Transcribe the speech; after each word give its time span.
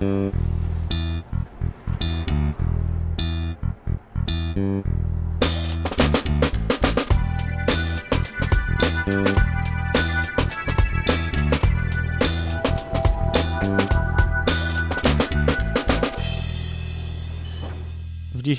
W 0.00 0.51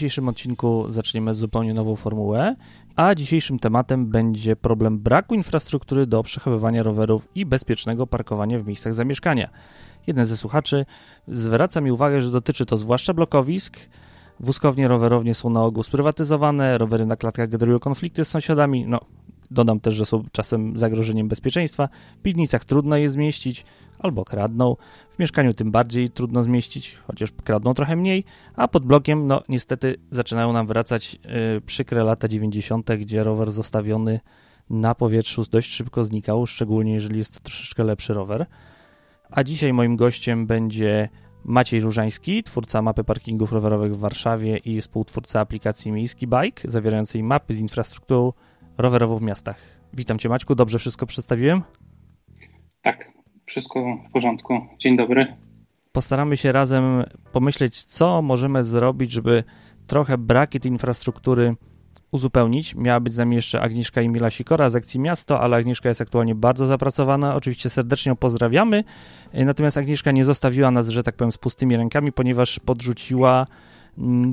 dzisiejszym 0.04 0.30
odcinku 0.30 0.86
zaczniemy 0.90 1.34
zupełnie 1.34 1.74
nową 1.74 1.96
formułę, 1.96 2.56
a 2.96 3.16
dzisiejszym 3.16 3.60
tematem 3.60 4.06
będzie 4.06 4.56
problem 4.56 5.00
braku 5.00 5.36
infrastruktury 5.36 6.08
do 6.08 6.24
przechowywania 6.24 6.84
rowerów 6.84 7.28
i 7.36 7.46
bezpiecznego 7.46 8.08
parkowania 8.08 8.60
w 8.60 8.68
miejscach 8.68 8.94
zamieszkania. 8.94 9.50
Jeden 10.08 10.25
ze 10.25 10.38
słuchaczy 10.38 10.86
zwraca 11.28 11.82
mi 11.82 11.92
uwagę, 11.92 12.21
że 12.21 12.32
dotyczy 12.32 12.66
to 12.66 12.78
zwłaszcza 12.78 13.14
blokowisk. 13.14 13.78
Wózkownie, 14.39 14.88
rowerownie 14.88 15.34
są 15.34 15.50
na 15.50 15.64
ogół 15.64 15.84
sprywatyzowane, 15.84 16.78
rowery 16.78 17.06
na 17.06 17.16
klatkach 17.16 17.50
generują 17.50 17.80
konflikty 17.80 18.25
z 18.25 18.28
sąsiadami. 18.28 18.86
No, 18.88 19.00
dodam 19.52 19.79
też, 19.79 19.93
że 19.93 20.06
są 20.06 20.24
czasem 20.32 20.78
zagrożeniem 20.78 21.28
bezpieczeństwa. 21.28 21.89
W 22.20 22.21
piwnicach 22.21 22.65
trudno 22.65 22.97
je 22.97 23.10
zmieścić, 23.10 23.66
albo 24.00 24.25
kradną. 24.25 24.75
W 25.10 25.19
mieszkaniu 25.19 25.54
tym 25.54 25.71
bardziej 25.71 26.10
trudno 26.10 26.43
zmieścić, 26.43 26.97
chociaż 27.07 27.32
kradną 27.43 27.74
trochę 27.74 27.96
mniej. 27.96 28.24
A 28.56 28.68
pod 28.68 28.86
blokiem, 28.86 29.28
no 29.28 29.43
niestety, 29.50 29.96
zaczynają 30.11 30.54
nam 30.54 30.68
wracać 30.68 31.14
yy, 31.14 31.61
przykre 31.61 32.03
lata 32.03 32.28
90., 32.28 32.92
gdzie 33.00 33.23
rower 33.23 33.52
zostawiony 33.52 34.19
na 34.69 34.95
powietrzu 34.95 35.44
dość 35.52 35.72
szybko 35.72 36.03
znikał, 36.03 36.45
szczególnie 36.45 36.94
jeżeli 36.94 37.17
jest 37.17 37.33
to 37.33 37.39
troszeczkę 37.39 37.83
lepszy 37.83 38.14
rower. 38.14 38.45
A 39.30 39.44
dzisiaj 39.44 39.73
moim 39.73 39.95
gościem 39.95 40.47
będzie 40.47 41.09
Maciej 41.45 41.81
Różański, 41.81 42.44
twórca 42.44 42.81
mapy 42.81 43.03
parkingów 43.03 43.52
rowerowych 43.52 43.95
w 43.95 43.99
Warszawie 43.99 44.58
i 44.58 44.81
współtwórca 44.81 45.39
aplikacji 45.39 45.91
Miejski 45.91 46.27
Bike, 46.27 46.71
zawierającej 46.71 47.23
mapy 47.23 47.55
z 47.55 47.59
infrastrukturą 47.59 48.33
rowerową 48.77 49.17
w 49.17 49.21
miastach. 49.21 49.61
Witam 49.93 50.19
Cię 50.19 50.29
Maćku, 50.29 50.55
dobrze 50.55 50.79
wszystko 50.79 51.05
przedstawiłem? 51.05 51.61
Tak, 52.81 53.11
wszystko 53.45 53.97
w 54.09 54.11
porządku. 54.11 54.53
Dzień 54.80 54.97
dobry. 54.97 55.38
Postaramy 55.91 56.38
się 56.38 56.52
razem 56.52 57.03
pomyśleć, 57.31 57.83
co 57.83 58.21
możemy 58.21 58.63
zrobić, 58.63 59.11
żeby 59.11 59.43
trochę 59.88 60.17
braki 60.17 60.59
tej 60.59 60.71
infrastruktury 60.71 61.55
uzupełnić. 62.11 62.75
Miała 62.75 62.99
być 62.99 63.13
z 63.13 63.17
nami 63.17 63.35
jeszcze 63.35 63.61
Agnieszka 63.61 64.02
Emila 64.02 64.30
Sikora 64.30 64.69
z 64.69 64.75
Akcji 64.75 64.99
Miasto, 64.99 65.39
ale 65.39 65.58
Agnieszka 65.58 65.89
jest 65.89 66.02
aktualnie 66.02 66.35
bardzo 66.35 66.67
zapracowana. 66.67 67.35
Oczywiście 67.35 67.69
serdecznie 67.69 68.09
ją 68.09 68.15
pozdrawiamy. 68.15 68.83
Natomiast 69.33 69.77
Agnieszka 69.77 70.11
nie 70.11 70.25
zostawiła 70.25 70.71
nas, 70.71 70.87
że 70.87 71.03
tak 71.03 71.15
powiem, 71.15 71.31
z 71.31 71.37
pustymi 71.37 71.77
rękami, 71.77 72.11
ponieważ 72.11 72.59
podrzuciła 72.59 73.47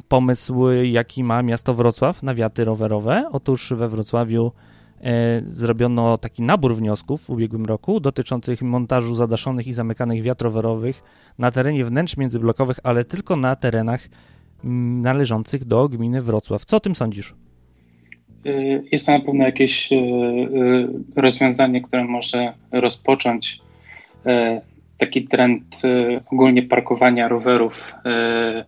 pomysł, 0.08 0.70
jaki 0.82 1.24
ma 1.24 1.42
miasto 1.42 1.74
Wrocław 1.74 2.22
na 2.22 2.34
wiaty 2.34 2.64
rowerowe. 2.64 3.28
Otóż 3.32 3.72
we 3.76 3.88
Wrocławiu 3.88 4.52
e, 5.00 5.40
zrobiono 5.44 6.18
taki 6.18 6.42
nabór 6.42 6.76
wniosków 6.76 7.24
w 7.24 7.30
ubiegłym 7.30 7.64
roku 7.64 8.00
dotyczących 8.00 8.62
montażu 8.62 9.14
zadaszonych 9.14 9.66
i 9.66 9.72
zamykanych 9.72 10.22
wiat 10.22 10.42
rowerowych 10.42 11.02
na 11.38 11.50
terenie 11.50 11.84
wnętrz 11.84 12.16
międzyblokowych, 12.16 12.78
ale 12.82 13.04
tylko 13.04 13.36
na 13.36 13.56
terenach 13.56 14.08
m, 14.64 15.02
należących 15.02 15.64
do 15.64 15.88
gminy 15.88 16.22
Wrocław. 16.22 16.64
Co 16.64 16.76
o 16.76 16.80
tym 16.80 16.94
sądzisz? 16.94 17.34
Jest 18.92 19.06
to 19.06 19.12
na 19.12 19.20
pewno 19.20 19.44
jakieś 19.44 19.92
e, 19.92 19.96
e, 19.96 20.00
rozwiązanie, 21.16 21.82
które 21.82 22.04
może 22.04 22.52
rozpocząć 22.72 23.60
taki 24.98 25.24
trend 25.24 25.82
ogólnie 26.32 26.62
parkowania 26.62 27.28
rowerów 27.28 27.94
mm, 28.04 28.64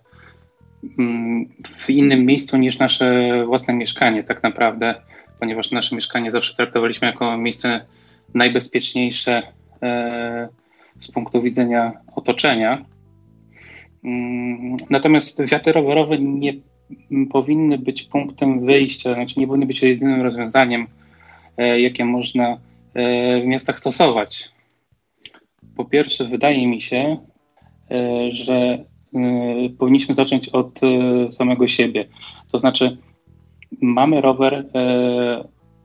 w 1.77 1.91
innym 1.91 2.27
miejscu 2.27 2.57
niż 2.57 2.79
nasze 2.79 3.45
własne 3.47 3.75
mieszkanie, 3.75 4.25
tak 4.25 4.43
naprawdę, 4.43 4.95
ponieważ 5.41 5.71
nasze 5.71 5.95
mieszkanie 5.95 6.31
zawsze 6.31 6.55
traktowaliśmy 6.55 7.07
jako 7.07 7.39
miejsce 7.39 7.87
najbezpieczniejsze 8.35 9.43
z 11.01 11.11
punktu 11.13 11.43
widzenia 11.43 11.93
otoczenia. 12.17 12.85
Mm, 14.05 14.77
natomiast 14.91 15.47
wiaty 15.47 15.73
rowerowe 15.73 16.19
nie 16.19 16.55
powinny 17.31 17.79
być 17.79 18.03
punktem 18.03 18.67
wyjścia, 18.67 19.15
znaczy 19.15 19.41
nie 19.41 19.47
powinny 19.47 19.67
być 19.67 19.83
jedynym 19.83 20.23
rozwiązaniem, 20.23 20.87
e, 21.57 21.81
jakie 21.81 22.05
można 22.05 22.49
e, 22.95 23.41
w 23.41 23.45
miastach 23.47 23.79
stosować. 23.79 24.49
Po 25.77 25.85
pierwsze, 25.85 26.25
wydaje 26.25 26.67
mi 26.67 26.83
się, 26.83 27.17
e, 27.91 28.31
że 28.31 28.85
powinniśmy 29.79 30.15
zacząć 30.15 30.49
od 30.49 30.81
samego 31.31 31.69
siebie. 31.69 32.09
To 32.53 32.59
znaczy, 32.59 32.97
mamy 33.81 34.21
rower, 34.21 34.67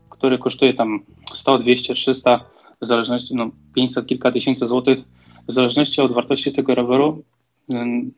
który 0.09 0.37
kosztuje 0.37 0.73
tam 0.73 0.99
100, 1.33 1.59
200, 1.59 1.93
300, 1.93 2.39
w 2.81 2.85
zależności, 2.85 3.35
no 3.35 3.49
500, 3.75 4.05
kilka 4.05 4.31
tysięcy 4.31 4.67
złotych, 4.67 4.99
w 5.47 5.53
zależności 5.53 6.01
od 6.01 6.13
wartości 6.13 6.51
tego 6.51 6.75
roweru. 6.75 7.23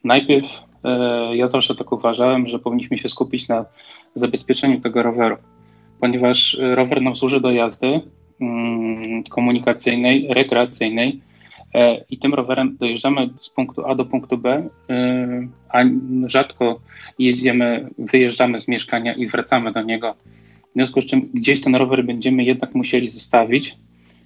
Najpierw 0.03 0.63
ja 1.33 1.47
zawsze 1.47 1.75
tak 1.75 1.91
uważałem, 1.91 2.47
że 2.47 2.59
powinniśmy 2.59 2.97
się 2.97 3.09
skupić 3.09 3.47
na 3.47 3.65
zabezpieczeniu 4.15 4.81
tego 4.81 5.03
roweru, 5.03 5.37
ponieważ 5.99 6.57
rower 6.59 7.01
nam 7.01 7.15
służy 7.15 7.41
do 7.41 7.51
jazdy 7.51 8.01
mm, 8.41 9.23
komunikacyjnej, 9.23 10.27
rekreacyjnej 10.29 11.21
i 12.09 12.18
tym 12.18 12.34
rowerem 12.34 12.78
dojeżdżamy 12.80 13.30
z 13.40 13.50
punktu 13.50 13.85
A 13.85 13.96
do 13.96 14.06
punktu 14.06 14.38
B, 14.38 14.69
e, 14.90 15.47
a 15.69 15.84
rzadko 16.25 16.80
jedziemy, 17.19 17.90
wyjeżdżamy 17.97 18.62
z 18.62 18.68
mieszkania 18.68 19.13
i 19.13 19.28
wracamy 19.28 19.72
do 19.72 19.84
niego. 19.84 20.16
W 20.69 20.74
związku 20.74 21.02
z 21.02 21.06
czym 21.06 21.30
gdzieś 21.34 21.62
ten 21.62 21.75
rower 21.75 22.06
będziemy 22.06 22.44
jednak 22.44 22.75
musieli 22.75 23.09
zostawić. 23.09 23.78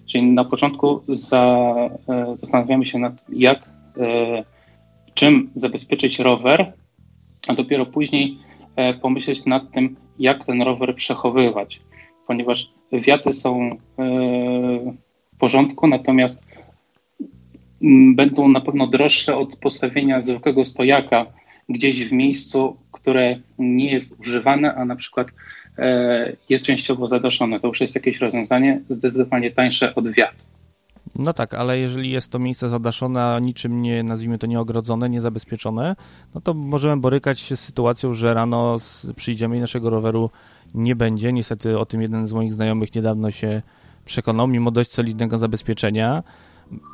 Czyli 0.05 0.23
na 0.23 0.45
początku 0.45 1.01
za, 1.07 1.65
zastanawiamy 2.35 2.85
się 2.85 2.99
nad 2.99 3.13
jak 3.29 3.69
czym 5.13 5.49
zabezpieczyć 5.55 6.19
rower, 6.19 6.73
a 7.47 7.53
dopiero 7.53 7.85
później 7.85 8.37
e, 8.75 8.93
pomyśleć 8.93 9.45
nad 9.45 9.71
tym, 9.71 9.95
jak 10.19 10.45
ten 10.45 10.61
rower 10.61 10.95
przechowywać, 10.95 11.81
ponieważ 12.27 12.71
wiaty 12.91 13.33
są 13.33 13.71
e, 13.71 13.77
w 15.33 15.37
porządku, 15.37 15.87
natomiast 15.87 16.52
będą 18.15 18.47
na 18.47 18.61
pewno 18.61 18.87
droższe 18.87 19.37
od 19.37 19.55
postawienia 19.55 20.21
zwykłego 20.21 20.65
stojaka 20.65 21.25
gdzieś 21.69 22.05
w 22.05 22.11
miejscu, 22.11 22.77
które 22.91 23.39
nie 23.59 23.91
jest 23.91 24.19
używane, 24.19 24.75
a 24.75 24.85
na 24.85 24.95
przykład 24.95 25.27
e, 25.77 26.35
jest 26.49 26.65
częściowo 26.65 27.07
zadaszone. 27.07 27.59
To 27.59 27.67
już 27.67 27.81
jest 27.81 27.95
jakieś 27.95 28.19
rozwiązanie 28.19 28.81
zdecydowanie 28.89 29.51
tańsze 29.51 29.95
od 29.95 30.07
wiat. 30.07 30.35
No 31.19 31.33
tak, 31.33 31.53
ale 31.53 31.79
jeżeli 31.79 32.11
jest 32.11 32.31
to 32.31 32.39
miejsce 32.39 32.69
zadaszone, 32.69 33.23
a 33.23 33.39
niczym 33.39 33.81
nie, 33.81 34.03
nazwijmy 34.03 34.37
to, 34.37 34.47
nieogrodzone, 34.47 35.09
niezabezpieczone, 35.09 35.95
no 36.35 36.41
to 36.41 36.53
możemy 36.53 37.01
borykać 37.01 37.39
się 37.39 37.55
z 37.55 37.59
sytuacją, 37.59 38.13
że 38.13 38.33
rano 38.33 38.77
przyjdziemy 39.15 39.57
i 39.57 39.59
naszego 39.59 39.89
roweru 39.89 40.29
nie 40.73 40.95
będzie. 40.95 41.33
Niestety 41.33 41.79
o 41.79 41.85
tym 41.85 42.01
jeden 42.01 42.27
z 42.27 42.33
moich 42.33 42.53
znajomych 42.53 42.95
niedawno 42.95 43.31
się 43.31 43.61
przekonał, 44.05 44.47
mimo 44.47 44.71
dość 44.71 44.93
solidnego 44.93 45.37
zabezpieczenia. 45.37 46.23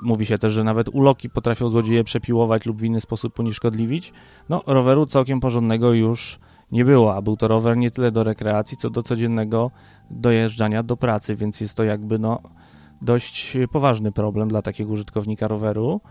Mówi 0.02 0.26
się 0.26 0.38
też, 0.38 0.52
że 0.52 0.64
nawet 0.64 0.90
uloki 0.90 1.30
potrafią 1.30 1.70
złodzieje 1.70 2.04
przepiłować 2.04 2.66
lub 2.66 2.78
w 2.78 2.84
inny 2.84 3.02
sposób 3.02 3.40
unieszkodliwić. 3.40 4.14
No, 4.50 4.64
roweru 4.68 5.06
całkiem 5.06 5.40
porządnego 5.40 5.94
już 5.94 6.40
nie 6.72 6.86
było, 6.86 7.16
a 7.16 7.22
był 7.22 7.38
to 7.38 7.48
rower 7.48 7.78
nie 7.78 7.92
tyle 7.92 8.12
do 8.12 8.24
rekreacji, 8.24 8.78
co 8.78 8.90
do 8.90 9.04
codziennego 9.04 9.72
dojeżdżania 10.12 10.84
do 10.84 10.98
pracy, 10.98 11.36
więc 11.36 11.62
jest 11.62 11.78
to 11.78 11.84
jakby 11.84 12.20
no 12.20 12.42
dość 13.02 13.58
poważny 13.72 14.12
problem 14.12 14.48
dla 14.48 14.62
takiego 14.62 14.92
użytkownika 14.92 15.48
roweru. 15.48 16.02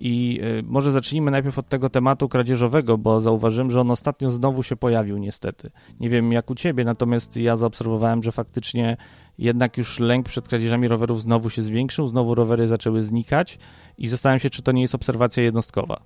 I 0.00 0.40
y, 0.42 0.62
może 0.66 0.92
zacznijmy 0.92 1.30
najpierw 1.30 1.58
od 1.58 1.68
tego 1.68 1.90
tematu 1.90 2.28
kradzieżowego, 2.28 2.98
bo 2.98 3.20
zauważyłem, 3.20 3.70
że 3.70 3.80
on 3.80 3.90
ostatnio 3.90 4.30
znowu 4.30 4.62
się 4.62 4.76
pojawił, 4.76 5.18
niestety. 5.18 5.70
Nie 6.00 6.08
wiem 6.08 6.32
jak 6.32 6.50
u 6.50 6.54
ciebie, 6.54 6.84
natomiast 6.84 7.36
ja 7.36 7.56
zaobserwowałem, 7.56 8.22
że 8.22 8.32
faktycznie 8.32 8.96
jednak 9.38 9.78
już 9.78 10.00
lęk 10.00 10.26
przed 10.26 10.48
kradzieżami 10.48 10.88
rowerów 10.88 11.22
znowu 11.22 11.50
się 11.50 11.62
zwiększył, 11.62 12.08
znowu 12.08 12.34
rowery 12.34 12.68
zaczęły 12.68 13.02
znikać 13.02 13.58
i 13.98 14.08
zastanawiam 14.08 14.40
się, 14.40 14.50
czy 14.50 14.62
to 14.62 14.72
nie 14.72 14.82
jest 14.82 14.94
obserwacja 14.94 15.42
jednostkowa. 15.42 16.00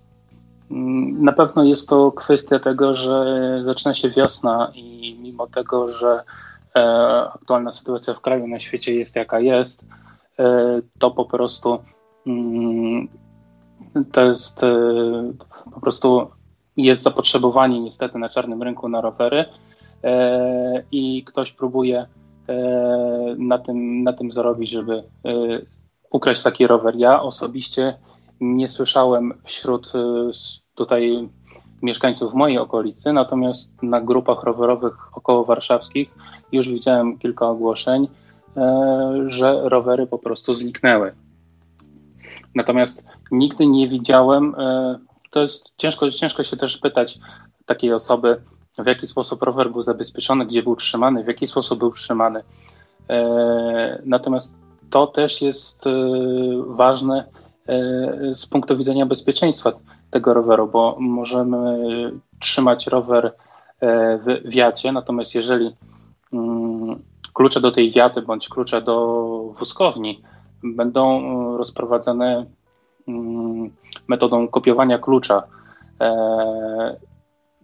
Mm, 0.70 1.25
na 1.25 1.32
pewno 1.32 1.64
jest 1.64 1.88
to 1.88 2.12
kwestia 2.12 2.58
tego, 2.58 2.94
że 2.94 3.26
zaczyna 3.64 3.94
się 3.94 4.11
wiosna 4.11 4.73
i 4.75 5.17
mimo 5.20 5.46
tego, 5.46 5.93
że 5.93 6.23
e, 6.76 6.81
aktualna 7.34 7.73
sytuacja 7.73 8.14
w 8.14 8.20
kraju, 8.20 8.49
na 8.49 8.58
świecie 8.58 8.94
jest 8.94 9.17
jaka 9.17 9.40
jest, 9.40 9.85
E, 10.38 10.81
to 10.99 11.11
po 11.11 11.25
prostu 11.25 11.78
mm, 12.26 13.08
to 14.12 14.25
jest 14.25 14.62
e, 14.62 15.32
po 15.75 15.81
prostu 15.81 16.31
jest 16.76 17.02
zapotrzebowanie 17.02 17.81
niestety 17.81 18.19
na 18.19 18.28
czarnym 18.28 18.62
rynku 18.62 18.88
na 18.88 19.00
rowery 19.00 19.44
i 20.93 21.25
ktoś 21.25 21.52
próbuje 21.52 22.06
na 23.39 23.59
tym, 23.59 24.03
na 24.03 24.12
tym 24.12 24.33
zarobić, 24.33 24.71
żeby 24.71 25.03
ukraść 26.11 26.43
taki 26.43 26.67
rower. 26.67 26.94
Ja 26.97 27.23
osobiście 27.23 27.99
nie 28.41 28.69
słyszałem 28.69 29.33
wśród 29.44 29.93
tutaj 30.75 31.29
mieszkańców 31.83 32.35
mojej 32.35 32.59
okolicy, 32.59 33.12
natomiast 33.12 33.83
na 33.83 34.00
grupach 34.00 34.43
rowerowych 34.43 35.17
około 35.17 35.44
warszawskich 35.44 36.11
już 36.53 36.69
widziałem 36.69 37.19
kilka 37.19 37.49
ogłoszeń, 37.49 38.09
że 39.27 39.69
rowery 39.69 40.06
po 40.06 40.19
prostu 40.19 40.55
zniknęły. 40.55 41.12
Natomiast 42.55 43.05
nigdy 43.31 43.67
nie 43.67 43.88
widziałem, 43.88 44.55
e, 44.59 44.99
to 45.31 45.41
jest 45.41 45.73
ciężko, 45.77 46.11
ciężko 46.11 46.45
się 46.45 46.56
też 46.56 46.79
pytać 46.79 47.19
takiej 47.67 47.93
osoby, 47.93 48.41
w 48.79 48.87
jaki 48.87 49.07
sposób 49.07 49.43
rower 49.43 49.71
był 49.71 49.83
zabezpieczony, 49.83 50.47
gdzie 50.47 50.63
był 50.63 50.77
trzymany, 50.77 51.25
w 51.25 51.27
jaki 51.27 51.47
sposób 51.47 51.79
był 51.79 51.93
trzymany. 51.93 52.43
E, 53.11 54.03
natomiast 54.05 54.55
to 54.91 55.07
też 55.07 55.43
jest 55.43 55.87
e, 55.87 55.91
ważne 56.67 57.25
z 58.35 58.47
punktu 58.47 58.77
widzenia 58.77 59.07
bezpieczeństwa 59.07 59.73
tego 60.11 60.35
roweru, 60.35 60.69
bo 60.69 60.97
możemy 61.01 61.79
trzymać 62.39 62.87
rower 62.87 63.33
w 64.25 64.41
wiacie, 64.45 64.93
natomiast 64.93 65.35
jeżeli 65.35 65.77
mm, 66.33 67.03
klucze 67.33 67.61
do 67.61 67.73
tej 67.73 67.91
wiaty 67.91 68.23
bądź 68.23 68.49
klucze 68.49 68.83
do 68.83 69.55
wózkowni 69.59 70.23
będą 70.63 71.21
e, 71.21 71.59
rozprowadzane 71.59 72.47
mm, 73.09 73.71
metodą 74.09 74.49
kopiowania 74.49 74.99
klucza, 74.99 75.43
e, 76.01 76.97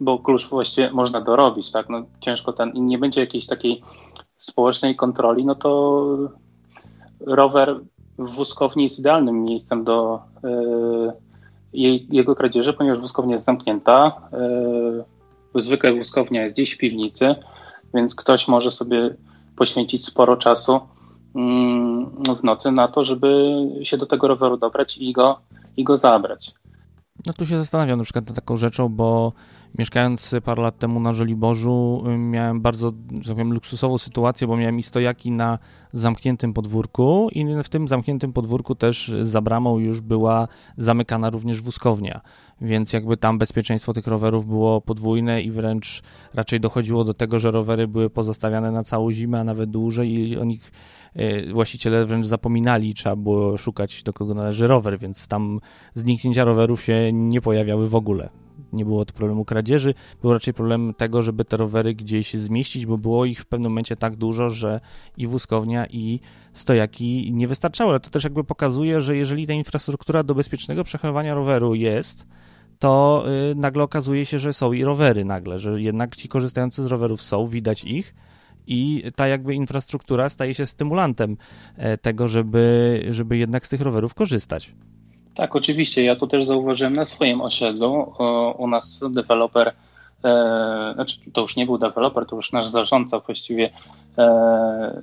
bo 0.00 0.18
klucz 0.18 0.48
właściwie 0.48 0.90
można 0.90 1.20
dorobić, 1.20 1.70
tak? 1.70 1.88
No, 1.88 2.02
ciężko 2.20 2.52
ten, 2.52 2.70
i 2.70 2.80
nie 2.80 2.98
będzie 2.98 3.20
jakiejś 3.20 3.46
takiej 3.46 3.82
społecznej 4.38 4.96
kontroli, 4.96 5.44
no 5.44 5.54
to 5.54 6.30
rower 7.20 7.80
w 8.18 8.30
wózkowni 8.30 8.84
jest 8.84 8.98
idealnym 8.98 9.44
miejscem 9.44 9.84
do 9.84 10.20
e, 10.44 10.50
jej, 11.72 12.06
jego 12.10 12.34
kradzieży, 12.34 12.72
ponieważ 12.72 13.00
wózkownia 13.00 13.34
jest 13.34 13.44
zamknięta. 13.44 14.20
Zwykle 15.54 15.94
wózkownia 15.94 16.42
jest 16.42 16.54
gdzieś 16.54 16.74
w 16.74 16.78
piwnicy, 16.78 17.34
więc 17.94 18.14
ktoś 18.14 18.48
może 18.48 18.70
sobie 18.70 19.14
poświęcić 19.56 20.06
sporo 20.06 20.36
czasu 20.36 20.80
Mm, 21.34 22.06
w 22.36 22.44
nocy 22.44 22.72
na 22.72 22.88
to, 22.88 23.04
żeby 23.04 23.56
się 23.82 23.96
do 23.96 24.06
tego 24.06 24.28
roweru 24.28 24.56
dobrać 24.56 24.98
i 24.98 25.12
go, 25.12 25.40
i 25.76 25.84
go 25.84 25.96
zabrać. 25.96 26.54
No 27.26 27.32
tu 27.32 27.46
się 27.46 27.58
zastanawiam 27.58 27.98
na 27.98 28.04
przykład 28.04 28.26
nad 28.26 28.36
taką 28.36 28.56
rzeczą, 28.56 28.88
bo 28.88 29.32
mieszkając 29.78 30.34
parę 30.44 30.62
lat 30.62 30.78
temu 30.78 31.00
na 31.00 31.12
Żoliborzu 31.12 32.04
miałem 32.18 32.60
bardzo, 32.60 32.92
że 33.20 33.28
tak 33.28 33.36
powiem, 33.36 33.52
luksusową 33.52 33.98
sytuację, 33.98 34.46
bo 34.46 34.56
miałem 34.56 34.78
i 34.78 34.82
stojaki 34.82 35.30
na 35.30 35.58
zamkniętym 35.92 36.52
podwórku 36.52 37.28
i 37.32 37.62
w 37.62 37.68
tym 37.68 37.88
zamkniętym 37.88 38.32
podwórku 38.32 38.74
też 38.74 39.14
za 39.20 39.40
bramą 39.40 39.78
już 39.78 40.00
była 40.00 40.48
zamykana 40.76 41.30
również 41.30 41.60
wózkownia, 41.60 42.20
więc 42.60 42.92
jakby 42.92 43.16
tam 43.16 43.38
bezpieczeństwo 43.38 43.92
tych 43.92 44.06
rowerów 44.06 44.46
było 44.46 44.80
podwójne 44.80 45.42
i 45.42 45.50
wręcz 45.50 46.02
raczej 46.34 46.60
dochodziło 46.60 47.04
do 47.04 47.14
tego, 47.14 47.38
że 47.38 47.50
rowery 47.50 47.88
były 47.88 48.10
pozostawiane 48.10 48.72
na 48.72 48.84
całą 48.84 49.12
zimę, 49.12 49.40
a 49.40 49.44
nawet 49.44 49.70
dłużej 49.70 50.12
i 50.12 50.38
o 50.38 50.44
nich 50.44 50.70
Y, 50.70 50.97
właściciele 51.52 52.06
wręcz 52.06 52.26
zapominali, 52.26 52.94
trzeba 52.94 53.16
było 53.16 53.56
szukać 53.56 54.02
do 54.02 54.12
kogo 54.12 54.34
należy 54.34 54.66
rower, 54.66 54.98
więc 54.98 55.28
tam 55.28 55.60
zniknięcia 55.94 56.44
rowerów 56.44 56.82
się 56.82 57.12
nie 57.12 57.40
pojawiały 57.40 57.88
w 57.88 57.94
ogóle. 57.94 58.28
Nie 58.72 58.84
było 58.84 59.04
to 59.04 59.12
problemu 59.12 59.44
kradzieży, 59.44 59.94
był 60.22 60.32
raczej 60.32 60.54
problem 60.54 60.94
tego, 60.94 61.22
żeby 61.22 61.44
te 61.44 61.56
rowery 61.56 61.94
gdzieś 61.94 62.34
zmieścić, 62.34 62.86
bo 62.86 62.98
było 62.98 63.24
ich 63.24 63.40
w 63.40 63.46
pewnym 63.46 63.72
momencie 63.72 63.96
tak 63.96 64.16
dużo, 64.16 64.50
że 64.50 64.80
i 65.16 65.26
wózkownia, 65.26 65.86
i 65.86 66.20
stojaki 66.52 67.32
nie 67.32 67.48
wystarczały. 67.48 67.90
Ale 67.90 68.00
to 68.00 68.10
też 68.10 68.24
jakby 68.24 68.44
pokazuje, 68.44 69.00
że 69.00 69.16
jeżeli 69.16 69.46
ta 69.46 69.52
infrastruktura 69.52 70.22
do 70.22 70.34
bezpiecznego 70.34 70.84
przechowywania 70.84 71.34
roweru 71.34 71.74
jest, 71.74 72.26
to 72.78 73.24
y, 73.50 73.54
nagle 73.54 73.82
okazuje 73.82 74.26
się, 74.26 74.38
że 74.38 74.52
są 74.52 74.72
i 74.72 74.84
rowery 74.84 75.24
nagle, 75.24 75.58
że 75.58 75.82
jednak 75.82 76.16
ci 76.16 76.28
korzystający 76.28 76.84
z 76.84 76.86
rowerów 76.86 77.22
są, 77.22 77.46
widać 77.46 77.84
ich, 77.84 78.14
i 78.68 79.02
ta 79.16 79.28
jakby 79.28 79.54
infrastruktura 79.54 80.28
staje 80.28 80.54
się 80.54 80.66
stymulantem 80.66 81.36
e, 81.76 81.98
tego, 81.98 82.28
żeby, 82.28 83.06
żeby 83.10 83.36
jednak 83.36 83.66
z 83.66 83.68
tych 83.68 83.80
rowerów 83.80 84.14
korzystać. 84.14 84.72
Tak, 85.34 85.56
oczywiście. 85.56 86.04
Ja 86.04 86.16
to 86.16 86.26
też 86.26 86.44
zauważyłem 86.44 86.94
na 86.94 87.04
swoim 87.04 87.40
osiedlu. 87.40 88.12
U 88.58 88.68
nas 88.68 89.00
deweloper, 89.10 89.72
e, 90.24 90.92
znaczy 90.94 91.18
to 91.32 91.40
już 91.40 91.56
nie 91.56 91.66
był 91.66 91.78
deweloper, 91.78 92.26
to 92.26 92.36
już 92.36 92.52
nasz 92.52 92.66
zarządca 92.66 93.18
właściwie 93.18 93.70
e, 94.18 95.02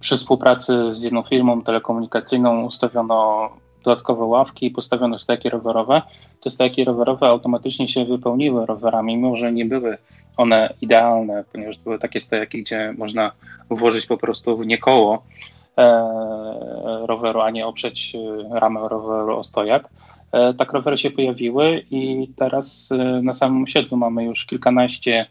przy 0.00 0.16
współpracy 0.16 0.94
z 0.94 1.02
jedną 1.02 1.22
firmą 1.22 1.62
telekomunikacyjną 1.62 2.64
ustawiono 2.64 3.50
dodatkowe 3.86 4.24
ławki 4.24 4.66
i 4.66 4.70
postawiono 4.70 5.18
stajki 5.18 5.50
rowerowe. 5.50 6.02
Te 6.40 6.50
stajki 6.50 6.84
rowerowe 6.84 7.26
automatycznie 7.26 7.88
się 7.88 8.04
wypełniły 8.04 8.66
rowerami, 8.66 9.16
mimo 9.16 9.36
że 9.36 9.52
nie 9.52 9.64
były 9.64 9.98
one 10.36 10.74
idealne, 10.80 11.44
ponieważ 11.52 11.76
to 11.76 11.82
były 11.84 11.98
takie 11.98 12.20
stojaki, 12.20 12.62
gdzie 12.62 12.94
można 12.98 13.32
włożyć 13.70 14.06
po 14.06 14.16
prostu 14.16 14.56
w 14.56 14.66
nie 14.66 14.78
koło 14.78 15.22
e, 15.78 16.10
roweru, 17.06 17.40
a 17.40 17.50
nie 17.50 17.66
oprzeć 17.66 18.14
e, 18.14 18.60
ramę 18.60 18.88
roweru 18.88 19.38
o 19.38 19.42
stojak. 19.42 19.88
E, 20.32 20.54
tak 20.54 20.72
rowery 20.72 20.98
się 20.98 21.10
pojawiły 21.10 21.84
i 21.90 22.28
teraz 22.36 22.90
na 23.22 23.34
samym 23.34 23.62
osiedlu 23.62 23.96
mamy 23.96 24.24
już 24.24 24.46
kilkanaście 24.46 25.26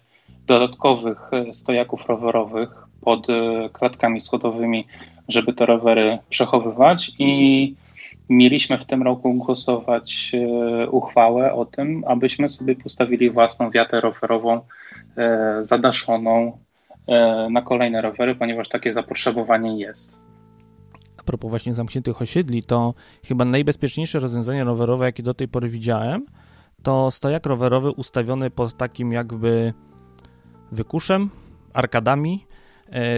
dodatkowych 0.47 1.31
stojaków 1.53 2.07
rowerowych 2.07 2.69
pod 3.01 3.27
klatkami 3.73 4.21
schodowymi, 4.21 4.87
żeby 5.27 5.53
te 5.53 5.65
rowery 5.65 6.17
przechowywać 6.29 7.11
i 7.19 7.75
mieliśmy 8.29 8.77
w 8.77 8.85
tym 8.85 9.03
roku 9.03 9.33
głosować 9.33 10.31
uchwałę 10.91 11.53
o 11.53 11.65
tym, 11.65 12.03
abyśmy 12.07 12.49
sobie 12.49 12.75
postawili 12.75 13.29
własną 13.29 13.69
wiatę 13.69 14.01
rowerową 14.01 14.61
E, 15.17 15.57
zadaszoną 15.63 16.57
e, 17.07 17.47
na 17.49 17.61
kolejne 17.61 18.01
rowery, 18.01 18.35
ponieważ 18.35 18.69
takie 18.69 18.93
zapotrzebowanie 18.93 19.79
jest. 19.79 20.19
A 21.17 21.23
propos 21.23 21.49
właśnie 21.49 21.73
zamkniętych 21.73 22.21
osiedli, 22.21 22.63
to 22.63 22.93
chyba 23.25 23.45
najbezpieczniejsze 23.45 24.19
rozwiązanie 24.19 24.63
rowerowe, 24.63 25.05
jakie 25.05 25.23
do 25.23 25.33
tej 25.33 25.47
pory 25.47 25.69
widziałem, 25.69 26.25
to 26.83 27.11
stojak 27.11 27.45
rowerowy 27.45 27.91
ustawiony 27.91 28.49
pod 28.49 28.77
takim 28.77 29.11
jakby 29.11 29.73
wykuszem, 30.71 31.29
arkadami, 31.73 32.45
e, 32.49 32.54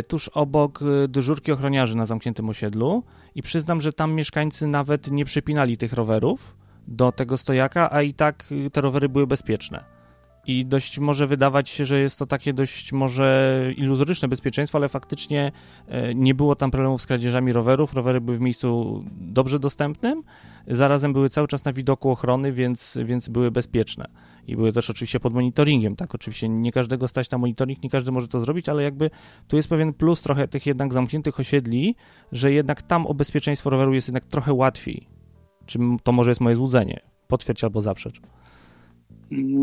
tuż 0.07 0.27
obok 0.27 0.79
dyżurki 1.07 1.51
ochroniarzy 1.51 1.97
na 1.97 2.05
zamkniętym 2.05 2.49
osiedlu 2.49 3.03
i 3.35 3.41
przyznam, 3.41 3.81
że 3.81 3.93
tam 3.93 4.13
mieszkańcy 4.13 4.67
nawet 4.67 5.11
nie 5.11 5.25
przypinali 5.25 5.77
tych 5.77 5.93
rowerów 5.93 6.57
do 6.87 7.11
tego 7.11 7.37
stojaka, 7.37 7.91
a 7.91 8.01
i 8.01 8.13
tak 8.13 8.53
te 8.73 8.81
rowery 8.81 9.09
były 9.09 9.27
bezpieczne 9.27 9.97
i 10.47 10.65
dość 10.65 10.99
może 10.99 11.27
wydawać 11.27 11.69
się, 11.69 11.85
że 11.85 11.99
jest 11.99 12.19
to 12.19 12.25
takie 12.25 12.53
dość 12.53 12.93
może 12.93 13.59
iluzoryczne 13.77 14.27
bezpieczeństwo, 14.27 14.77
ale 14.77 14.89
faktycznie 14.89 15.51
e, 15.87 16.15
nie 16.15 16.35
było 16.35 16.55
tam 16.55 16.71
problemów 16.71 17.01
z 17.01 17.05
kradzieżami 17.05 17.53
rowerów. 17.53 17.93
Rowery 17.93 18.21
były 18.21 18.37
w 18.37 18.41
miejscu 18.41 19.03
dobrze 19.11 19.59
dostępnym, 19.59 20.23
zarazem 20.67 21.13
były 21.13 21.29
cały 21.29 21.47
czas 21.47 21.65
na 21.65 21.73
widoku 21.73 22.09
ochrony, 22.09 22.51
więc, 22.51 22.97
więc 23.05 23.29
były 23.29 23.51
bezpieczne. 23.51 24.07
I 24.47 24.55
były 24.55 24.73
też 24.73 24.89
oczywiście 24.89 25.19
pod 25.19 25.33
monitoringiem, 25.33 25.95
tak? 25.95 26.15
Oczywiście 26.15 26.49
nie 26.49 26.71
każdego 26.71 27.07
stać 27.07 27.31
na 27.31 27.37
monitoring, 27.37 27.83
nie 27.83 27.89
każdy 27.89 28.11
może 28.11 28.27
to 28.27 28.39
zrobić, 28.39 28.69
ale 28.69 28.83
jakby 28.83 29.09
tu 29.47 29.55
jest 29.55 29.69
pewien 29.69 29.93
plus 29.93 30.21
trochę 30.21 30.47
tych 30.47 30.65
jednak 30.65 30.93
zamkniętych 30.93 31.39
osiedli, 31.39 31.95
że 32.31 32.51
jednak 32.51 32.81
tam 32.81 33.07
o 33.07 33.13
bezpieczeństwo 33.13 33.69
roweru 33.69 33.93
jest 33.93 34.07
jednak 34.07 34.25
trochę 34.25 34.53
łatwiej. 34.53 35.07
Czy 35.65 35.79
to 36.03 36.11
może 36.11 36.31
jest 36.31 36.41
moje 36.41 36.55
złudzenie? 36.55 36.99
Potwierdź 37.27 37.63
albo 37.63 37.81
zaprzecz. 37.81 38.21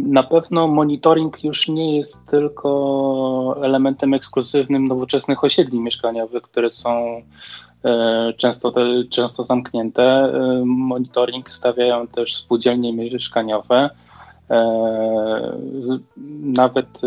Na 0.09 0.23
pewno 0.23 0.69
monitoring 0.69 1.45
już 1.45 1.69
nie 1.69 1.97
jest 1.97 2.27
tylko 2.27 3.57
elementem 3.63 4.15
ekskluzywnym 4.15 4.85
nowoczesnych 4.85 5.45
osiedli 5.45 5.81
mieszkaniowych, 5.81 6.43
które 6.43 6.71
są 6.71 7.23
e, 7.85 8.33
często, 8.37 8.73
często 9.11 9.45
zamknięte. 9.45 10.03
E, 10.03 10.63
monitoring 10.65 11.51
stawiają 11.51 12.07
też 12.07 12.37
spółdzielnie 12.37 12.93
mieszkaniowe, 12.93 13.91
nawet 16.57 17.01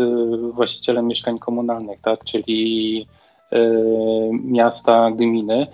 właściciele 0.52 1.02
mieszkań 1.02 1.38
komunalnych, 1.38 2.00
tak, 2.00 2.24
czyli 2.24 3.06
miasta, 4.32 5.10
gminy 5.10 5.66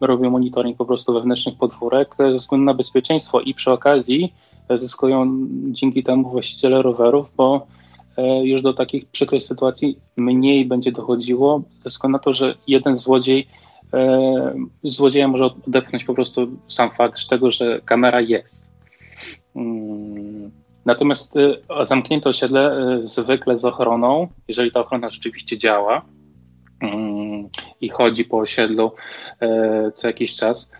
robią 0.00 0.30
monitoring 0.30 0.76
po 0.76 0.84
prostu 0.84 1.12
wewnętrznych 1.12 1.58
podwórek 1.58 2.14
ze 2.18 2.38
względu 2.38 2.64
na 2.64 2.74
bezpieczeństwo 2.74 3.40
i 3.40 3.54
przy 3.54 3.72
okazji 3.72 4.32
zyskują 4.70 5.46
dzięki 5.70 6.02
temu 6.02 6.30
właściciele 6.30 6.82
rowerów, 6.82 7.32
bo 7.36 7.66
e, 8.16 8.46
już 8.46 8.62
do 8.62 8.74
takich 8.74 9.06
przykrych 9.06 9.42
sytuacji 9.42 9.98
mniej 10.16 10.64
będzie 10.64 10.92
dochodziło, 10.92 11.62
ze 11.84 11.90
względu 11.90 12.12
na 12.12 12.18
to, 12.18 12.32
że 12.32 12.54
jeden 12.66 12.98
złodziej, 12.98 13.48
e, 13.94 14.54
złodzieja 14.84 15.28
może 15.28 15.44
odepchnąć 15.44 16.04
po 16.04 16.14
prostu 16.14 16.48
sam 16.68 16.90
fakt 16.90 17.28
tego, 17.28 17.50
że 17.50 17.80
kamera 17.84 18.20
jest. 18.20 18.71
Mm. 19.56 20.50
Natomiast 20.84 21.36
e, 21.36 21.86
zamknięte 21.86 22.28
osiedle 22.28 22.76
zwykle 23.04 23.58
z 23.58 23.64
ochroną, 23.64 24.28
jeżeli 24.48 24.72
ta 24.72 24.80
ochrona 24.80 25.10
rzeczywiście 25.10 25.58
działa, 25.58 26.02
i 27.80 27.88
chodzi 27.88 28.24
po 28.24 28.38
osiedlu 28.38 28.92
co 29.94 30.06
jakiś 30.06 30.34
czas, 30.34 30.70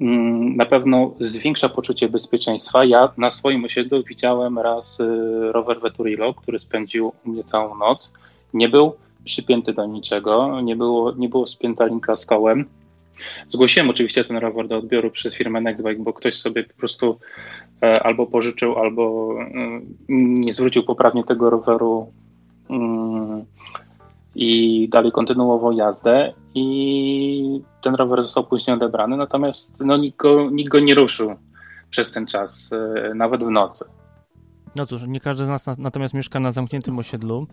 mm, 0.00 0.56
na 0.56 0.66
pewno 0.66 1.14
zwiększa 1.20 1.68
poczucie 1.68 2.08
bezpieczeństwa. 2.08 2.84
Ja 2.84 3.12
na 3.16 3.30
swoim 3.30 3.64
osiedlu 3.64 4.02
widziałem 4.02 4.58
raz 4.58 4.98
rower 5.50 5.80
Veturilo, 5.80 6.34
który 6.34 6.58
spędził 6.58 7.12
mnie 7.24 7.44
całą 7.44 7.78
noc. 7.78 8.12
Nie 8.54 8.68
był 8.68 8.92
przypięty 9.24 9.72
do 9.72 9.86
niczego, 9.86 10.60
nie 10.60 10.76
było, 10.76 11.12
nie 11.12 11.28
było 11.28 11.46
spięta 11.46 11.86
linka 11.86 12.16
z 12.16 12.26
kołem. 12.26 12.64
Zgłosiłem 13.48 13.90
oczywiście 13.90 14.24
ten 14.24 14.36
rower 14.36 14.68
do 14.68 14.76
odbioru 14.76 15.10
przez 15.10 15.36
firmę 15.36 15.60
Nextbike, 15.60 16.02
bo 16.02 16.12
ktoś 16.12 16.34
sobie 16.34 16.64
po 16.64 16.74
prostu 16.74 17.18
e, 17.82 18.02
albo 18.02 18.26
pożyczył, 18.26 18.78
albo 18.78 19.34
e, 19.40 19.80
nie 20.08 20.54
zwrócił 20.54 20.82
poprawnie 20.82 21.24
tego 21.24 21.50
roweru 21.50 22.12
mm, 22.70 23.44
i 24.34 24.88
dalej 24.88 25.12
kontynuował 25.12 25.72
jazdę 25.72 26.32
i 26.54 27.60
ten 27.82 27.94
rower 27.94 28.22
został 28.22 28.46
później 28.46 28.76
odebrany, 28.76 29.16
natomiast 29.16 29.80
no, 29.80 29.96
nikt, 29.96 30.16
go, 30.16 30.50
nikt 30.50 30.70
go 30.70 30.80
nie 30.80 30.94
ruszył 30.94 31.34
przez 31.90 32.12
ten 32.12 32.26
czas, 32.26 32.70
e, 32.72 33.14
nawet 33.14 33.44
w 33.44 33.50
nocy. 33.50 33.84
No 34.76 34.86
cóż, 34.86 35.02
nie 35.06 35.20
każdy 35.20 35.46
z 35.46 35.48
nas 35.48 35.78
natomiast 35.78 36.14
mieszka 36.14 36.40
na 36.40 36.52
zamkniętym 36.52 36.98
osiedlu. 36.98 37.46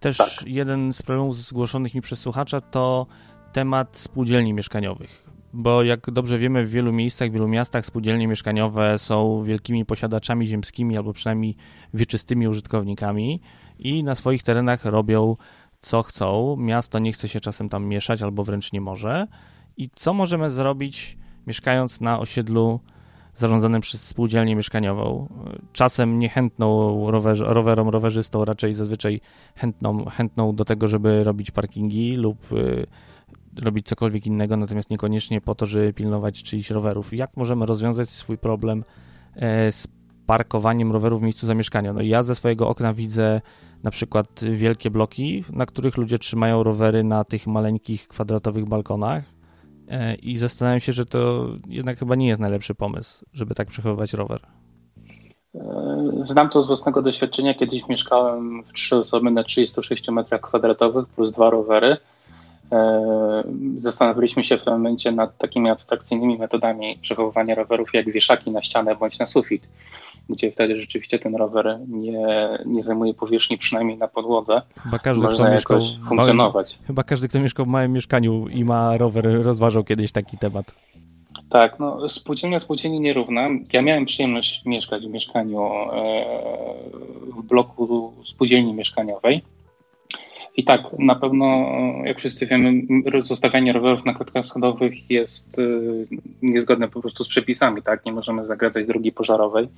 Też 0.00 0.16
tak. 0.16 0.28
jeden 0.46 0.92
z 0.92 1.02
problemów 1.02 1.36
zgłoszonych 1.36 1.94
mi 1.94 2.00
przez 2.00 2.18
słuchacza 2.18 2.60
to 2.60 3.06
temat 3.52 3.96
spółdzielni 3.96 4.52
mieszkaniowych. 4.52 5.30
Bo 5.52 5.82
jak 5.82 6.10
dobrze 6.10 6.38
wiemy, 6.38 6.66
w 6.66 6.70
wielu 6.70 6.92
miejscach, 6.92 7.28
w 7.28 7.32
wielu 7.32 7.48
miastach 7.48 7.86
spółdzielnie 7.86 8.28
mieszkaniowe 8.28 8.98
są 8.98 9.42
wielkimi 9.42 9.84
posiadaczami 9.84 10.46
ziemskimi 10.46 10.96
albo 10.96 11.12
przynajmniej 11.12 11.56
wieczystymi 11.94 12.48
użytkownikami 12.48 13.40
i 13.78 14.04
na 14.04 14.14
swoich 14.14 14.42
terenach 14.42 14.84
robią 14.84 15.36
co 15.80 16.02
chcą. 16.02 16.56
Miasto 16.58 16.98
nie 16.98 17.12
chce 17.12 17.28
się 17.28 17.40
czasem 17.40 17.68
tam 17.68 17.84
mieszać 17.84 18.22
albo 18.22 18.44
wręcz 18.44 18.72
nie 18.72 18.80
może. 18.80 19.26
I 19.76 19.88
co 19.94 20.14
możemy 20.14 20.50
zrobić, 20.50 21.18
mieszkając 21.46 22.00
na 22.00 22.18
osiedlu 22.18 22.80
zarządzanym 23.34 23.80
przez 23.80 24.08
spółdzielnię 24.08 24.56
mieszkaniową. 24.56 25.28
Czasem 25.72 26.18
niechętną 26.18 27.10
rower, 27.10 27.38
rowerom, 27.38 27.88
rowerzystą, 27.88 28.44
raczej 28.44 28.72
zazwyczaj 28.72 29.20
chętną, 29.56 30.04
chętną 30.04 30.54
do 30.54 30.64
tego, 30.64 30.88
żeby 30.88 31.24
robić 31.24 31.50
parkingi 31.50 32.16
lub 32.16 32.52
y, 32.52 32.86
robić 33.56 33.86
cokolwiek 33.86 34.26
innego, 34.26 34.56
natomiast 34.56 34.90
niekoniecznie 34.90 35.40
po 35.40 35.54
to, 35.54 35.66
żeby 35.66 35.92
pilnować 35.92 36.42
czyichś 36.42 36.70
rowerów. 36.70 37.12
Jak 37.12 37.36
możemy 37.36 37.66
rozwiązać 37.66 38.08
swój 38.08 38.38
problem 38.38 38.84
e, 39.36 39.72
z 39.72 39.88
parkowaniem 40.26 40.92
rowerów 40.92 41.20
w 41.20 41.22
miejscu 41.22 41.46
zamieszkania? 41.46 41.92
No 41.92 42.02
ja 42.02 42.22
ze 42.22 42.34
swojego 42.34 42.68
okna 42.68 42.92
widzę 42.92 43.40
na 43.82 43.90
przykład 43.90 44.40
wielkie 44.52 44.90
bloki, 44.90 45.44
na 45.52 45.66
których 45.66 45.96
ludzie 45.96 46.18
trzymają 46.18 46.62
rowery 46.62 47.04
na 47.04 47.24
tych 47.24 47.46
maleńkich 47.46 48.08
kwadratowych 48.08 48.64
balkonach 48.64 49.24
e, 49.88 50.14
i 50.14 50.36
zastanawiam 50.36 50.80
się, 50.80 50.92
że 50.92 51.06
to 51.06 51.46
jednak 51.68 51.98
chyba 51.98 52.14
nie 52.14 52.28
jest 52.28 52.40
najlepszy 52.40 52.74
pomysł, 52.74 53.24
żeby 53.32 53.54
tak 53.54 53.68
przechowywać 53.68 54.12
rower. 54.12 54.40
E, 55.54 55.60
znam 56.22 56.48
to 56.48 56.62
z 56.62 56.66
własnego 56.66 57.02
doświadczenia. 57.02 57.54
Kiedyś 57.54 57.88
mieszkałem 57.88 58.62
w 58.62 58.72
trzy 58.72 58.96
osoby 58.96 59.30
na 59.30 59.42
36 59.42 60.08
metrach 60.10 60.40
kwadratowych 60.40 61.08
plus 61.08 61.32
dwa 61.32 61.50
rowery 61.50 61.96
zastanawialiśmy 63.78 64.44
się 64.44 64.58
w 64.58 64.64
tym 64.64 64.72
momencie 64.72 65.12
nad 65.12 65.38
takimi 65.38 65.70
abstrakcyjnymi 65.70 66.38
metodami 66.38 66.98
przechowywania 67.02 67.54
rowerów, 67.54 67.94
jak 67.94 68.12
wieszaki 68.12 68.50
na 68.50 68.62
ścianę 68.62 68.96
bądź 68.96 69.18
na 69.18 69.26
sufit, 69.26 69.62
gdzie 70.28 70.52
wtedy 70.52 70.76
rzeczywiście 70.76 71.18
ten 71.18 71.36
rower 71.36 71.78
nie, 71.88 72.28
nie 72.66 72.82
zajmuje 72.82 73.14
powierzchni, 73.14 73.58
przynajmniej 73.58 73.98
na 73.98 74.08
podłodze. 74.08 74.62
Chyba 74.82 74.98
każdy, 74.98 75.22
Można 75.22 75.44
kto 75.44 75.54
mieszkał 75.54 75.80
funkcjonować. 76.08 76.72
Małym, 76.74 76.86
chyba 76.86 77.02
każdy, 77.02 77.28
kto 77.28 77.40
mieszkał 77.40 77.66
w 77.66 77.68
małym 77.68 77.92
mieszkaniu 77.92 78.48
i 78.48 78.64
ma 78.64 78.96
rower, 78.96 79.42
rozważał 79.42 79.84
kiedyś 79.84 80.12
taki 80.12 80.38
temat. 80.38 80.74
Tak, 81.50 81.78
no 81.78 82.08
spółdzielnia 82.08 82.60
spółdzielni 82.60 83.00
nierówna. 83.00 83.48
Ja 83.72 83.82
miałem 83.82 84.06
przyjemność 84.06 84.64
mieszkać 84.64 85.06
w 85.06 85.10
mieszkaniu 85.10 85.62
e, 85.62 86.24
w 87.36 87.42
bloku 87.42 88.12
spółdzielni 88.24 88.74
mieszkaniowej 88.74 89.42
i 90.56 90.64
tak, 90.64 90.80
na 90.98 91.14
pewno, 91.14 91.66
jak 92.04 92.18
wszyscy 92.18 92.46
wiemy, 92.46 92.72
zostawianie 93.22 93.72
rowerów 93.72 94.04
na 94.04 94.14
klatkach 94.14 94.46
schodowych 94.46 95.10
jest 95.10 95.58
y, 95.58 96.06
niezgodne 96.42 96.88
po 96.88 97.00
prostu 97.00 97.24
z 97.24 97.28
przepisami, 97.28 97.82
tak? 97.82 98.04
Nie 98.04 98.12
możemy 98.12 98.44
zagradzać 98.44 98.86
drogi 98.86 99.12
pożarowej 99.12 99.68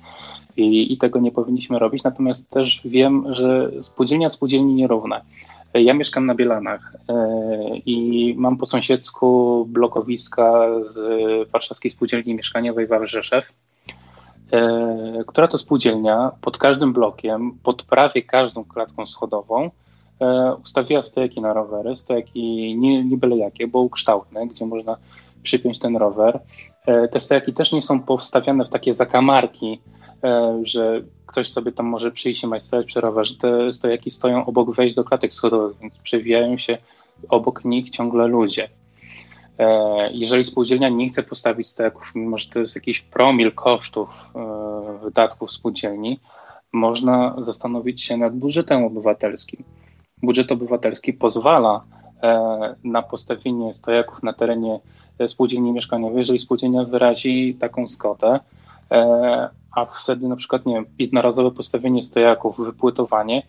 i, 0.57 0.93
i 0.93 0.97
tego 0.97 1.19
nie 1.19 1.31
powinniśmy 1.31 1.79
robić. 1.79 2.03
Natomiast 2.03 2.49
też 2.49 2.81
wiem, 2.85 3.25
że 3.29 3.71
spółdzielnia 3.81 4.29
spółdzielni 4.29 4.73
nierówna. 4.73 5.21
Ja 5.73 5.93
mieszkam 5.93 6.25
na 6.25 6.35
Bielanach 6.35 6.95
y, 6.95 7.13
i 7.85 8.33
mam 8.37 8.57
po 8.57 8.65
sąsiedzku 8.65 9.65
blokowiska 9.69 10.67
z 10.89 11.49
Warszawskiej 11.49 11.91
Spółdzielni 11.91 12.35
Mieszkaniowej 12.35 12.87
Wawrzeszew, 12.87 13.49
y, 13.49 13.53
która 15.27 15.47
to 15.47 15.57
spółdzielnia 15.57 16.31
pod 16.41 16.57
każdym 16.57 16.93
blokiem, 16.93 17.51
pod 17.63 17.83
prawie 17.83 18.21
każdą 18.21 18.63
klatką 18.63 19.05
schodową 19.05 19.71
ustawiła 20.63 21.03
stojaki 21.03 21.41
na 21.41 21.53
rowery, 21.53 21.97
stojaki 21.97 22.75
nie, 22.77 23.03
nie 23.03 23.17
byle 23.17 23.37
jakie, 23.37 23.67
bo 23.67 23.79
ukształtne, 23.79 24.47
gdzie 24.47 24.65
można 24.65 24.97
przypiąć 25.43 25.79
ten 25.79 25.97
rower. 25.97 26.39
E, 26.85 27.07
te 27.07 27.19
stojaki 27.19 27.53
też 27.53 27.71
nie 27.71 27.81
są 27.81 27.99
powstawiane 27.99 28.65
w 28.65 28.69
takie 28.69 28.93
zakamarki, 28.93 29.79
e, 30.23 30.61
że 30.63 31.01
ktoś 31.25 31.51
sobie 31.51 31.71
tam 31.71 31.85
może 31.85 32.11
przyjść 32.11 32.43
i 32.43 32.47
majstrować 32.47 32.87
przy 32.87 32.99
rowerze. 32.99 33.35
Te 33.35 33.73
stojaki 33.73 34.11
stoją 34.11 34.45
obok 34.45 34.75
wejść 34.75 34.95
do 34.95 35.03
klatek 35.03 35.33
schodowych, 35.33 35.77
więc 35.77 35.97
przewijają 35.97 36.57
się 36.57 36.77
obok 37.29 37.65
nich 37.65 37.89
ciągle 37.89 38.27
ludzie. 38.27 38.69
Jeżeli 40.11 40.43
spółdzielnia 40.43 40.89
nie 40.89 41.09
chce 41.09 41.23
postawić 41.23 41.69
stojaków, 41.69 42.11
mimo 42.15 42.37
że 42.37 42.49
to 42.49 42.59
jest 42.59 42.75
jakiś 42.75 43.01
promil 43.01 43.51
kosztów 43.51 44.31
wydatków 45.01 45.51
spółdzielni, 45.51 46.19
można 46.71 47.35
zastanowić 47.41 48.03
się 48.03 48.17
nad 48.17 48.35
budżetem 48.35 48.83
obywatelskim 48.83 49.63
budżet 50.23 50.51
obywatelski 50.51 51.13
pozwala 51.13 51.83
e, 52.23 52.75
na 52.83 53.01
postawienie 53.01 53.73
stojaków 53.73 54.23
na 54.23 54.33
terenie 54.33 54.79
e, 55.19 55.29
spółdzielni 55.29 55.71
mieszkaniowej, 55.71 56.19
jeżeli 56.19 56.39
spółdzielnia 56.39 56.83
wyrazi 56.83 57.57
taką 57.59 57.87
skotę, 57.87 58.39
e, 58.91 59.49
a 59.75 59.85
wtedy 59.85 60.27
na 60.27 60.35
przykład 60.35 60.65
nie 60.65 60.73
wiem, 60.73 60.85
jednorazowe 60.99 61.51
postawienie 61.51 62.03
stojaków, 62.03 62.57
wypłytowanie, 62.57 63.43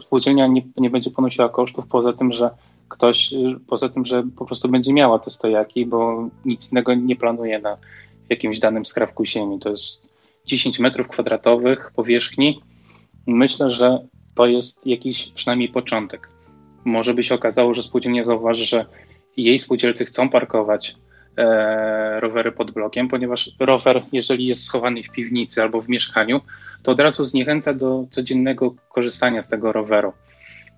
spółdzielnia 0.00 0.46
nie, 0.46 0.62
nie 0.76 0.90
będzie 0.90 1.10
ponosiła 1.10 1.48
kosztów 1.48 1.86
poza 1.86 2.12
tym, 2.12 2.32
że 2.32 2.50
ktoś, 2.88 3.34
poza 3.66 3.88
tym, 3.88 4.06
że 4.06 4.22
po 4.36 4.46
prostu 4.46 4.68
będzie 4.68 4.92
miała 4.92 5.18
te 5.18 5.30
stojaki, 5.30 5.86
bo 5.86 6.28
nic 6.44 6.72
innego 6.72 6.94
nie 6.94 7.16
planuje 7.16 7.58
na 7.58 7.76
jakimś 8.28 8.58
danym 8.58 8.86
skrawku 8.86 9.24
ziemi. 9.24 9.58
To 9.58 9.68
jest 9.68 10.08
10 10.46 10.78
metrów 10.78 11.08
kwadratowych 11.08 11.92
powierzchni. 11.96 12.60
Myślę, 13.26 13.70
że 13.70 13.98
to 14.38 14.46
jest 14.46 14.86
jakiś 14.86 15.28
przynajmniej 15.28 15.68
początek. 15.68 16.28
Może 16.84 17.14
by 17.14 17.24
się 17.24 17.34
okazało, 17.34 17.74
że 17.74 17.82
spółdzielnia 17.82 18.24
zauważy, 18.24 18.66
że 18.66 18.86
jej 19.36 19.58
spółdzielcy 19.58 20.04
chcą 20.04 20.28
parkować 20.28 20.96
e, 21.36 22.20
rowery 22.20 22.52
pod 22.52 22.70
blokiem, 22.70 23.08
ponieważ 23.08 23.50
rower, 23.60 24.02
jeżeli 24.12 24.46
jest 24.46 24.64
schowany 24.64 25.02
w 25.02 25.10
piwnicy 25.10 25.62
albo 25.62 25.80
w 25.80 25.88
mieszkaniu, 25.88 26.40
to 26.82 26.92
od 26.92 27.00
razu 27.00 27.24
zniechęca 27.24 27.74
do 27.74 28.04
codziennego 28.10 28.74
korzystania 28.88 29.42
z 29.42 29.48
tego 29.48 29.72
roweru. 29.72 30.12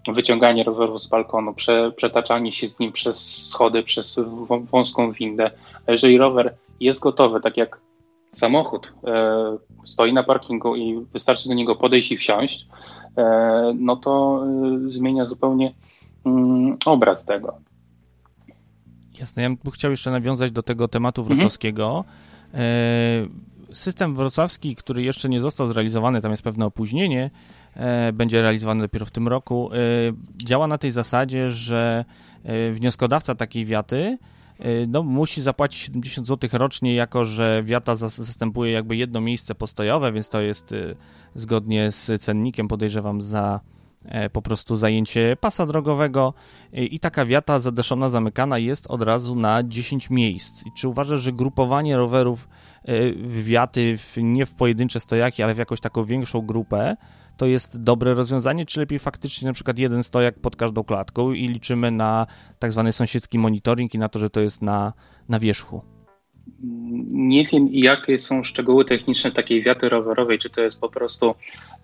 Wyciąganie 0.09 0.65
roweru 0.65 0.99
z 0.99 1.07
balkonu, 1.07 1.55
prze, 1.55 1.93
przetaczanie 1.93 2.53
się 2.53 2.69
z 2.69 2.79
nim 2.79 2.93
przez 2.93 3.47
schody, 3.49 3.83
przez 3.83 4.17
wąską 4.71 5.13
windę. 5.13 5.51
A 5.87 5.93
jeżeli 5.93 6.19
rower 6.19 6.55
jest 6.81 7.01
gotowy, 7.01 7.41
tak 7.41 7.57
jak 7.57 7.81
samochód 8.33 8.93
e, 9.05 9.57
stoi 9.85 10.13
na 10.13 10.23
parkingu 10.23 10.77
i 10.77 11.07
wystarczy 11.13 11.49
do 11.49 11.55
niego 11.55 11.77
podejść 11.77 12.13
i 12.13 12.17
wsiąść, 12.17 12.67
no 13.75 13.97
to 13.97 14.45
e, 14.89 14.93
zmienia 14.93 15.27
zupełnie 15.27 15.75
mm, 16.25 16.77
obraz 16.87 17.25
tego. 17.25 17.59
Jasne, 19.21 19.43
ja 19.43 19.49
bym 19.49 19.73
chciał 19.73 19.91
jeszcze 19.91 20.11
nawiązać 20.11 20.53
do 20.53 20.63
tego 20.63 20.89
tematu 20.89 21.21
mhm. 21.21 21.39
wrocławskiego. 21.39 22.05
Mhm. 22.53 23.51
System 23.73 24.15
wrocławski, 24.15 24.77
który 24.77 25.03
jeszcze 25.03 25.29
nie 25.29 25.41
został 25.41 25.67
zrealizowany, 25.67 26.21
tam 26.21 26.31
jest 26.31 26.43
pewne 26.43 26.67
opóźnienie, 26.67 27.31
będzie 28.13 28.43
realizowany 28.43 28.81
dopiero 28.81 29.07
w 29.07 29.11
tym 29.11 29.29
roku, 29.29 29.71
działa 30.37 30.67
na 30.67 30.79
tej 30.79 30.91
zasadzie, 30.91 31.51
że 31.51 32.05
wnioskodawca 32.73 33.35
takiej 33.35 33.65
wiaty 33.65 34.19
no, 34.89 35.03
musi 35.03 35.43
zapłacić 35.43 35.81
70 35.83 36.27
zł 36.27 36.51
rocznie, 36.53 36.95
jako 36.95 37.25
że 37.25 37.63
wiata 37.65 37.95
zastępuje 37.95 38.73
jakby 38.73 38.97
jedno 38.97 39.21
miejsce 39.21 39.55
postojowe, 39.55 40.13
więc 40.13 40.29
to 40.29 40.41
jest 40.41 40.75
zgodnie 41.35 41.93
z 41.93 42.23
cennikiem 42.23 42.69
podejrzewam 42.69 43.21
za 43.21 43.61
e, 44.05 44.31
po 44.31 44.43
prostu 44.43 44.77
zajęcie 44.77 45.37
pasa 45.41 45.67
drogowego 45.67 46.35
e, 46.73 46.85
i 46.85 46.99
taka 46.99 47.25
wiata 47.25 47.59
zadeszona, 47.59 48.09
zamykana 48.09 48.59
jest 48.59 48.87
od 48.87 49.03
razu 49.03 49.35
na 49.35 49.63
10 49.63 50.11
miejsc. 50.11 50.67
I 50.67 50.73
czy 50.73 50.89
uważasz, 50.89 51.21
że 51.21 51.33
grupowanie 51.33 51.97
rowerów 51.97 52.49
w 53.17 53.45
wiaty 53.45 53.97
w, 53.97 54.17
nie 54.17 54.47
w 54.47 54.55
pojedyncze 54.55 55.01
stojaki, 55.01 55.43
ale 55.43 55.55
w 55.55 55.59
jakąś 55.59 55.81
taką 55.81 56.05
większą 56.05 56.41
grupę 56.41 56.97
to 57.37 57.47
jest 57.47 57.83
dobre 57.83 58.15
rozwiązanie, 58.15 58.67
czy 58.67 58.81
lepiej 58.81 58.99
faktycznie 58.99 59.49
na 59.49 59.53
przykład 59.53 59.79
jeden 59.79 60.03
stojak 60.03 60.39
pod 60.39 60.57
każdą 60.57 60.85
klatką 60.85 61.33
i 61.33 61.49
liczymy 61.49 61.91
na 61.91 62.27
tak 62.59 62.73
zwany 62.73 62.93
sąsiedzki 62.93 63.39
monitoring 63.39 63.95
i 63.95 63.99
na 63.99 64.09
to, 64.09 64.19
że 64.19 64.31
to 64.31 64.41
jest 64.41 64.63
na, 64.63 64.93
na 65.29 65.41
wierzchu? 65.41 65.83
Nie 67.11 67.45
wiem, 67.45 67.69
jakie 67.73 68.19
są 68.19 68.43
szczegóły 68.45 68.85
techniczne 68.85 69.31
takiej 69.33 69.63
wiaty 69.63 69.89
rowerowej, 69.89 70.39
czy 70.39 70.51
to 70.51 70.61
jest 70.61 70.81
po 70.81 70.89
prostu 70.89 71.35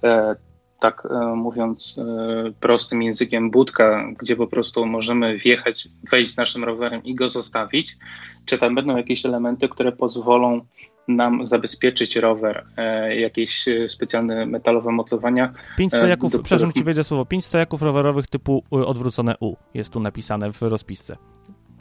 e, 0.03 0.37
tak 0.79 1.09
e, 1.11 1.37
mówiąc 1.37 1.99
e, 1.99 2.53
prostym 2.61 3.03
językiem 3.03 3.51
budka, 3.51 4.07
gdzie 4.19 4.37
po 4.37 4.47
prostu 4.47 4.87
możemy 4.87 5.39
wjechać, 5.39 5.89
wejść 6.11 6.33
z 6.33 6.37
naszym 6.37 6.65
rowerem 6.65 7.05
i 7.05 7.15
go 7.15 7.29
zostawić, 7.29 7.97
czy 8.45 8.59
tam 8.59 8.75
będą 8.75 8.97
jakieś 8.97 9.27
elementy, 9.27 9.69
które 9.69 9.93
pozwolą 9.93 10.61
nam 11.09 11.47
zabezpieczyć 11.47 12.17
rower, 12.17 12.67
e, 12.77 13.17
jakieś 13.17 13.65
specjalne 13.89 14.47
metalowe 14.47 14.93
mocowania. 14.93 15.53
Pięć 15.79 15.95
stojaków, 15.95 16.31
których... 16.31 16.45
przepraszam 16.45 16.73
ci 16.73 16.85
wejdę 16.85 17.05
słowo, 17.05 17.25
pięć 17.25 17.45
stojaków 17.45 17.83
rowerowych 17.83 18.27
typu 18.27 18.65
odwrócone 18.71 19.35
U 19.41 19.57
jest 19.75 19.93
tu 19.93 20.01
napisane 20.01 20.53
w 20.53 20.63
rozpisce. 20.63 21.17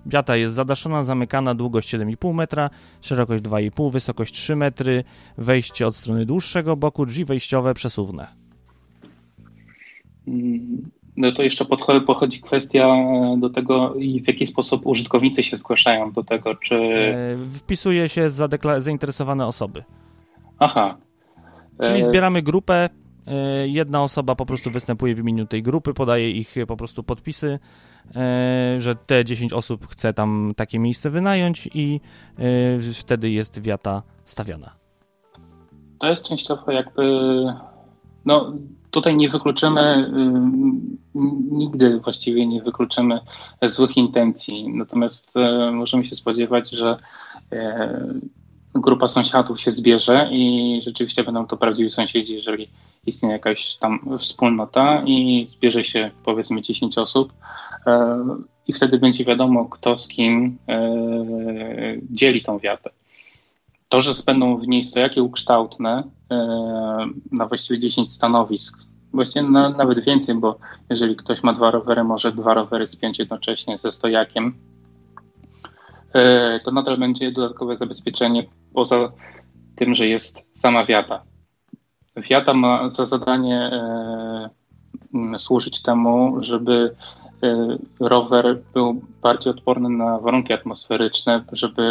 Wiata 0.05 0.35
jest 0.35 0.55
zadaszona, 0.55 1.03
zamykana, 1.03 1.55
długość 1.55 1.95
7,5 1.95 2.33
metra, 2.33 2.69
szerokość 3.01 3.43
2,5, 3.43 3.91
wysokość 3.91 4.33
3 4.33 4.55
metry, 4.55 5.03
wejście 5.37 5.87
od 5.87 5.95
strony 5.95 6.25
dłuższego 6.25 6.75
boku, 6.75 7.05
drzwi 7.05 7.25
wejściowe 7.25 7.73
przesuwne. 7.73 8.44
No 11.17 11.31
to 11.31 11.43
jeszcze 11.43 11.65
pochodzi 12.05 12.41
kwestia 12.41 12.87
e, 12.87 13.37
do 13.39 13.49
tego, 13.49 13.93
w 14.23 14.27
jaki 14.27 14.45
sposób 14.45 14.85
użytkownicy 14.85 15.43
się 15.43 15.57
zgłaszają 15.57 16.11
do 16.11 16.23
tego, 16.23 16.55
czy. 16.55 16.75
E, 16.75 17.49
wpisuje 17.49 18.09
się 18.09 18.27
zainteresowane 18.77 19.47
osoby. 19.47 19.83
Aha. 20.59 20.97
Czyli 21.81 21.99
e, 21.99 22.03
zbieramy 22.03 22.41
grupę. 22.41 22.89
Jedna 23.65 24.03
osoba 24.03 24.35
po 24.35 24.45
prostu 24.45 24.71
występuje 24.71 25.15
w 25.15 25.19
imieniu 25.19 25.45
tej 25.45 25.63
grupy, 25.63 25.93
podaje 25.93 26.31
ich 26.31 26.55
po 26.67 26.77
prostu 26.77 27.03
podpisy, 27.03 27.59
że 28.77 28.95
te 28.95 29.25
10 29.25 29.53
osób 29.53 29.87
chce 29.87 30.13
tam 30.13 30.51
takie 30.55 30.79
miejsce 30.79 31.09
wynająć 31.09 31.69
i 31.73 31.99
wtedy 32.93 33.29
jest 33.29 33.61
wiata 33.61 34.03
stawiana. 34.25 34.75
To 35.99 36.07
jest 36.07 36.23
częściowo 36.23 36.71
jakby. 36.71 37.03
No, 38.25 38.53
tutaj 38.95 39.15
nie 39.15 39.29
wykluczymy, 39.29 39.81
y, 39.81 41.19
nigdy 41.51 41.99
właściwie 41.99 42.47
nie 42.47 42.61
wykluczymy 42.61 43.19
złych 43.61 43.97
intencji. 43.97 44.69
Natomiast 44.73 45.37
e, 45.37 45.71
możemy 45.71 46.05
się 46.05 46.15
spodziewać, 46.15 46.69
że 46.69 46.97
e, 47.51 48.13
grupa 48.75 49.07
sąsiadów 49.07 49.61
się 49.61 49.71
zbierze 49.71 50.29
i 50.31 50.81
rzeczywiście 50.83 51.23
będą 51.23 51.47
to 51.47 51.57
prawdziwi 51.57 51.91
sąsiedzi, 51.91 52.33
jeżeli 52.33 52.67
istnieje 53.05 53.33
jakaś 53.33 53.75
tam 53.75 54.17
wspólnota 54.19 55.03
i 55.05 55.47
zbierze 55.49 55.83
się 55.83 56.11
powiedzmy 56.25 56.61
10 56.61 56.97
osób 56.97 57.33
i 58.67 58.73
wtedy 58.73 58.99
będzie 58.99 59.25
wiadomo, 59.25 59.65
kto 59.65 59.97
z 59.97 60.07
kim 60.07 60.57
dzieli 62.11 62.41
tą 62.41 62.59
wiatę. 62.59 62.89
To, 63.89 64.01
że 64.01 64.11
będą 64.25 64.57
w 64.57 64.67
niej 64.67 64.83
stojaki 64.83 65.21
ukształtne 65.21 66.03
na 67.31 67.45
właściwie 67.45 67.79
10 67.79 68.13
stanowisk, 68.13 68.77
właściwie 69.13 69.49
na, 69.49 69.69
nawet 69.69 70.05
więcej, 70.05 70.35
bo 70.35 70.57
jeżeli 70.89 71.15
ktoś 71.15 71.43
ma 71.43 71.53
dwa 71.53 71.71
rowery, 71.71 72.03
może 72.03 72.31
dwa 72.31 72.53
rowery 72.53 72.87
spiąć 72.87 73.19
jednocześnie 73.19 73.77
ze 73.77 73.91
stojakiem, 73.91 74.55
e, 76.13 76.59
to 76.59 76.71
nadal 76.71 76.97
będzie 76.97 77.31
dodatkowe 77.31 77.77
zabezpieczenie 77.77 78.45
poza 78.73 79.11
tym, 79.75 79.95
że 79.95 80.07
jest 80.07 80.49
sama 80.53 80.85
wiata. 80.85 81.23
Wiata 82.15 82.53
ma 82.53 82.89
za 82.89 83.05
zadanie 83.05 83.59
e, 83.59 84.49
służyć 85.39 85.81
temu, 85.81 86.35
żeby 86.39 86.95
e, 87.24 87.24
rower 87.99 88.61
był 88.73 89.01
bardziej 89.21 89.51
odporny 89.51 89.89
na 89.89 90.19
warunki 90.19 90.53
atmosferyczne, 90.53 91.43
żeby 91.51 91.83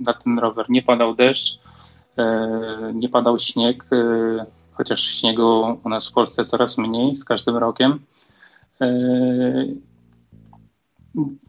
na 0.00 0.12
ten 0.12 0.38
rower 0.38 0.66
nie 0.68 0.82
padał 0.82 1.14
deszcz, 1.14 1.58
nie 2.94 3.08
padał 3.08 3.38
śnieg, 3.38 3.84
chociaż 4.72 5.00
śniegu 5.00 5.78
u 5.84 5.88
nas 5.88 6.08
w 6.08 6.12
Polsce 6.12 6.44
coraz 6.44 6.78
mniej 6.78 7.16
z 7.16 7.24
każdym 7.24 7.56
rokiem. 7.56 7.98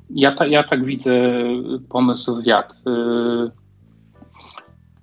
Ja, 0.09 0.31
ta, 0.31 0.47
ja 0.47 0.63
tak 0.63 0.85
widzę 0.85 1.33
pomysł 1.89 2.41
wiatr. 2.41 2.75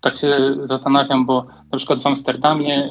Tak 0.01 0.19
się 0.19 0.57
zastanawiam, 0.65 1.27
bo 1.27 1.47
na 1.73 1.79
przykład 1.79 2.03
w 2.03 2.07
Amsterdamie 2.07 2.91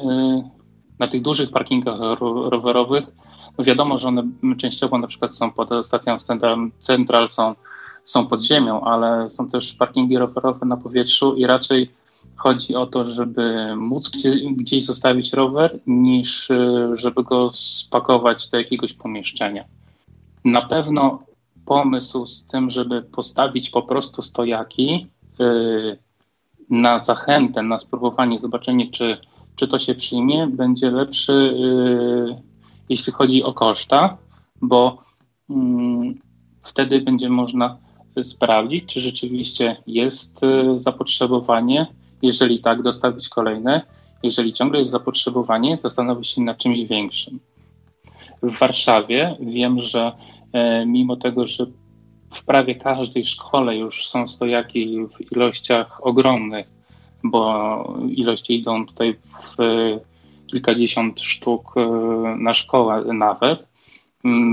na 0.98 1.08
tych 1.08 1.22
dużych 1.22 1.50
parkingach 1.50 1.98
rowerowych 2.20 3.04
wiadomo, 3.58 3.98
że 3.98 4.08
one 4.08 4.22
częściowo 4.58 4.98
na 4.98 5.06
przykład 5.06 5.36
są 5.36 5.52
pod 5.52 5.86
stacją 5.86 6.18
Central, 6.80 7.30
są, 7.30 7.54
są 8.04 8.26
pod 8.26 8.42
ziemią, 8.42 8.80
ale 8.80 9.30
są 9.30 9.48
też 9.48 9.74
parkingi 9.74 10.18
rowerowe 10.18 10.66
na 10.66 10.76
powietrzu 10.76 11.34
i 11.34 11.46
raczej 11.46 11.90
chodzi 12.36 12.74
o 12.74 12.86
to, 12.86 13.06
żeby 13.06 13.76
móc 13.76 14.10
gdzieś 14.56 14.84
zostawić 14.84 15.32
rower, 15.32 15.80
niż 15.86 16.50
e, 16.50 16.90
żeby 16.94 17.22
go 17.22 17.50
spakować 17.54 18.48
do 18.48 18.58
jakiegoś 18.58 18.92
pomieszczenia. 18.92 19.64
Na 20.44 20.62
pewno 20.62 21.22
pomysł 21.66 22.26
z 22.26 22.46
tym, 22.46 22.70
żeby 22.70 23.02
postawić 23.02 23.70
po 23.70 23.82
prostu 23.82 24.22
stojaki 24.22 25.06
e, 25.40 25.44
na 26.70 27.00
zachętę, 27.00 27.62
na 27.62 27.78
spróbowanie, 27.78 28.40
zobaczenie, 28.40 28.90
czy, 28.90 29.18
czy 29.56 29.68
to 29.68 29.78
się 29.78 29.94
przyjmie, 29.94 30.46
będzie 30.46 30.90
lepszy, 30.90 31.54
e, 32.32 32.53
jeśli 32.88 33.12
chodzi 33.12 33.42
o 33.42 33.52
koszta, 33.52 34.16
bo 34.62 35.02
mm, 35.50 36.20
wtedy 36.62 37.00
będzie 37.00 37.28
można 37.28 37.78
sprawdzić, 38.22 38.84
czy 38.86 39.00
rzeczywiście 39.00 39.76
jest 39.86 40.40
zapotrzebowanie 40.78 41.86
jeżeli 42.24 42.60
tak, 42.60 42.82
dostawić 42.82 43.28
kolejne. 43.28 43.82
Jeżeli 44.22 44.52
ciągle 44.52 44.80
jest 44.80 44.92
zapotrzebowanie, 44.92 45.76
zastanowić 45.76 46.28
się 46.28 46.40
nad 46.40 46.58
czymś 46.58 46.84
większym. 46.84 47.40
W 48.42 48.58
Warszawie 48.58 49.36
wiem, 49.40 49.80
że 49.80 50.12
e, 50.52 50.86
mimo 50.86 51.16
tego, 51.16 51.46
że 51.46 51.66
w 52.34 52.44
prawie 52.44 52.74
każdej 52.74 53.24
szkole 53.24 53.76
już 53.76 54.08
są 54.08 54.28
stojaki 54.28 54.98
w 55.06 55.32
ilościach 55.32 56.06
ogromnych, 56.06 56.66
bo 57.24 57.94
ilości 58.08 58.58
idą 58.58 58.86
tutaj 58.86 59.14
w 59.14 59.56
kilkadziesiąt 60.54 61.20
sztuk 61.20 61.74
e, 61.76 61.80
na 62.38 62.52
szkołę 62.54 63.04
nawet. 63.14 63.66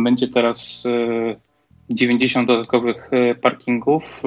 Będzie 0.04 0.28
teraz 0.28 0.84
90 1.90 2.50
e, 2.50 2.54
dodatkowych 2.54 3.12
parkingów 3.42 4.24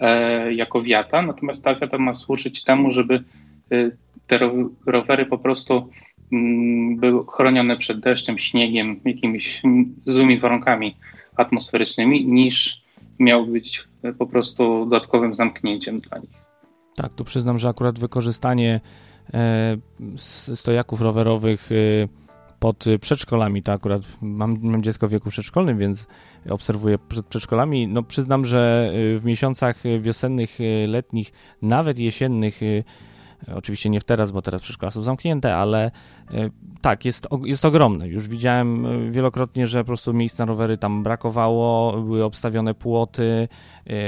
E, 0.00 0.54
jako 0.54 0.82
wiata, 0.82 1.22
natomiast 1.22 1.64
ta 1.64 1.74
wiata 1.74 1.98
ma 1.98 2.14
służyć 2.14 2.64
temu, 2.64 2.90
żeby 2.90 3.24
te 4.26 4.38
rowery 4.86 5.26
po 5.26 5.38
prostu 5.38 5.88
mm, 6.32 6.96
były 6.96 7.24
chronione 7.26 7.76
przed 7.76 8.00
deszczem, 8.00 8.38
śniegiem, 8.38 9.00
jakimiś 9.04 9.62
złymi 10.06 10.38
warunkami 10.38 10.96
atmosferycznymi, 11.36 12.26
niż 12.26 12.84
miał 13.18 13.46
być 13.46 13.84
po 14.18 14.26
prostu 14.26 14.84
dodatkowym 14.84 15.34
zamknięciem 15.34 16.00
dla 16.00 16.18
nich. 16.18 16.44
Tak, 16.96 17.14
tu 17.14 17.24
przyznam, 17.24 17.58
że 17.58 17.68
akurat 17.68 17.98
wykorzystanie 17.98 18.80
stojaków 20.54 21.00
rowerowych 21.00 21.70
pod 22.64 22.84
przedszkolami, 23.00 23.62
to 23.62 23.72
akurat 23.72 24.02
mam, 24.22 24.58
mam 24.62 24.82
dziecko 24.82 25.08
w 25.08 25.10
wieku 25.10 25.30
przedszkolnym, 25.30 25.78
więc 25.78 26.06
obserwuję 26.50 26.98
przed 26.98 27.26
przedszkolami. 27.26 27.88
No 27.88 28.02
przyznam, 28.02 28.44
że 28.44 28.92
y, 29.14 29.18
w 29.18 29.24
miesiącach 29.24 29.82
wiosennych, 30.00 30.60
y, 30.60 30.86
letnich, 30.88 31.32
nawet 31.62 31.98
jesiennych, 31.98 32.62
y, 32.62 32.84
oczywiście 33.54 33.90
nie 33.90 34.00
w 34.00 34.04
teraz, 34.04 34.30
bo 34.30 34.42
teraz 34.42 34.60
przedszkola 34.60 34.90
są 34.90 35.02
zamknięte, 35.02 35.56
ale 35.56 35.90
tak, 36.80 37.04
jest, 37.04 37.28
jest 37.44 37.64
ogromne. 37.64 38.08
Już 38.08 38.28
widziałem 38.28 38.86
wielokrotnie, 39.10 39.66
że 39.66 39.78
po 39.78 39.86
prostu 39.86 40.12
miejsc 40.12 40.38
na 40.38 40.44
rowery 40.44 40.78
tam 40.78 41.02
brakowało, 41.02 41.92
były 42.02 42.24
obstawione 42.24 42.74
płoty, 42.74 43.48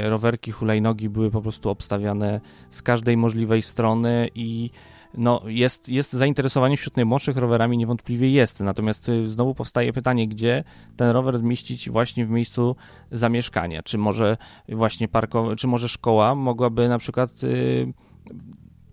rowerki, 0.02 0.50
hulajnogi 0.50 1.09
były 1.09 1.31
po 1.31 1.42
prostu 1.42 1.70
obstawiane 1.70 2.40
z 2.70 2.83
każdej 2.83 3.16
możliwej 3.16 3.62
strony 3.62 4.29
i 4.35 4.70
no 5.14 5.42
jest, 5.47 5.88
jest 5.88 6.12
zainteresowanie 6.12 6.77
wśród 6.77 6.97
najmłodszych 6.97 7.37
rowerami 7.37 7.79
niewątpliwie 7.79 8.31
jest, 8.31 8.61
natomiast 8.61 9.09
y, 9.09 9.29
znowu 9.29 9.55
powstaje 9.55 9.92
pytanie, 9.92 10.29
gdzie 10.29 10.64
ten 10.97 11.11
rower 11.11 11.38
zmieścić 11.38 11.90
właśnie 11.90 12.27
w 12.27 12.31
miejscu 12.31 12.77
zamieszkania, 13.11 13.83
czy 13.83 13.99
może 13.99 14.37
właśnie 14.69 15.09
parko, 15.09 15.57
czy 15.57 15.66
może 15.66 15.88
szkoła 15.88 16.35
mogłaby 16.35 16.88
na 16.88 16.99
przykład 16.99 17.42
yy, 17.42 17.92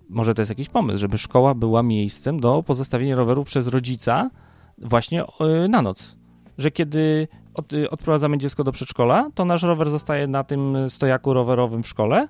może 0.09 0.33
to 0.33 0.41
jest 0.41 0.49
jakiś 0.49 0.69
pomysł, 0.69 0.99
żeby 0.99 1.17
szkoła 1.17 1.53
była 1.55 1.83
miejscem 1.83 2.39
do 2.39 2.63
pozostawienia 2.63 3.15
roweru 3.15 3.43
przez 3.43 3.67
rodzica 3.67 4.29
właśnie 4.77 5.23
yy, 5.39 5.69
na 5.69 5.81
noc, 5.81 6.15
że 6.57 6.71
kiedy 6.71 7.27
od, 7.53 7.71
yy, 7.71 7.89
odprowadzamy 7.89 8.37
dziecko 8.37 8.63
do 8.63 8.71
przedszkola, 8.71 9.29
to 9.35 9.45
nasz 9.45 9.63
rower 9.63 9.89
zostaje 9.89 10.27
na 10.27 10.43
tym 10.43 10.89
stojaku 10.89 11.33
rowerowym 11.33 11.83
w 11.83 11.87
szkole, 11.87 12.27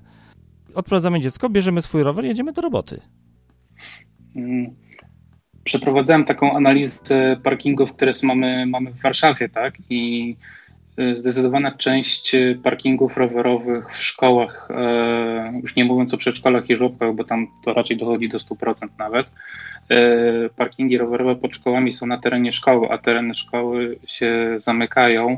odprowadzamy 0.76 1.19
dziecko, 1.19 1.50
bierzemy 1.50 1.82
swój 1.82 2.04
rower, 2.04 2.26
jedziemy 2.26 2.54
do 2.54 2.62
roboty. 2.62 3.02
Mm. 4.36 4.76
przeprowadzałem 5.63 6.26
taką 6.26 6.54
analizę 6.54 7.38
parkingów, 7.43 7.93
które 7.93 8.12
mamy, 8.24 8.65
mamy 8.65 8.91
w 8.91 9.02
Warszawie, 9.02 9.50
tak? 9.50 9.74
I 9.89 10.36
y, 11.00 11.15
zdecydowana 11.15 11.72
część 11.72 12.36
parkingów 12.63 13.17
rowerowych 13.17 13.91
w 13.91 14.04
szkołach, 14.04 14.67
e, 14.72 15.60
już 15.62 15.76
nie 15.76 15.86
mówiąc 15.86 16.13
o 16.13 16.17
przedszkolach 16.17 16.69
i 16.69 16.76
żłobkach, 16.76 17.15
bo 17.15 17.24
tam 17.24 17.48
to 17.65 17.74
raczej 17.74 17.98
dochodzi 17.98 18.30
do 18.30 18.39
100% 18.39 18.88
nawet, 18.98 19.32
e, 19.89 20.50
parkingi 20.50 20.98
rowerowe 20.98 21.36
pod 21.36 21.56
szkołami 21.56 21.93
są 21.93 22.06
na 22.06 22.17
terenie 22.17 22.52
szkoły, 22.52 22.89
a 22.89 22.98
tereny 22.98 23.36
szkoły 23.36 24.00
się 24.08 24.56
zamykają 24.58 25.38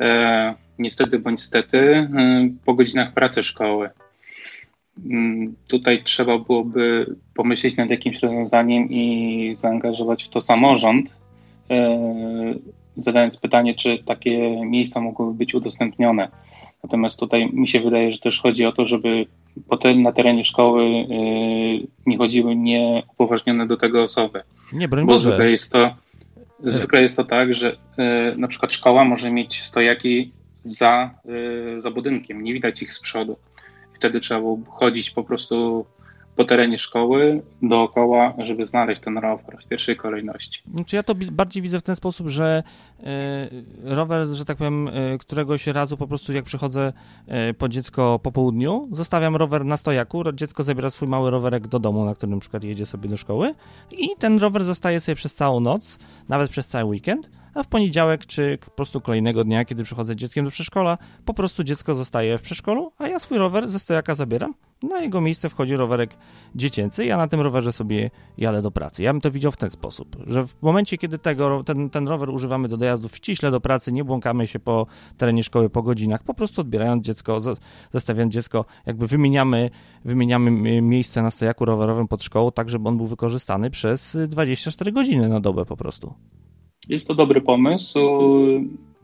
e, 0.00 0.54
niestety 0.78 1.18
bądź 1.18 1.42
stety 1.42 2.08
po 2.64 2.74
godzinach 2.74 3.12
pracy 3.12 3.42
szkoły. 3.42 3.90
Mm, 5.06 5.54
tutaj 5.68 6.02
trzeba 6.04 6.38
byłoby 6.38 7.06
pomyśleć 7.34 7.76
nad 7.76 7.90
jakimś 7.90 8.18
rozwiązaniem 8.18 8.90
i 8.90 9.54
zaangażować 9.56 10.24
w 10.24 10.28
to 10.28 10.40
samorząd, 10.40 11.14
e, 11.70 12.54
zadając 12.96 13.36
pytanie, 13.36 13.74
czy 13.74 13.98
takie 14.04 14.64
miejsca 14.64 15.00
mogłyby 15.00 15.34
być 15.34 15.54
udostępnione. 15.54 16.28
Natomiast 16.82 17.20
tutaj 17.20 17.50
mi 17.52 17.68
się 17.68 17.80
wydaje, 17.80 18.12
że 18.12 18.18
też 18.18 18.40
chodzi 18.40 18.64
o 18.64 18.72
to, 18.72 18.84
żeby 18.84 19.26
na 19.96 20.12
terenie 20.12 20.44
szkoły 20.44 20.84
e, 20.84 21.06
nie 22.06 22.18
chodziły 22.18 22.56
nieupoważnione 22.56 23.66
do 23.66 23.76
tego 23.76 24.02
osoby. 24.02 24.42
Nie, 24.72 24.88
broń 24.88 25.06
Bo 25.06 25.18
zwykle 25.18 25.50
jest 25.50 25.72
to, 25.72 25.94
zwykle 26.60 27.02
jest 27.02 27.16
to 27.16 27.24
tak, 27.24 27.54
że 27.54 27.76
e, 27.96 28.36
na 28.38 28.48
przykład 28.48 28.74
szkoła 28.74 29.04
może 29.04 29.30
mieć 29.30 29.62
stojaki 29.62 30.32
za, 30.62 31.10
za 31.78 31.90
budynkiem, 31.90 32.42
nie 32.42 32.52
widać 32.52 32.82
ich 32.82 32.92
z 32.92 33.00
przodu 33.00 33.36
wtedy 34.00 34.20
trzeba 34.20 34.40
było 34.40 34.58
chodzić 34.68 35.10
po 35.10 35.24
prostu 35.24 35.86
po 36.36 36.44
terenie 36.44 36.78
szkoły 36.78 37.42
dookoła, 37.62 38.34
żeby 38.38 38.66
znaleźć 38.66 39.00
ten 39.00 39.18
rower 39.18 39.58
w 39.64 39.68
pierwszej 39.68 39.96
kolejności. 39.96 40.62
Czy 40.86 40.96
ja 40.96 41.02
to 41.02 41.14
bardziej 41.14 41.62
widzę 41.62 41.80
w 41.80 41.82
ten 41.82 41.96
sposób, 41.96 42.28
że 42.28 42.62
e, 43.02 43.48
rower, 43.84 44.26
że 44.26 44.44
tak 44.44 44.56
powiem, 44.56 44.88
e, 44.88 45.18
któregoś 45.18 45.66
razu 45.66 45.96
po 45.96 46.06
prostu 46.06 46.32
jak 46.32 46.44
przychodzę 46.44 46.92
e, 47.26 47.54
po 47.54 47.68
dziecko 47.68 48.20
po 48.22 48.32
południu, 48.32 48.88
zostawiam 48.92 49.36
rower 49.36 49.64
na 49.64 49.76
stojaku, 49.76 50.32
dziecko 50.32 50.62
zabiera 50.62 50.90
swój 50.90 51.08
mały 51.08 51.30
rowerek 51.30 51.66
do 51.66 51.78
domu, 51.78 52.04
na 52.04 52.14
którym 52.14 52.34
na 52.34 52.40
przykład 52.40 52.64
jedzie 52.64 52.86
sobie 52.86 53.08
do 53.08 53.16
szkoły 53.16 53.54
i 53.90 54.08
ten 54.18 54.38
rower 54.38 54.64
zostaje 54.64 55.00
sobie 55.00 55.16
przez 55.16 55.34
całą 55.34 55.60
noc, 55.60 55.98
nawet 56.28 56.50
przez 56.50 56.68
cały 56.68 56.84
weekend 56.84 57.30
a 57.54 57.62
w 57.62 57.66
poniedziałek 57.66 58.26
czy 58.26 58.58
po 58.64 58.70
prostu 58.70 59.00
kolejnego 59.00 59.44
dnia, 59.44 59.64
kiedy 59.64 59.84
przychodzę 59.84 60.16
dzieckiem 60.16 60.44
do 60.44 60.50
przedszkola, 60.50 60.98
po 61.24 61.34
prostu 61.34 61.64
dziecko 61.64 61.94
zostaje 61.94 62.38
w 62.38 62.42
przedszkolu, 62.42 62.92
a 62.98 63.08
ja 63.08 63.18
swój 63.18 63.38
rower 63.38 63.68
ze 63.68 63.78
stojaka 63.78 64.14
zabieram. 64.14 64.54
Na 64.82 65.00
jego 65.00 65.20
miejsce 65.20 65.48
wchodzi 65.48 65.76
rowerek 65.76 66.16
dziecięcy, 66.54 67.04
ja 67.04 67.16
na 67.16 67.28
tym 67.28 67.40
rowerze 67.40 67.72
sobie 67.72 68.10
jadę 68.38 68.62
do 68.62 68.70
pracy. 68.70 69.02
Ja 69.02 69.12
bym 69.12 69.20
to 69.20 69.30
widział 69.30 69.52
w 69.52 69.56
ten 69.56 69.70
sposób, 69.70 70.16
że 70.26 70.46
w 70.46 70.62
momencie, 70.62 70.98
kiedy 70.98 71.18
tego, 71.18 71.64
ten, 71.64 71.90
ten 71.90 72.08
rower 72.08 72.30
używamy 72.30 72.68
do 72.68 72.76
dojazdów 72.76 73.16
ściśle 73.16 73.50
do 73.50 73.60
pracy, 73.60 73.92
nie 73.92 74.04
błąkamy 74.04 74.46
się 74.46 74.58
po 74.58 74.86
terenie 75.16 75.42
szkoły 75.42 75.70
po 75.70 75.82
godzinach, 75.82 76.22
po 76.22 76.34
prostu 76.34 76.60
odbierając 76.60 77.04
dziecko, 77.04 77.38
zostawiając 77.92 78.34
dziecko, 78.34 78.64
jakby 78.86 79.06
wymieniamy, 79.06 79.70
wymieniamy 80.04 80.50
miejsce 80.82 81.22
na 81.22 81.30
stojaku 81.30 81.64
rowerowym 81.64 82.08
pod 82.08 82.24
szkołą, 82.24 82.52
tak 82.52 82.70
żeby 82.70 82.88
on 82.88 82.96
był 82.96 83.06
wykorzystany 83.06 83.70
przez 83.70 84.18
24 84.28 84.92
godziny 84.92 85.28
na 85.28 85.40
dobę 85.40 85.64
po 85.64 85.76
prostu. 85.76 86.14
Jest 86.90 87.08
to 87.08 87.14
dobry 87.14 87.40
pomysł. 87.40 87.98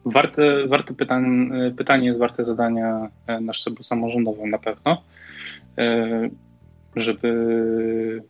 Warte, 0.05 0.67
warte 0.67 0.95
pytań, 0.95 1.51
pytanie 1.77 2.07
jest 2.07 2.19
warte 2.19 2.45
zadania 2.45 3.09
na 3.41 3.53
szczeblu 3.53 3.83
samorządowym 3.83 4.49
na 4.49 4.59
pewno, 4.59 5.03
żeby 6.97 8.23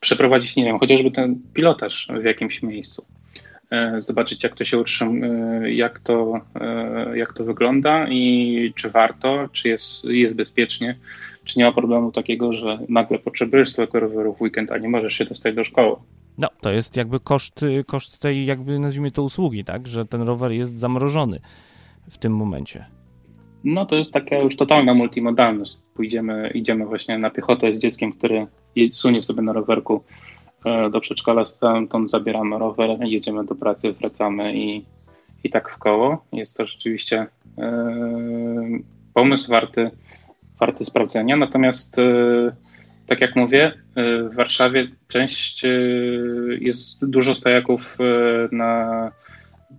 przeprowadzić, 0.00 0.56
nie 0.56 0.64
wiem, 0.64 0.78
chociażby 0.78 1.10
ten 1.10 1.40
pilotaż 1.54 2.08
w 2.20 2.24
jakimś 2.24 2.62
miejscu. 2.62 3.04
Zobaczyć, 3.98 4.44
jak 4.44 4.54
to 4.54 4.64
się 4.64 4.78
utrzymuje, 4.78 5.30
jak 5.74 5.98
to, 5.98 6.40
jak 7.14 7.32
to 7.32 7.44
wygląda 7.44 8.08
i 8.08 8.72
czy 8.76 8.90
warto, 8.90 9.48
czy 9.52 9.68
jest, 9.68 10.04
jest 10.04 10.36
bezpiecznie, 10.36 10.98
czy 11.44 11.58
nie 11.58 11.64
ma 11.64 11.72
problemu 11.72 12.12
takiego, 12.12 12.52
że 12.52 12.78
nagle 12.88 13.18
potrzebujesz 13.18 13.72
swojego 13.72 14.00
roweru 14.00 14.34
w 14.34 14.40
weekend, 14.40 14.72
a 14.72 14.78
nie 14.78 14.88
możesz 14.88 15.14
się 15.14 15.24
dostać 15.24 15.54
do 15.54 15.64
szkoły. 15.64 15.96
No, 16.38 16.48
to 16.60 16.70
jest 16.70 16.96
jakby 16.96 17.20
koszt, 17.20 17.64
koszt 17.86 18.18
tej, 18.18 18.46
jakby 18.46 18.78
nazwijmy 18.78 19.10
to 19.10 19.22
usługi, 19.22 19.64
tak? 19.64 19.86
Że 19.86 20.06
ten 20.06 20.22
rower 20.22 20.52
jest 20.52 20.78
zamrożony 20.78 21.40
w 22.10 22.18
tym 22.18 22.36
momencie. 22.36 22.86
No 23.64 23.86
to 23.86 23.96
jest 23.96 24.12
taka 24.12 24.36
już 24.36 24.56
totalna 24.56 24.94
multimodalność. 24.94 25.76
Pójdziemy, 25.94 26.50
idziemy 26.54 26.86
właśnie 26.86 27.18
na 27.18 27.30
piechotę 27.30 27.72
z 27.72 27.78
dzieckiem, 27.78 28.12
który 28.12 28.46
sunie 28.90 29.22
sobie 29.22 29.42
na 29.42 29.52
rowerku 29.52 30.04
e, 30.64 30.90
do 30.90 31.00
przedszkola, 31.00 31.44
stamtąd 31.44 32.10
zabieramy 32.10 32.58
rower, 32.58 32.98
jedziemy 33.00 33.44
do 33.44 33.54
pracy, 33.54 33.92
wracamy 33.92 34.56
i, 34.56 34.84
i 35.44 35.50
tak 35.50 35.70
w 35.70 35.78
koło. 35.78 36.24
Jest 36.32 36.56
to 36.56 36.66
rzeczywiście 36.66 37.26
e, 37.58 38.78
pomysł 39.14 39.50
warty, 39.50 39.90
warty 40.60 40.84
sprawdzenia. 40.84 41.36
Natomiast 41.36 41.98
e, 41.98 42.02
tak 43.08 43.20
jak 43.20 43.36
mówię, 43.36 43.72
y, 43.98 44.28
w 44.28 44.34
Warszawie 44.34 44.88
część 45.08 45.64
y, 45.64 46.58
jest 46.60 47.06
dużo 47.06 47.34
stojaków 47.34 47.96
y, 48.00 48.56
na 48.56 49.12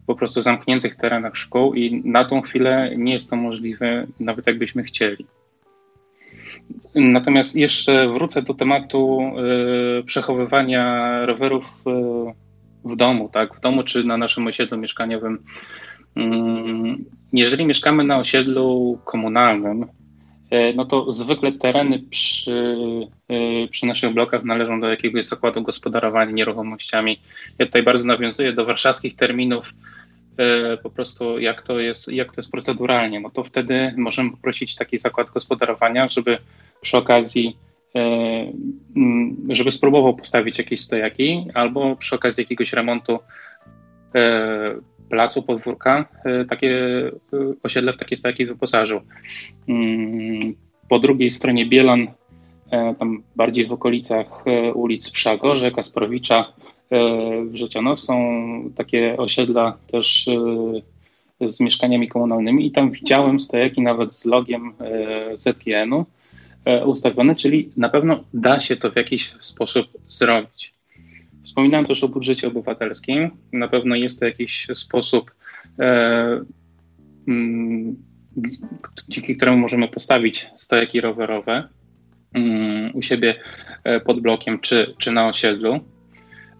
po 0.08 0.16
prostu 0.16 0.42
zamkniętych 0.42 0.96
terenach 0.96 1.38
szkół 1.38 1.74
i 1.74 2.02
na 2.06 2.26
tą 2.26 2.42
chwilę 2.42 2.92
nie 2.98 3.14
jest 3.14 3.30
to 3.30 3.36
możliwe, 3.36 4.08
nawet 4.20 4.48
jakbyśmy 4.48 4.84
chcieli. 4.84 5.26
Natomiast 6.96 7.56
jeszcze 7.56 8.08
wrócę 8.10 8.42
do 8.42 8.54
tematu 8.54 9.20
przechowywania 10.06 11.26
rowerów 11.26 11.84
w 12.86 12.96
domu, 12.96 13.30
tak, 13.34 13.56
w 13.56 13.60
domu 13.60 13.84
czy 13.84 14.04
na 14.04 14.18
naszym 14.18 14.48
osiedlu 14.48 14.78
mieszkaniowym. 14.78 15.44
Mm, 16.16 17.06
jeżeli 17.34 17.66
mieszkamy 17.66 18.04
na 18.04 18.20
osiedlu 18.20 19.00
komunalnym, 19.06 19.86
no 20.76 20.86
to 20.86 21.14
zwykle 21.14 21.52
tereny 21.52 22.00
przy, 22.10 22.78
e, 23.30 23.68
przy 23.68 23.86
naszych 23.86 24.14
blokach 24.14 24.44
należą 24.44 24.82
do 24.82 24.90
jakiegoś 24.90 25.26
zakładu 25.26 25.62
gospodarowania 25.62 26.32
nieruchomościami. 26.32 27.20
Ja 27.60 27.66
tutaj 27.66 27.84
bardzo 27.84 28.08
nawiązuję 28.08 28.54
do 28.54 28.66
warszawskich 28.66 29.16
terminów, 29.16 29.74
e, 30.38 30.78
po 30.78 30.90
prostu 30.90 31.40
jak 31.40 31.62
to 31.62 31.80
jest, 31.80 32.08
jak 32.08 32.28
to 32.28 32.34
jest 32.38 32.52
proceduralnie. 32.52 33.20
No 33.20 33.30
to 33.30 33.44
wtedy 33.44 33.94
możemy 33.98 34.32
poprosić 34.32 34.76
taki 34.76 35.00
zakład 35.00 35.30
gospodarowania, 35.30 36.08
żeby 36.08 36.38
przy 36.82 36.98
okazji 36.98 37.58
żeby 39.50 39.72
spróbował 39.72 40.16
postawić 40.16 40.58
jakieś 40.58 40.82
stojaki 40.82 41.48
albo 41.54 41.96
przy 41.96 42.16
okazji 42.16 42.42
jakiegoś 42.42 42.74
remontu 42.74 43.20
placu, 45.10 45.44
podwórka, 45.44 46.06
e, 46.26 46.46
takie 46.46 46.72
e, 47.34 47.38
osiedle 47.64 47.94
w 47.94 47.98
takie 47.98 48.18
stojaki 48.18 48.46
wyposażył. 48.46 49.02
Mm, 49.68 50.54
po 50.90 51.00
drugiej 51.00 51.32
stronie 51.32 51.66
Bielan, 51.66 52.08
e, 52.72 52.96
tam 53.00 53.24
bardziej 53.36 53.66
w 53.66 53.72
okolicach 53.72 54.46
ulic 54.74 55.12
Przagorze, 55.12 55.72
Kasprowicza, 55.72 56.54
Wrzeciono 57.52 57.96
są 57.96 58.16
takie 58.76 59.18
osiedla 59.18 59.78
też 59.92 60.30
z 61.42 61.60
mieszkaniami 61.60 62.08
komunalnymi 62.08 62.66
i 62.66 62.72
tam 62.72 62.92
widziałem 62.92 63.40
stojaki 63.40 63.82
nawet 63.82 64.12
z 64.12 64.26
logiem 64.26 64.74
ZGN-u 65.36 66.06
ustawione, 66.86 67.36
czyli 67.36 67.70
na 67.78 67.90
pewno 67.90 68.24
da 68.34 68.60
się 68.60 68.76
to 68.76 68.92
w 68.92 68.96
jakiś 68.96 69.34
sposób 69.42 69.88
zrobić. 70.08 70.74
Wspominałem 71.50 71.86
też 71.86 72.04
o 72.04 72.10
budżecie 72.10 72.48
obywatelskim. 72.48 73.32
Na 73.54 73.68
pewno 73.68 73.96
jest 73.96 74.20
to 74.20 74.26
jakiś 74.26 74.68
sposób, 74.74 75.32
e, 75.80 76.42
mm, 77.28 77.96
dzięki 79.08 79.36
któremu 79.36 79.58
możemy 79.58 79.88
postawić 79.88 80.48
stojaki 80.58 81.02
rowerowe 81.02 81.68
mm, 82.34 82.96
u 82.96 83.02
siebie 83.02 83.36
e, 83.84 84.00
pod 84.00 84.22
blokiem 84.22 84.60
czy, 84.60 84.94
czy 84.98 85.12
na 85.12 85.28
osiedlu. 85.28 85.80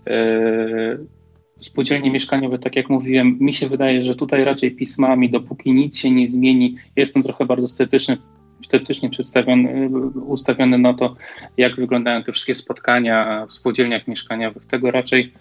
E, 0.08 0.98
spółdzielnie 1.62 2.12
mieszkaniowe, 2.12 2.60
tak 2.60 2.76
jak 2.76 2.90
mówiłem, 2.90 3.38
mi 3.40 3.54
się 3.56 3.70
wydaje, 3.70 4.04
że 4.04 4.16
tutaj 4.16 4.44
raczej 4.44 4.72
pismami, 4.72 5.30
dopóki 5.30 5.74
nic 5.74 5.98
się 5.98 6.12
nie 6.12 6.30
zmieni, 6.30 6.76
jestem 6.96 7.24
trochę 7.24 7.46
bardzo 7.46 7.68
sceptyczny 7.68 8.18
sceptycznie 8.66 9.10
przedstawiony, 9.10 9.90
ustawiony 10.26 10.78
na 10.78 10.94
to, 10.94 11.16
jak 11.58 11.76
wyglądają 11.76 12.24
te 12.24 12.32
wszystkie 12.32 12.56
spotkania 12.56 13.46
w 13.46 13.54
spółdzielniach 13.54 14.08
mieszkaniowych. 14.08 14.66
Tego 14.66 14.92
raczej 14.92 15.34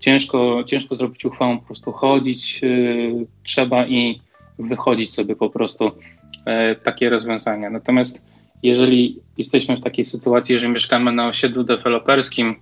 ciężko, 0.00 0.64
ciężko 0.66 0.94
zrobić 0.94 1.24
uchwałą, 1.24 1.58
po 1.58 1.66
prostu 1.66 1.92
chodzić 1.92 2.62
yy, 2.62 3.26
trzeba 3.42 3.86
i 3.86 4.20
wychodzić 4.58 5.14
sobie 5.14 5.36
po 5.36 5.50
prostu 5.50 5.84
yy, 5.84 6.76
takie 6.82 7.10
rozwiązania. 7.10 7.70
Natomiast 7.70 8.22
jeżeli 8.62 9.20
jesteśmy 9.38 9.76
w 9.76 9.80
takiej 9.80 10.04
sytuacji, 10.04 10.58
że 10.58 10.68
mieszkamy 10.68 11.12
na 11.12 11.28
osiedlu 11.28 11.64
deweloperskim 11.64 12.56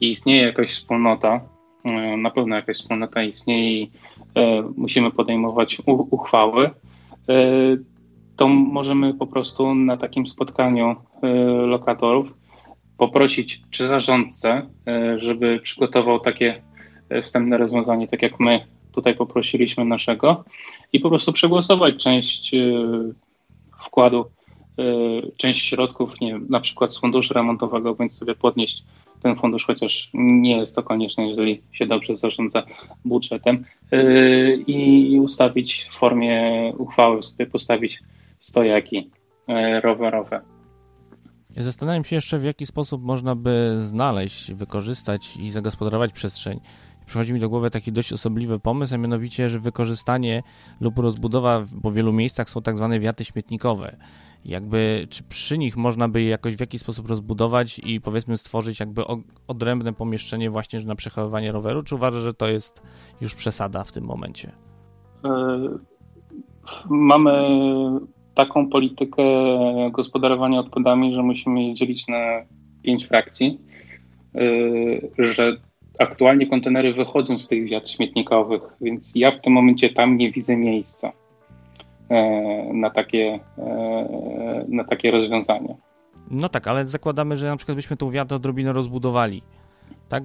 i 0.00 0.10
istnieje 0.10 0.42
jakaś 0.42 0.70
wspólnota, 0.70 1.40
yy, 1.84 2.16
na 2.16 2.30
pewno 2.30 2.56
jakaś 2.56 2.76
wspólnota 2.76 3.22
istnieje 3.22 3.82
i 3.82 3.90
musimy 4.76 5.10
podejmować 5.10 5.78
uchwały, 5.86 6.70
to 8.40 8.48
możemy 8.48 9.14
po 9.14 9.26
prostu 9.26 9.74
na 9.74 9.96
takim 9.96 10.26
spotkaniu 10.26 10.90
y, 10.90 10.96
lokatorów 11.66 12.34
poprosić 12.98 13.62
czy 13.70 13.86
zarządcę, 13.86 14.66
żeby 15.16 15.60
przygotował 15.62 16.20
takie 16.20 16.62
wstępne 17.22 17.58
rozwiązanie, 17.58 18.08
tak 18.08 18.22
jak 18.22 18.40
my 18.40 18.60
tutaj 18.92 19.14
poprosiliśmy 19.14 19.84
naszego, 19.84 20.44
i 20.92 21.00
po 21.00 21.08
prostu 21.08 21.32
przegłosować 21.32 21.96
część 21.96 22.54
wkładu, 23.80 24.24
część 25.36 25.68
środków, 25.68 26.20
nie 26.20 26.38
na 26.48 26.60
przykład 26.60 26.94
z 26.94 27.00
funduszu 27.00 27.34
remontowego, 27.34 27.94
bądź 27.94 28.14
sobie 28.14 28.34
podnieść 28.34 28.84
ten 29.22 29.36
fundusz, 29.36 29.66
chociaż 29.66 30.10
nie 30.14 30.56
jest 30.56 30.74
to 30.74 30.82
konieczne, 30.82 31.28
jeżeli 31.28 31.62
się 31.72 31.86
dobrze 31.86 32.16
zarządza 32.16 32.62
budżetem, 33.04 33.64
i 34.66 35.18
ustawić 35.22 35.84
w 35.90 35.92
formie 35.92 36.72
uchwały, 36.78 37.22
sobie 37.22 37.46
postawić 37.46 38.02
stojaki 38.40 39.10
yy, 39.48 39.80
rowerowe. 39.80 40.40
Zastanawiam 41.56 42.04
się 42.04 42.16
jeszcze, 42.16 42.38
w 42.38 42.44
jaki 42.44 42.66
sposób 42.66 43.02
można 43.02 43.34
by 43.34 43.76
znaleźć, 43.80 44.52
wykorzystać 44.52 45.36
i 45.36 45.50
zagospodarować 45.50 46.12
przestrzeń. 46.12 46.60
Przychodzi 47.06 47.32
mi 47.32 47.40
do 47.40 47.48
głowy 47.48 47.70
taki 47.70 47.92
dość 47.92 48.12
osobliwy 48.12 48.58
pomysł, 48.58 48.94
a 48.94 48.98
mianowicie, 48.98 49.48
że 49.48 49.58
wykorzystanie 49.58 50.42
lub 50.80 50.98
rozbudowa, 50.98 51.64
bo 51.72 51.90
w 51.90 51.94
wielu 51.94 52.12
miejscach 52.12 52.50
są 52.50 52.62
tak 52.62 52.76
zwane 52.76 53.00
wiaty 53.00 53.24
śmietnikowe 53.24 53.96
jakby, 54.44 55.06
czy 55.10 55.22
przy 55.22 55.58
nich 55.58 55.76
można 55.76 56.08
by 56.08 56.22
je 56.22 56.28
jakoś 56.28 56.56
w 56.56 56.60
jakiś 56.60 56.80
sposób 56.80 57.08
rozbudować 57.08 57.78
i 57.84 58.00
powiedzmy 58.00 58.36
stworzyć 58.36 58.80
jakby 58.80 59.02
odrębne 59.46 59.92
pomieszczenie 59.92 60.50
właśnie 60.50 60.80
na 60.84 60.94
przechowywanie 60.94 61.52
roweru, 61.52 61.82
czy 61.82 61.94
uważasz, 61.94 62.22
że 62.22 62.34
to 62.34 62.48
jest 62.48 62.82
już 63.20 63.34
przesada 63.34 63.84
w 63.84 63.92
tym 63.92 64.04
momencie? 64.04 64.52
E, 65.24 65.68
mamy 66.90 67.32
taką 68.34 68.68
politykę 68.68 69.22
gospodarowania 69.90 70.60
odpadami, 70.60 71.14
że 71.14 71.22
musimy 71.22 71.64
je 71.64 71.74
dzielić 71.74 72.08
na 72.08 72.42
pięć 72.82 73.06
frakcji, 73.06 73.58
e, 74.34 74.40
że 75.18 75.56
aktualnie 75.98 76.46
kontenery 76.46 76.92
wychodzą 76.94 77.38
z 77.38 77.46
tych 77.46 77.68
wiat 77.68 77.90
śmietnikowych, 77.90 78.62
więc 78.80 79.12
ja 79.14 79.30
w 79.30 79.40
tym 79.40 79.52
momencie 79.52 79.90
tam 79.90 80.16
nie 80.16 80.32
widzę 80.32 80.56
miejsca. 80.56 81.12
E, 82.10 82.72
na 82.74 82.90
takie, 82.90 83.40
e, 83.58 84.64
na 84.68 84.84
takie 84.84 85.10
rozwiązanie. 85.10 85.76
No 86.30 86.48
tak, 86.48 86.68
ale 86.68 86.88
zakładamy, 86.88 87.36
że 87.36 87.46
na 87.46 87.56
przykład 87.56 87.76
byśmy 87.76 87.96
tą 87.96 88.10
wiatę 88.10 88.34
odrobinę 88.34 88.72
rozbudowali. 88.72 89.42
Tak, 90.10 90.24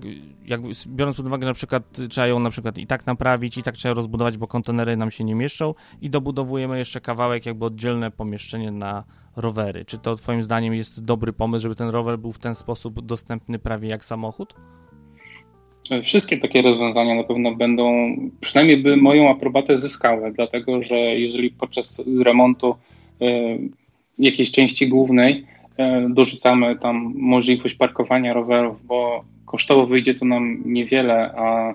biorąc 0.88 1.18
pod 1.18 1.26
uwagę, 1.26 1.46
że 1.46 1.50
na 1.50 1.54
przykład 1.54 1.84
trzeba 2.10 2.28
ją 2.28 2.40
na 2.40 2.50
przykład 2.50 2.78
i 2.78 2.88
tak 2.88 3.06
naprawić, 3.06 3.58
i 3.58 3.64
tak 3.64 3.76
trzeba 3.76 3.96
rozbudować, 3.96 4.38
bo 4.38 4.48
kontenery 4.48 4.98
nam 4.98 5.12
się 5.12 5.24
nie 5.24 5.36
mieszczą 5.36 5.74
i 6.02 6.10
dobudowujemy 6.10 6.78
jeszcze 6.78 7.02
kawałek, 7.02 7.46
jakby 7.46 7.66
oddzielne 7.66 8.12
pomieszczenie 8.12 8.72
na 8.72 9.04
rowery. 9.36 9.86
Czy 9.86 9.98
to 9.98 10.16
twoim 10.16 10.44
zdaniem 10.44 10.74
jest 10.74 11.06
dobry 11.06 11.34
pomysł, 11.34 11.64
żeby 11.64 11.76
ten 11.76 11.90
rower 11.90 12.20
był 12.20 12.32
w 12.32 12.40
ten 12.40 12.56
sposób 12.56 13.06
dostępny 13.06 13.60
prawie 13.60 13.90
jak 13.90 14.06
samochód? 14.06 14.56
Wszystkie 16.04 16.38
takie 16.38 16.62
rozwiązania 16.62 17.16
na 17.16 17.24
pewno 17.24 17.56
będą, 17.56 18.16
przynajmniej 18.42 18.84
by 18.84 18.98
moją 18.98 19.30
aprobatę 19.30 19.78
zyskały, 19.78 20.32
dlatego 20.32 20.84
że 20.84 20.96
jeżeli 20.96 21.52
podczas 21.52 22.02
remontu 22.24 22.76
y, 23.22 23.26
jakiejś 24.20 24.52
części 24.52 24.88
głównej 24.88 25.46
y, 25.80 26.14
dorzucamy 26.14 26.80
tam 26.80 27.14
możliwość 27.16 27.76
parkowania 27.76 28.34
rowerów, 28.34 28.86
bo 28.86 29.24
kosztowo 29.46 29.88
wyjdzie 29.88 30.14
to 30.14 30.26
nam 30.26 30.64
niewiele, 30.66 31.34
a 31.38 31.72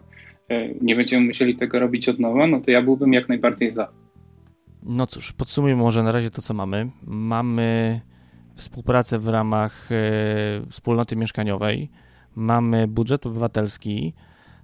y, 0.55 0.79
nie 0.83 0.97
będziemy 0.97 1.27
musieli 1.27 1.57
tego 1.57 1.81
robić 1.81 2.09
od 2.09 2.19
nowa, 2.19 2.47
no 2.47 2.61
to 2.61 2.71
ja 2.71 2.83
byłbym 2.83 3.13
jak 3.13 3.29
najbardziej 3.29 3.71
za. 3.71 3.89
No 4.83 5.07
cóż, 5.07 5.33
podsumujmy 5.33 5.83
może 5.83 6.03
na 6.03 6.13
razie 6.13 6.31
to, 6.31 6.43
co 6.43 6.55
mamy. 6.55 6.91
Mamy 7.07 8.01
współpracę 8.55 9.19
w 9.19 9.29
ramach 9.29 9.89
wspólnoty 10.71 11.17
mieszkaniowej 11.17 11.91
mamy 12.37 12.89
budżet 12.89 13.27
obywatelski, 13.27 14.15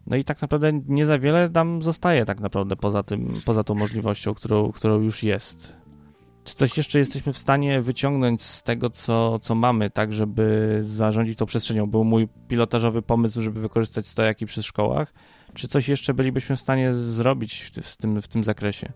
no 0.06 0.16
i 0.16 0.24
tak 0.24 0.42
naprawdę 0.42 0.72
nie 0.88 1.06
za 1.06 1.18
wiele 1.18 1.50
nam 1.54 1.82
zostaje 1.82 2.24
tak 2.24 2.40
naprawdę 2.40 2.76
poza 2.76 3.02
tym, 3.02 3.40
poza 3.44 3.64
tą 3.64 3.74
możliwością, 3.74 4.34
którą, 4.34 4.72
którą 4.72 5.00
już 5.00 5.22
jest. 5.22 5.76
Czy 6.46 6.54
coś 6.54 6.76
jeszcze 6.76 6.98
jesteśmy 6.98 7.32
w 7.32 7.38
stanie 7.38 7.80
wyciągnąć 7.80 8.42
z 8.42 8.62
tego, 8.62 8.90
co, 8.90 9.38
co 9.38 9.54
mamy, 9.54 9.90
tak 9.90 10.12
żeby 10.12 10.78
zarządzić 10.80 11.38
tą 11.38 11.46
przestrzenią? 11.46 11.86
Był 11.86 12.04
mój 12.04 12.28
pilotażowy 12.48 13.02
pomysł, 13.02 13.40
żeby 13.40 13.60
wykorzystać 13.60 14.06
stojaki 14.06 14.46
przy 14.46 14.62
szkołach. 14.62 15.14
Czy 15.54 15.68
coś 15.68 15.88
jeszcze 15.88 16.14
bylibyśmy 16.14 16.56
w 16.56 16.60
stanie 16.60 16.94
zrobić 16.94 17.62
w, 17.62 17.92
w 17.92 17.96
tym, 17.96 18.22
w 18.22 18.28
tym 18.28 18.44
zakresie? 18.44 18.92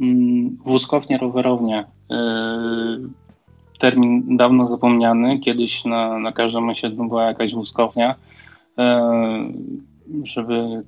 Mm, 0.00 0.58
wózkownia, 0.64 1.18
rowerownia. 1.18 1.84
Yy, 2.10 3.08
termin 3.78 4.36
dawno 4.36 4.66
zapomniany. 4.66 5.38
Kiedyś 5.38 5.84
na, 5.84 6.18
na 6.18 6.32
każdym 6.32 6.68
osiedlu 6.68 7.08
była 7.08 7.24
jakaś 7.24 7.54
wózkownia, 7.54 8.14
e, 8.78 9.12
żeby 10.22 10.84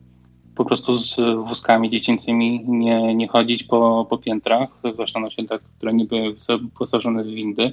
po 0.59 0.64
prostu 0.64 0.94
z 0.94 1.16
wózkami 1.49 1.90
dziecięcymi 1.90 2.64
nie, 2.68 3.14
nie 3.14 3.29
chodzić 3.29 3.64
po, 3.64 4.07
po 4.11 4.18
piętrach, 4.18 4.68
zwłaszcza 4.92 5.21
na 5.21 5.27
osiedlach, 5.27 5.61
które 5.77 5.94
nie 5.94 6.05
były 6.05 6.35
wyposażone 6.49 7.25
w 7.25 7.27
windy. 7.27 7.73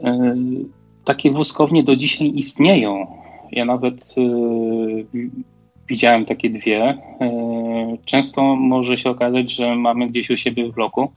E, 0.00 0.36
takie 1.04 1.30
wózkownie 1.30 1.84
do 1.84 1.96
dzisiaj 1.96 2.32
istnieją. 2.34 3.06
Ja 3.52 3.64
nawet 3.64 4.14
e, 4.18 4.22
widziałem 5.88 6.26
takie 6.26 6.50
dwie. 6.50 6.98
Często 8.04 8.56
może 8.56 8.98
się 8.98 9.10
okazać, 9.10 9.52
że 9.52 9.76
mamy 9.76 10.08
gdzieś 10.08 10.30
u 10.30 10.36
siebie 10.36 10.68
w 10.68 10.74
bloku 10.74 11.12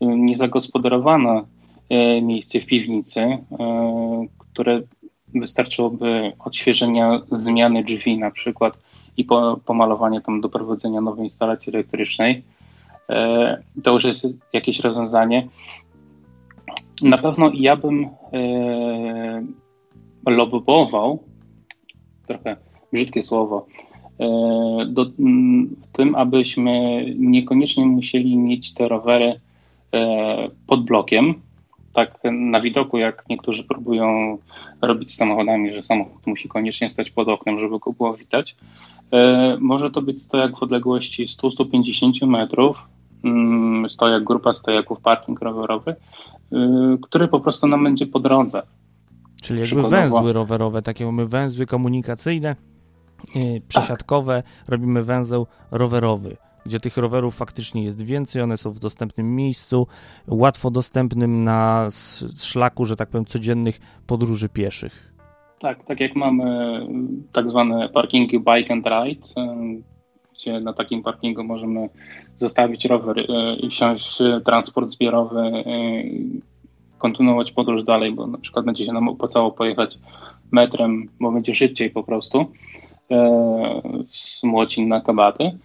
niezagospodarowane 0.00 1.44
E, 1.88 2.22
miejsce 2.22 2.60
w 2.60 2.66
piwnicy, 2.66 3.20
e, 3.20 3.38
które 4.38 4.82
wystarczyłoby 5.34 6.32
odświeżenia 6.38 7.22
zmiany 7.32 7.84
drzwi 7.84 8.18
na 8.18 8.30
przykład 8.30 8.78
i 9.18 9.24
po, 9.24 9.60
pomalowanie 9.64 10.20
tam 10.20 10.40
doprowadzenia 10.40 11.00
nowej 11.00 11.24
instalacji 11.24 11.74
elektrycznej. 11.74 12.42
E, 13.08 13.62
to 13.82 13.92
już 13.92 14.04
jest 14.04 14.26
jakieś 14.52 14.80
rozwiązanie. 14.80 15.48
Na 17.02 17.18
pewno 17.18 17.50
ja 17.54 17.76
bym 17.76 18.08
lobbował, 20.26 21.22
trochę 22.26 22.56
brzydkie 22.92 23.22
słowo, 23.22 23.66
do, 24.86 25.04
w 25.82 25.86
tym, 25.92 26.14
abyśmy 26.14 27.04
niekoniecznie 27.18 27.86
musieli 27.86 28.36
mieć 28.36 28.74
te 28.74 28.88
rowery 28.88 29.40
pod 30.66 30.84
blokiem, 30.84 31.34
tak 31.92 32.18
na 32.32 32.60
widoku, 32.60 32.98
jak 32.98 33.24
niektórzy 33.28 33.64
próbują 33.64 34.38
robić 34.82 35.12
z 35.12 35.16
samochodami, 35.16 35.72
że 35.72 35.82
samochód 35.82 36.26
musi 36.26 36.48
koniecznie 36.48 36.90
stać 36.90 37.10
pod 37.10 37.28
oknem, 37.28 37.58
żeby 37.58 37.78
go 37.78 37.92
było 37.92 38.14
widać. 38.14 38.56
E, 39.12 39.56
może 39.60 39.90
to 39.90 40.02
być 40.02 40.22
stojak 40.22 40.58
w 40.58 40.62
odległości 40.62 41.26
100-150 41.26 42.26
metrów, 42.26 42.88
mm, 43.24 43.90
stojak, 43.90 44.24
grupa 44.24 44.54
stojaków, 44.54 45.00
parking 45.00 45.40
rowerowy, 45.40 45.96
e, 46.52 46.96
który 47.02 47.28
po 47.28 47.40
prostu 47.40 47.66
nam 47.66 47.84
będzie 47.84 48.06
po 48.06 48.20
drodze. 48.20 48.62
Czyli 49.42 49.60
jakby 49.60 49.88
węzły 49.88 50.32
rowerowe, 50.32 50.82
takie 50.82 51.06
mamy 51.06 51.26
węzły 51.26 51.66
komunikacyjne, 51.66 52.56
e, 53.36 53.60
przesiadkowe, 53.68 54.42
tak. 54.42 54.68
robimy 54.68 55.02
węzeł 55.02 55.46
rowerowy 55.70 56.36
gdzie 56.66 56.80
tych 56.80 56.96
rowerów 56.96 57.36
faktycznie 57.36 57.84
jest 57.84 58.02
więcej, 58.02 58.42
one 58.42 58.56
są 58.56 58.70
w 58.70 58.78
dostępnym 58.78 59.36
miejscu, 59.36 59.86
łatwo 60.26 60.70
dostępnym 60.70 61.44
na 61.44 61.88
szlaku, 62.36 62.84
że 62.84 62.96
tak 62.96 63.08
powiem, 63.08 63.24
codziennych 63.24 63.80
podróży 64.06 64.48
pieszych. 64.48 65.07
Tak, 65.58 65.84
tak 65.84 66.00
jak 66.00 66.16
mamy 66.16 66.80
tak 67.32 67.48
zwane 67.48 67.88
parkingi 67.88 68.38
bike 68.38 68.72
and 68.72 68.86
ride, 68.86 69.26
gdzie 70.34 70.60
na 70.60 70.72
takim 70.72 71.02
parkingu 71.02 71.44
możemy 71.44 71.88
zostawić 72.36 72.84
rower 72.84 73.18
e, 73.18 73.56
i 73.56 73.70
wsiąść 73.70 74.18
transport 74.44 74.90
zbiorowy, 74.90 75.64
kontynuować 76.98 77.52
podróż 77.52 77.84
dalej, 77.84 78.12
bo 78.12 78.26
na 78.26 78.38
przykład 78.38 78.64
będzie 78.64 78.86
się 78.86 78.92
nam 78.92 79.08
opłacało 79.08 79.52
pojechać 79.52 79.98
metrem, 80.52 81.08
bo 81.20 81.32
będzie 81.32 81.54
szybciej 81.54 81.90
po 81.90 82.02
prostu 82.02 82.46
z 84.08 84.42
Młocin 84.42 84.88
na 84.88 85.00
Kabaty 85.00 85.58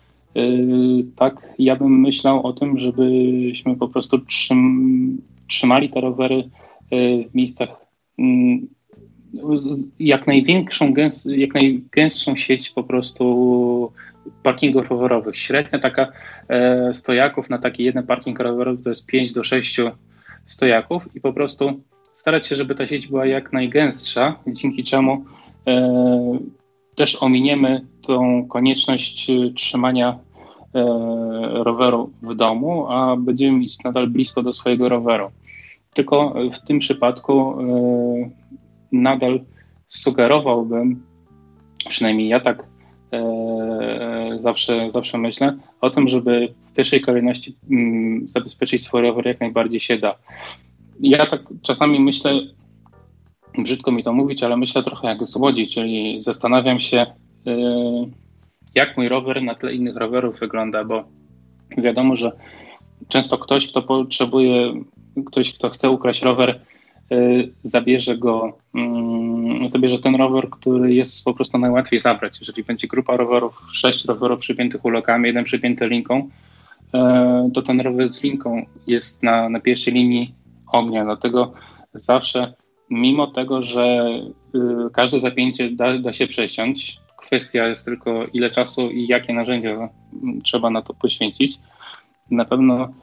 tak, 1.15 1.53
ja 1.60 1.75
bym 1.75 1.99
myślał 1.99 2.47
o 2.47 2.53
tym, 2.53 2.79
żebyśmy 2.79 3.75
po 3.75 3.88
prostu 3.88 4.19
trzym, 4.19 5.21
trzymali 5.47 5.89
te 5.89 6.01
rowery 6.01 6.49
w 7.29 7.36
miejscach 7.36 7.69
mm, 8.19 8.67
jak 10.00 10.28
największą, 10.28 10.93
gęst, 10.93 11.26
jak 11.26 11.54
najgęstszą 11.54 12.36
sieć 12.36 12.69
po 12.69 12.84
prostu 12.84 13.91
parkingów 14.43 14.89
rowerowych. 14.89 15.38
Średnia 15.38 15.80
taka 15.80 16.12
e, 16.50 16.93
stojaków 16.93 17.50
na 17.50 17.58
taki 17.58 17.84
jeden 17.84 18.06
parking 18.06 18.39
rowerowy 18.39 18.84
to 18.84 18.89
jest 18.89 19.06
5 19.06 19.34
do 19.34 19.43
6 19.43 19.80
stojaków 20.46 21.15
i 21.15 21.22
po 21.22 21.34
prostu 21.34 21.82
starać 22.13 22.48
się, 22.48 22.56
żeby 22.56 22.76
ta 22.76 22.88
sieć 22.88 23.08
była 23.08 23.26
jak 23.26 23.54
najgęstsza, 23.54 24.36
dzięki 24.48 24.84
czemu 24.84 25.26
e, 25.67 26.39
też 26.96 27.24
ominiemy 27.24 27.82
tą 28.08 28.48
konieczność 28.48 29.30
e, 29.30 29.54
trzymania 29.56 30.19
e, 30.76 30.84
roweru 31.63 32.12
w 32.22 32.36
domu, 32.36 32.88
a 32.89 33.15
będziemy 33.17 33.60
mieć 33.60 33.84
nadal 33.84 34.08
blisko 34.08 34.43
do 34.43 34.54
swojego 34.54 34.89
roweru. 34.89 35.32
Tylko 35.93 36.36
w 36.52 36.60
tym 36.60 36.80
przypadku 36.80 37.62
e, 37.62 38.30
nadal 38.93 39.39
sugerowałbym, 39.88 41.03
przynajmniej 41.89 42.27
ja 42.27 42.39
tak 42.39 42.63
e, 43.13 44.38
zawsze, 44.39 44.91
zawsze 44.91 45.17
myślę, 45.17 45.58
o 45.82 45.89
tym, 45.89 46.08
żeby 46.08 46.53
w 46.71 46.75
pierwszej 46.75 47.01
kolejności 47.01 47.56
mm, 47.71 48.29
zabezpieczyć 48.29 48.84
swój 48.84 49.01
rower 49.01 49.27
jak 49.27 49.39
najbardziej 49.39 49.79
się 49.79 49.97
da. 49.97 50.15
Ja 50.99 51.25
tak 51.25 51.41
czasami 51.62 51.99
myślę, 51.99 52.32
brzydko 53.58 53.91
mi 53.91 54.03
to 54.03 54.13
mówić, 54.13 54.43
ale 54.43 54.58
myślę 54.58 54.84
trochę 54.84 55.08
jak 55.08 55.27
z 55.27 55.36
Łodzi, 55.36 55.67
czyli 55.67 56.23
zastanawiam 56.23 56.79
się, 56.79 56.97
e, 56.97 57.56
jak 58.75 58.97
mój 58.97 59.10
rower 59.10 59.43
na 59.43 59.56
tle 59.56 59.73
innych 59.73 59.95
rowerów 59.95 60.39
wygląda, 60.39 60.84
bo 60.84 61.03
wiadomo, 61.77 62.15
że 62.15 62.32
często 63.08 63.38
ktoś, 63.38 63.67
kto 63.67 63.82
potrzebuje, 63.82 64.73
ktoś, 65.25 65.53
kto 65.53 65.69
chce 65.69 65.89
ukraść 65.89 66.21
rower, 66.21 66.60
zabierze 67.63 68.17
go, 68.17 68.58
mm, 68.76 69.69
zabierze 69.69 69.99
ten 69.99 70.15
rower, 70.15 70.49
który 70.49 70.93
jest 70.93 71.23
po 71.26 71.34
prostu 71.34 71.58
najłatwiej 71.58 71.99
zabrać. 71.99 72.39
Jeżeli 72.39 72.63
będzie 72.63 72.88
grupa 72.88 73.17
rowerów, 73.17 73.62
sześć 73.71 74.06
rowerów 74.06 74.39
przypiętych 74.39 74.86
ulokami, 74.86 75.28
jeden 75.28 75.43
przypięty 75.43 75.88
linką, 75.88 76.30
y, 77.47 77.52
to 77.54 77.62
ten 77.62 77.82
rower 77.82 78.13
z 78.13 78.23
linką 78.23 78.65
jest 78.88 79.23
na, 79.23 79.49
na 79.49 79.60
pierwszej 79.60 79.93
linii 79.93 80.34
ognia. 80.67 81.04
Dlatego 81.04 81.54
zawsze, 81.93 82.54
mimo 82.89 83.28
tego, 83.28 83.63
że 83.63 84.10
y, 84.56 84.60
każde 84.93 85.19
zapięcie 85.19 85.71
da, 85.71 85.97
da 85.97 86.13
się 86.13 86.28
przesiąść, 86.28 86.99
kwestia 87.17 87.67
jest 87.67 87.86
tylko 87.86 88.26
ile 88.34 88.52
czasu 88.52 88.89
i 88.89 89.08
jakie 89.08 89.34
narzędzia 89.34 89.89
trzeba 90.43 90.69
na 90.69 90.82
to 90.82 90.93
poświęcić, 90.93 91.60
na 92.32 92.45
pewno 92.45 92.93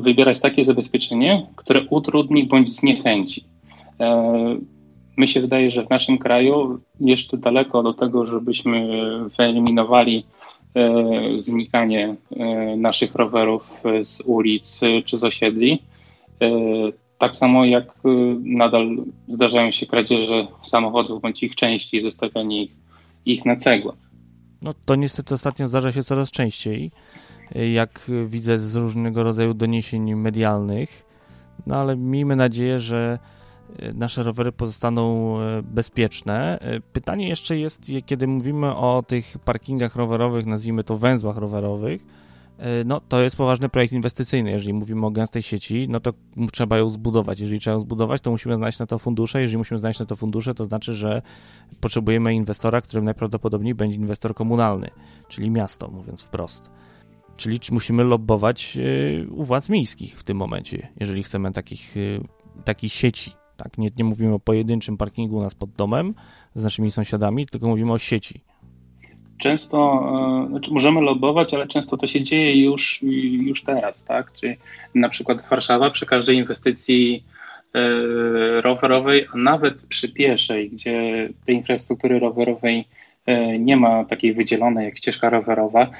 wybierać 0.00 0.40
takie 0.40 0.64
zabezpieczenie, 0.64 1.46
które 1.56 1.86
utrudni 1.90 2.46
bądź 2.46 2.68
zniechęci. 2.68 3.44
E, 4.00 4.56
my 5.16 5.28
się 5.28 5.40
wydaje, 5.40 5.70
że 5.70 5.86
w 5.86 5.90
naszym 5.90 6.18
kraju 6.18 6.80
jeszcze 7.00 7.36
daleko 7.36 7.82
do 7.82 7.94
tego, 7.94 8.26
żebyśmy 8.26 8.88
wyeliminowali 9.38 10.26
e, 10.74 10.92
znikanie 11.38 12.16
e, 12.30 12.76
naszych 12.76 13.14
rowerów 13.14 13.82
z 14.02 14.20
ulic 14.20 14.80
czy 15.04 15.18
z 15.18 15.24
osiedli. 15.24 15.82
Tak 17.18 17.36
samo 17.36 17.64
jak 17.64 17.84
nadal 18.44 18.96
zdarzają 19.28 19.70
się 19.70 19.86
kradzieże 19.86 20.46
samochodów 20.62 21.22
bądź 21.22 21.42
ich 21.42 21.54
części, 21.54 22.02
zostawianie 22.02 22.62
ich, 22.62 22.70
ich 23.24 23.44
na 23.44 23.56
cegłach. 23.56 23.96
No 24.62 24.74
to 24.84 24.94
niestety 24.94 25.34
ostatnio 25.34 25.68
zdarza 25.68 25.92
się 25.92 26.02
coraz 26.02 26.30
częściej 26.30 26.90
jak 27.72 28.10
widzę 28.26 28.58
z 28.58 28.76
różnego 28.76 29.22
rodzaju 29.22 29.54
doniesień 29.54 30.14
medialnych. 30.14 31.06
No 31.66 31.76
ale 31.76 31.96
miejmy 31.96 32.36
nadzieję, 32.36 32.80
że 32.80 33.18
e, 33.78 33.92
nasze 33.92 34.22
rowery 34.22 34.52
pozostaną 34.52 35.36
e, 35.40 35.62
bezpieczne. 35.62 36.58
E, 36.58 36.80
pytanie 36.80 37.28
jeszcze 37.28 37.58
jest, 37.58 37.92
kiedy 38.06 38.26
mówimy 38.26 38.76
o 38.76 39.04
tych 39.06 39.38
parkingach 39.38 39.96
rowerowych, 39.96 40.46
nazwijmy 40.46 40.84
to 40.84 40.96
węzłach 40.96 41.36
rowerowych, 41.36 42.06
no 42.84 43.00
to 43.00 43.22
jest 43.22 43.36
poważny 43.36 43.68
projekt 43.68 43.92
inwestycyjny. 43.92 44.50
Jeżeli 44.50 44.72
mówimy 44.72 45.06
o 45.06 45.10
gęstej 45.10 45.42
sieci, 45.42 45.86
no 45.88 46.00
to 46.00 46.12
trzeba 46.52 46.78
ją 46.78 46.88
zbudować. 46.88 47.40
Jeżeli 47.40 47.60
trzeba 47.60 47.74
ją 47.74 47.80
zbudować, 47.80 48.20
to 48.20 48.30
musimy 48.30 48.56
znaleźć 48.56 48.78
na 48.78 48.86
to 48.86 48.98
fundusze. 48.98 49.40
Jeżeli 49.40 49.58
musimy 49.58 49.80
znaleźć 49.80 50.00
na 50.00 50.06
to 50.06 50.16
fundusze, 50.16 50.54
to 50.54 50.64
znaczy, 50.64 50.94
że 50.94 51.22
potrzebujemy 51.80 52.34
inwestora, 52.34 52.80
którym 52.80 53.04
najprawdopodobniej 53.04 53.74
będzie 53.74 53.96
inwestor 53.96 54.34
komunalny, 54.34 54.90
czyli 55.28 55.50
miasto, 55.50 55.88
mówiąc 55.88 56.22
wprost. 56.22 56.70
Czyli 57.36 57.58
musimy 57.72 58.04
lobbować 58.04 58.78
e, 58.78 59.26
u 59.28 59.44
władz 59.44 59.68
miejskich 59.68 60.18
w 60.18 60.22
tym 60.22 60.36
momencie, 60.36 60.88
jeżeli 61.00 61.22
chcemy 61.22 61.52
takich, 61.52 61.96
e, 61.96 62.00
takiej 62.64 62.90
sieci. 62.90 63.30
Tak? 63.56 63.78
Nie, 63.78 63.88
nie 63.96 64.04
mówimy 64.04 64.34
o 64.34 64.38
pojedynczym 64.38 64.96
parkingu 64.96 65.36
u 65.36 65.42
nas 65.42 65.54
pod 65.54 65.70
domem 65.70 66.14
z 66.54 66.64
naszymi 66.64 66.90
sąsiadami, 66.90 67.46
tylko 67.46 67.68
mówimy 67.68 67.92
o 67.92 67.98
sieci. 67.98 68.40
Często, 69.38 69.78
e, 70.44 70.48
znaczy 70.48 70.70
możemy 70.70 71.00
lobbować, 71.00 71.54
ale 71.54 71.66
często 71.66 71.96
to 71.96 72.06
się 72.06 72.22
dzieje 72.22 72.64
już, 72.64 73.02
już 73.46 73.64
teraz, 73.64 74.04
tak? 74.04 74.32
Czyli 74.32 74.56
na 74.94 75.08
przykład 75.08 75.48
Warszawa 75.50 75.90
przy 75.90 76.06
każdej 76.06 76.36
inwestycji 76.36 77.24
rowerowej, 78.62 79.26
a 79.34 79.36
nawet 79.38 79.82
przy 79.82 80.12
pieszej, 80.12 80.70
gdzie 80.70 81.28
tej 81.46 81.54
infrastruktury 81.54 82.18
rowerowej 82.18 82.84
nie 83.58 83.76
ma 83.76 84.04
takiej 84.04 84.34
wydzielonej 84.34 84.84
jak 84.84 84.96
ścieżka 84.96 85.30
rowerowa, 85.30 85.90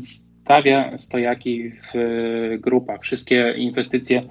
stawia 0.00 0.98
stojaki 0.98 1.70
w 1.70 1.92
grupach. 2.60 3.00
Wszystkie 3.02 3.54
inwestycje 3.56 4.22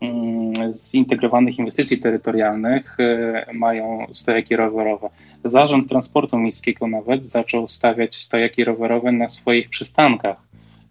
mm, 0.00 0.72
zintegrowanych 0.72 1.58
inwestycji 1.58 1.98
terytorialnych 1.98 2.96
e, 3.00 3.46
mają 3.52 4.06
stojaki 4.12 4.56
rowerowe. 4.56 5.08
Zarząd 5.44 5.88
Transportu 5.88 6.38
Miejskiego 6.38 6.86
nawet 6.86 7.26
zaczął 7.26 7.68
stawiać 7.68 8.16
stojaki 8.16 8.64
rowerowe 8.64 9.12
na 9.12 9.28
swoich 9.28 9.68
przystankach. 9.70 10.36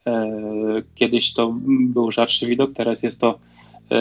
E, 0.08 0.32
kiedyś 0.96 1.34
to 1.34 1.56
był 1.68 2.12
rzadszy 2.12 2.48
widok, 2.48 2.72
teraz 2.74 3.04
jest 3.04 3.20
to 3.20 3.40
e, 3.92 3.96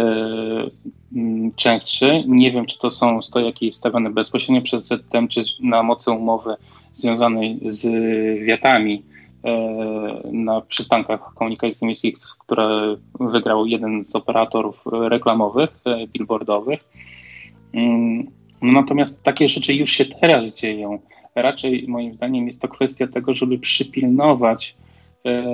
mm, 1.17 1.53
częstszy. 1.57 2.25
Nie 2.27 2.53
wiem, 2.53 2.67
czy 2.67 2.79
to 2.79 2.91
są 2.91 3.23
stojaki 3.23 3.71
wstawione 3.71 4.11
bezpośrednio 4.11 4.63
przez 4.63 4.85
ZTM, 4.85 5.29
czy 5.29 5.41
na 5.61 5.83
mocy 5.83 6.11
umowy 6.11 6.55
związanej 6.95 7.61
z 7.67 7.87
wiatami 8.45 9.03
E, 9.03 9.18
na 10.33 10.61
przystankach 10.61 11.35
komunikacji 11.35 11.87
miejskich, 11.87 12.15
które 12.39 12.97
wygrał 13.21 13.67
jeden 13.67 14.05
z 14.05 14.17
operatorów 14.17 14.83
reklamowych, 14.87 15.81
e, 15.85 16.07
billboardowych. 16.07 16.85
Mm, 17.73 18.27
no 18.63 18.73
natomiast 18.73 19.23
takie 19.23 19.49
rzeczy 19.49 19.75
już 19.75 19.91
się 19.91 20.05
teraz 20.05 20.53
dzieją. 20.53 20.99
Raczej 21.35 21.85
moim 21.89 22.15
zdaniem 22.15 22.47
jest 22.47 22.63
to 22.63 22.69
kwestia 22.69 23.07
tego, 23.07 23.35
żeby 23.35 23.59
przypilnować 23.59 24.77
e, 25.27 25.45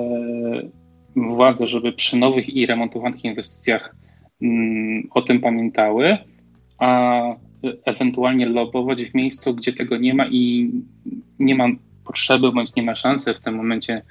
władze, 1.15 1.67
żeby 1.67 1.93
przy 1.93 2.17
nowych 2.17 2.49
i 2.49 2.65
remontowanych 2.65 3.25
inwestycjach 3.25 3.95
mm, 4.41 5.07
o 5.11 5.21
tym 5.21 5.39
pamiętały, 5.39 6.17
a 6.77 7.21
ewentualnie 7.85 8.45
lobować 8.45 9.03
w 9.03 9.15
miejscu, 9.15 9.55
gdzie 9.55 9.73
tego 9.73 9.97
nie 9.97 10.13
ma 10.13 10.27
i 10.27 10.71
nie 11.39 11.55
ma 11.55 11.67
potrzeby 12.05 12.51
bądź 12.51 12.75
nie 12.75 12.83
ma 12.83 12.95
szansy 12.95 13.33
w 13.33 13.39
tym 13.39 13.55
momencie 13.55 14.01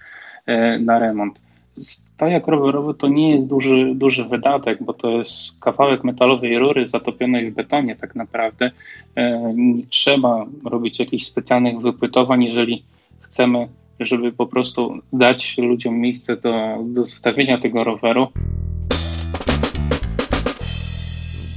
e, 0.47 0.79
na 0.79 0.99
remont. 0.99 1.41
Stojak 1.81 2.47
rowerowy 2.47 2.95
to 2.95 3.09
nie 3.09 3.35
jest 3.35 3.49
duży, 3.49 3.93
duży 3.95 4.25
wydatek, 4.25 4.83
bo 4.83 4.93
to 4.93 5.11
jest 5.11 5.61
kawałek 5.61 6.05
metalowej 6.05 6.59
rury 6.59 6.89
zatopionej 6.89 7.51
w 7.51 7.55
betonie 7.55 7.97
tak 7.97 8.15
naprawdę. 8.15 8.71
E, 9.17 9.53
nie 9.55 9.87
trzeba 9.87 10.47
robić 10.65 10.99
jakichś 10.99 11.25
specjalnych 11.25 11.81
wypytowań, 11.81 12.45
jeżeli 12.45 12.85
chcemy, 13.21 13.69
żeby 14.01 14.33
po 14.33 14.47
prostu 14.47 14.99
dać 15.13 15.59
ludziom 15.59 15.99
miejsce 15.99 16.37
do, 16.37 16.79
do 16.85 17.05
zostawienia 17.05 17.59
tego 17.59 17.85
roweru. 17.85 18.29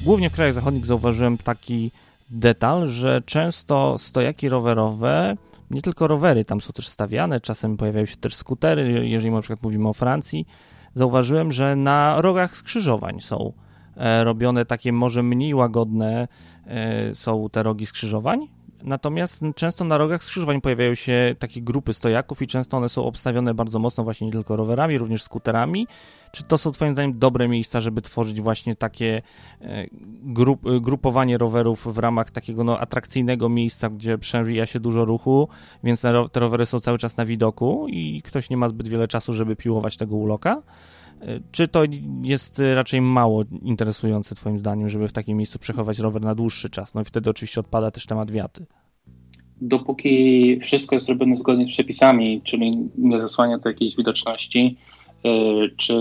Głównie 0.06 0.30
w 0.30 0.34
krajach 0.34 0.54
zachodnich 0.54 0.86
zauważyłem 0.86 1.38
taki 1.38 1.92
detal, 2.30 2.88
że 2.88 3.22
często 3.26 3.98
stojaki 3.98 4.50
rowerowe 4.50 5.38
nie 5.72 5.82
tylko 5.82 6.08
rowery 6.08 6.46
tam 6.46 6.62
są 6.62 6.74
też 6.74 6.88
stawiane, 6.88 7.42
czasem 7.42 7.78
pojawiają 7.78 8.06
się 8.06 8.18
też 8.18 8.36
skutery, 8.36 9.08
jeżeli 9.10 9.32
na 9.32 9.42
przykład 9.42 9.64
mówimy 9.64 9.90
o 9.90 9.94
Francji. 9.94 10.48
Zauważyłem, 10.94 11.52
że 11.52 11.76
na 11.76 12.22
rogach 12.22 12.56
skrzyżowań 12.56 13.20
są 13.20 13.54
e, 13.98 14.24
robione 14.24 14.66
takie 14.66 14.94
może 14.94 15.24
mniej 15.24 15.54
łagodne 15.54 16.28
e, 16.66 17.16
są 17.16 17.50
te 17.50 17.64
rogi 17.64 17.86
skrzyżowań, 17.86 18.48
Natomiast 18.84 19.42
często 19.56 19.86
na 19.86 19.98
rogach 19.98 20.24
skrzyżowań 20.24 20.62
pojawiają 20.62 20.96
się 20.96 21.36
takie 21.40 21.62
grupy 21.62 21.94
stojaków 21.94 22.42
i 22.42 22.48
często 22.48 22.78
one 22.78 22.90
są 22.90 23.06
obstawione 23.06 23.54
bardzo 23.54 23.80
mocno 23.80 24.04
właśnie 24.04 24.28
nie 24.28 24.34
tylko 24.34 24.56
rowerami, 24.56 24.98
również 24.98 25.24
skuterami. 25.24 25.88
Czy 26.32 26.44
to 26.44 26.58
są 26.58 26.72
Twoim 26.72 26.94
zdaniem 26.94 27.20
dobre 27.20 27.48
miejsca, 27.48 27.82
żeby 27.82 28.02
tworzyć 28.02 28.42
właśnie 28.42 28.76
takie 28.76 29.22
e, 29.62 29.88
grup, 30.24 30.62
grupowanie 30.82 31.38
rowerów 31.38 31.94
w 31.94 31.98
ramach 31.98 32.32
takiego 32.32 32.64
no, 32.64 32.80
atrakcyjnego 32.80 33.50
miejsca, 33.50 33.90
gdzie 33.90 34.18
przewija 34.18 34.66
się 34.66 34.80
dużo 34.80 35.06
ruchu, 35.06 35.50
więc 35.84 36.02
te 36.32 36.40
rowery 36.40 36.66
są 36.66 36.80
cały 36.80 36.98
czas 36.98 37.18
na 37.18 37.26
widoku 37.26 37.88
i 37.90 38.22
ktoś 38.22 38.50
nie 38.50 38.58
ma 38.58 38.70
zbyt 38.70 38.88
wiele 38.88 39.08
czasu, 39.08 39.34
żeby 39.34 39.56
piłować 39.56 39.98
tego 39.98 40.16
uloka? 40.16 40.62
Czy 41.52 41.68
to 41.68 41.84
jest 42.24 42.62
raczej 42.74 43.02
mało 43.02 43.44
interesujące 43.62 44.36
Twoim 44.36 44.60
zdaniem, 44.60 44.90
żeby 44.90 45.08
w 45.08 45.14
takim 45.14 45.38
miejscu 45.38 45.60
przechować 45.60 46.00
rower 46.00 46.22
na 46.22 46.36
dłuższy 46.36 46.70
czas? 46.70 46.94
No 46.94 47.02
i 47.02 47.06
wtedy 47.06 47.30
oczywiście 47.30 47.60
odpada 47.60 47.92
też 47.92 48.06
temat 48.06 48.32
wiaty. 48.32 48.66
Dopóki 49.62 50.60
wszystko 50.60 50.96
jest 50.96 51.10
robione 51.10 51.38
zgodnie 51.38 51.66
z 51.66 51.72
przepisami, 51.72 52.42
czyli 52.44 52.90
nie 52.98 53.22
zasłania 53.22 53.60
to 53.60 53.70
jakiejś 53.70 53.96
widoczności, 53.96 54.78
y, 55.26 55.76
czy, 55.78 55.96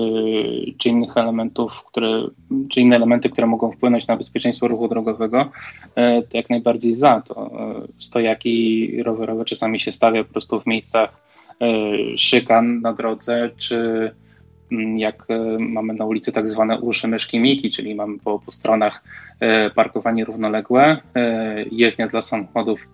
czy 0.78 0.88
innych 0.88 1.16
elementów, 1.16 1.84
które, 1.84 2.22
czy 2.70 2.80
inne 2.80 2.96
elementy, 2.96 3.28
które 3.28 3.46
mogą 3.46 3.72
wpłynąć 3.72 4.06
na 4.06 4.16
bezpieczeństwo 4.16 4.68
ruchu 4.68 4.88
drogowego, 4.88 5.40
y, 5.40 5.92
to 6.22 6.36
jak 6.36 6.50
najbardziej 6.50 6.92
za 6.92 7.20
to. 7.20 7.50
Y, 7.84 7.92
stojaki 7.98 9.02
rowerowe 9.02 9.44
czasami 9.44 9.80
się 9.80 9.92
stawia 9.92 10.24
po 10.24 10.32
prostu 10.32 10.60
w 10.60 10.66
miejscach 10.66 11.26
szykan 12.16 12.80
na 12.80 12.92
drodze, 12.92 13.50
czy 13.56 14.10
jak 14.96 15.26
mamy 15.58 15.94
na 15.94 16.04
ulicy 16.04 16.32
tak 16.32 16.48
zwane 16.48 16.80
uszy 16.80 17.08
myszki 17.08 17.40
Miki, 17.40 17.70
czyli 17.70 17.94
mamy 17.94 18.18
po, 18.18 18.38
po 18.38 18.52
stronach 18.52 19.04
parkowanie 19.74 20.24
równoległe, 20.24 20.96
jezdnia 21.70 22.06
dla 22.06 22.22
samochodów 22.22 22.88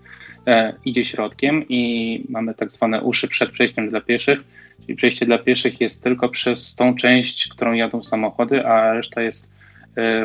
idzie 0.85 1.05
środkiem 1.05 1.65
i 1.69 2.25
mamy 2.29 2.55
tak 2.55 2.73
zwane 2.73 3.01
uszy 3.01 3.29
przed 3.29 3.51
przejściem 3.51 3.89
dla 3.89 4.01
pieszych, 4.01 4.45
czyli 4.81 4.97
przejście 4.97 5.27
dla 5.27 5.39
pieszych 5.39 5.81
jest 5.81 6.03
tylko 6.03 6.29
przez 6.29 6.75
tą 6.75 6.95
część, 6.95 7.49
którą 7.49 7.73
jadą 7.73 8.03
samochody, 8.03 8.67
a 8.67 8.93
reszta 8.93 9.23
jest 9.23 9.49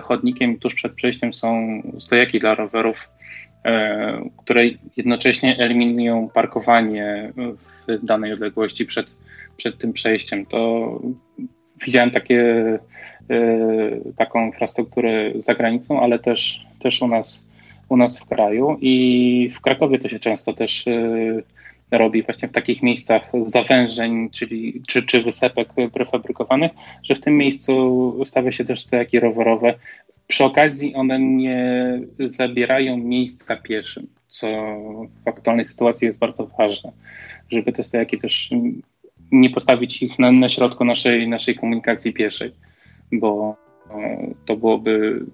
chodnikiem 0.03 0.59
tuż 0.59 0.75
przed 0.75 0.93
przejściem 0.93 1.33
są 1.33 1.81
stojaki 1.99 2.39
dla 2.39 2.55
rowerów 2.55 3.07
E, 3.67 4.29
które 4.37 4.63
jednocześnie 4.97 5.57
eliminują 5.57 6.29
parkowanie 6.29 7.33
w 7.37 8.05
danej 8.05 8.33
odległości 8.33 8.85
przed, 8.85 9.15
przed 9.57 9.77
tym 9.77 9.93
przejściem. 9.93 10.45
To 10.45 10.91
widziałem 11.85 12.11
takie, 12.11 12.39
e, 13.29 13.39
taką 14.17 14.45
infrastrukturę 14.45 15.31
za 15.35 15.55
granicą, 15.55 16.01
ale 16.01 16.19
też, 16.19 16.65
też 16.79 17.01
u, 17.01 17.07
nas, 17.07 17.43
u 17.89 17.97
nas 17.97 18.19
w 18.19 18.25
kraju 18.25 18.77
i 18.81 19.49
w 19.53 19.61
Krakowie 19.61 19.99
to 19.99 20.09
się 20.09 20.19
często 20.19 20.53
też 20.53 20.87
e, 20.87 21.41
robi 21.91 22.23
właśnie 22.23 22.47
w 22.47 22.51
takich 22.51 22.83
miejscach 22.83 23.31
zawężeń, 23.45 24.29
czyli 24.29 24.81
czy, 24.87 25.01
czy 25.03 25.23
wysepek 25.23 25.69
prefabrykowanych, 25.93 26.71
że 27.03 27.15
w 27.15 27.19
tym 27.19 27.37
miejscu 27.37 28.25
stawia 28.25 28.51
się 28.51 28.65
też 28.65 28.81
stojaki 28.81 29.19
rowerowe 29.19 29.73
przy 30.27 30.43
okazji 30.43 30.95
one 30.95 31.19
nie 31.19 31.99
zabierają 32.19 32.97
miejsca 32.97 33.55
pieszym, 33.55 34.07
co 34.27 34.47
w 35.25 35.27
aktualnej 35.27 35.65
sytuacji 35.65 36.05
jest 36.05 36.19
bardzo 36.19 36.47
ważne, 36.57 36.91
żeby 37.51 37.71
te 37.71 37.83
stojaki 37.83 38.17
też 38.17 38.49
nie 39.31 39.49
postawić 39.49 40.03
ich 40.03 40.19
na, 40.19 40.31
na 40.31 40.49
środku 40.49 40.85
naszej, 40.85 41.27
naszej 41.27 41.55
komunikacji 41.55 42.13
pieszej, 42.13 42.51
bo 43.11 43.55
e, 43.91 44.33
to 44.45 44.57
byłoby 44.57 45.25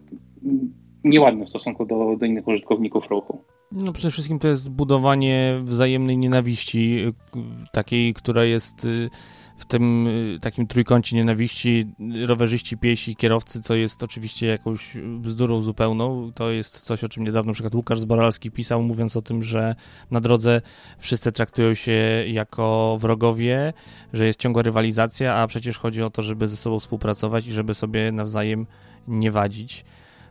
nieładne 1.03 1.45
w 1.45 1.49
stosunku 1.49 1.85
do, 1.85 2.15
do 2.19 2.25
innych 2.25 2.47
użytkowników 2.47 3.09
ruchu. 3.09 3.43
No 3.71 3.93
przede 3.93 4.11
wszystkim 4.11 4.39
to 4.39 4.47
jest 4.47 4.71
budowanie 4.71 5.61
wzajemnej 5.63 6.17
nienawiści, 6.17 7.05
takiej, 7.71 8.13
która 8.13 8.45
jest 8.45 8.85
y, 8.85 9.09
w 9.57 9.65
tym 9.65 10.07
y, 10.07 10.39
takim 10.41 10.67
trójkącie 10.67 11.15
nienawiści 11.15 11.85
rowerzyści, 12.25 12.77
piesi, 12.77 13.15
kierowcy, 13.15 13.61
co 13.61 13.75
jest 13.75 14.03
oczywiście 14.03 14.47
jakąś 14.47 14.97
bzdurą 15.17 15.61
zupełną. 15.61 16.31
To 16.35 16.51
jest 16.51 16.81
coś, 16.81 17.03
o 17.03 17.09
czym 17.09 17.23
niedawno 17.23 17.49
na 17.49 17.53
przykład 17.53 17.75
Łukasz 17.75 17.99
Zboralski 17.99 18.51
pisał, 18.51 18.83
mówiąc 18.83 19.17
o 19.17 19.21
tym, 19.21 19.43
że 19.43 19.75
na 20.11 20.21
drodze 20.21 20.61
wszyscy 20.97 21.31
traktują 21.31 21.73
się 21.73 22.23
jako 22.27 22.97
wrogowie, 22.99 23.73
że 24.13 24.25
jest 24.25 24.39
ciągła 24.39 24.61
rywalizacja, 24.61 25.35
a 25.35 25.47
przecież 25.47 25.77
chodzi 25.77 26.03
o 26.03 26.09
to, 26.09 26.21
żeby 26.21 26.47
ze 26.47 26.57
sobą 26.57 26.79
współpracować 26.79 27.47
i 27.47 27.51
żeby 27.51 27.73
sobie 27.73 28.11
nawzajem 28.11 28.65
nie 29.07 29.31
wadzić. 29.31 29.85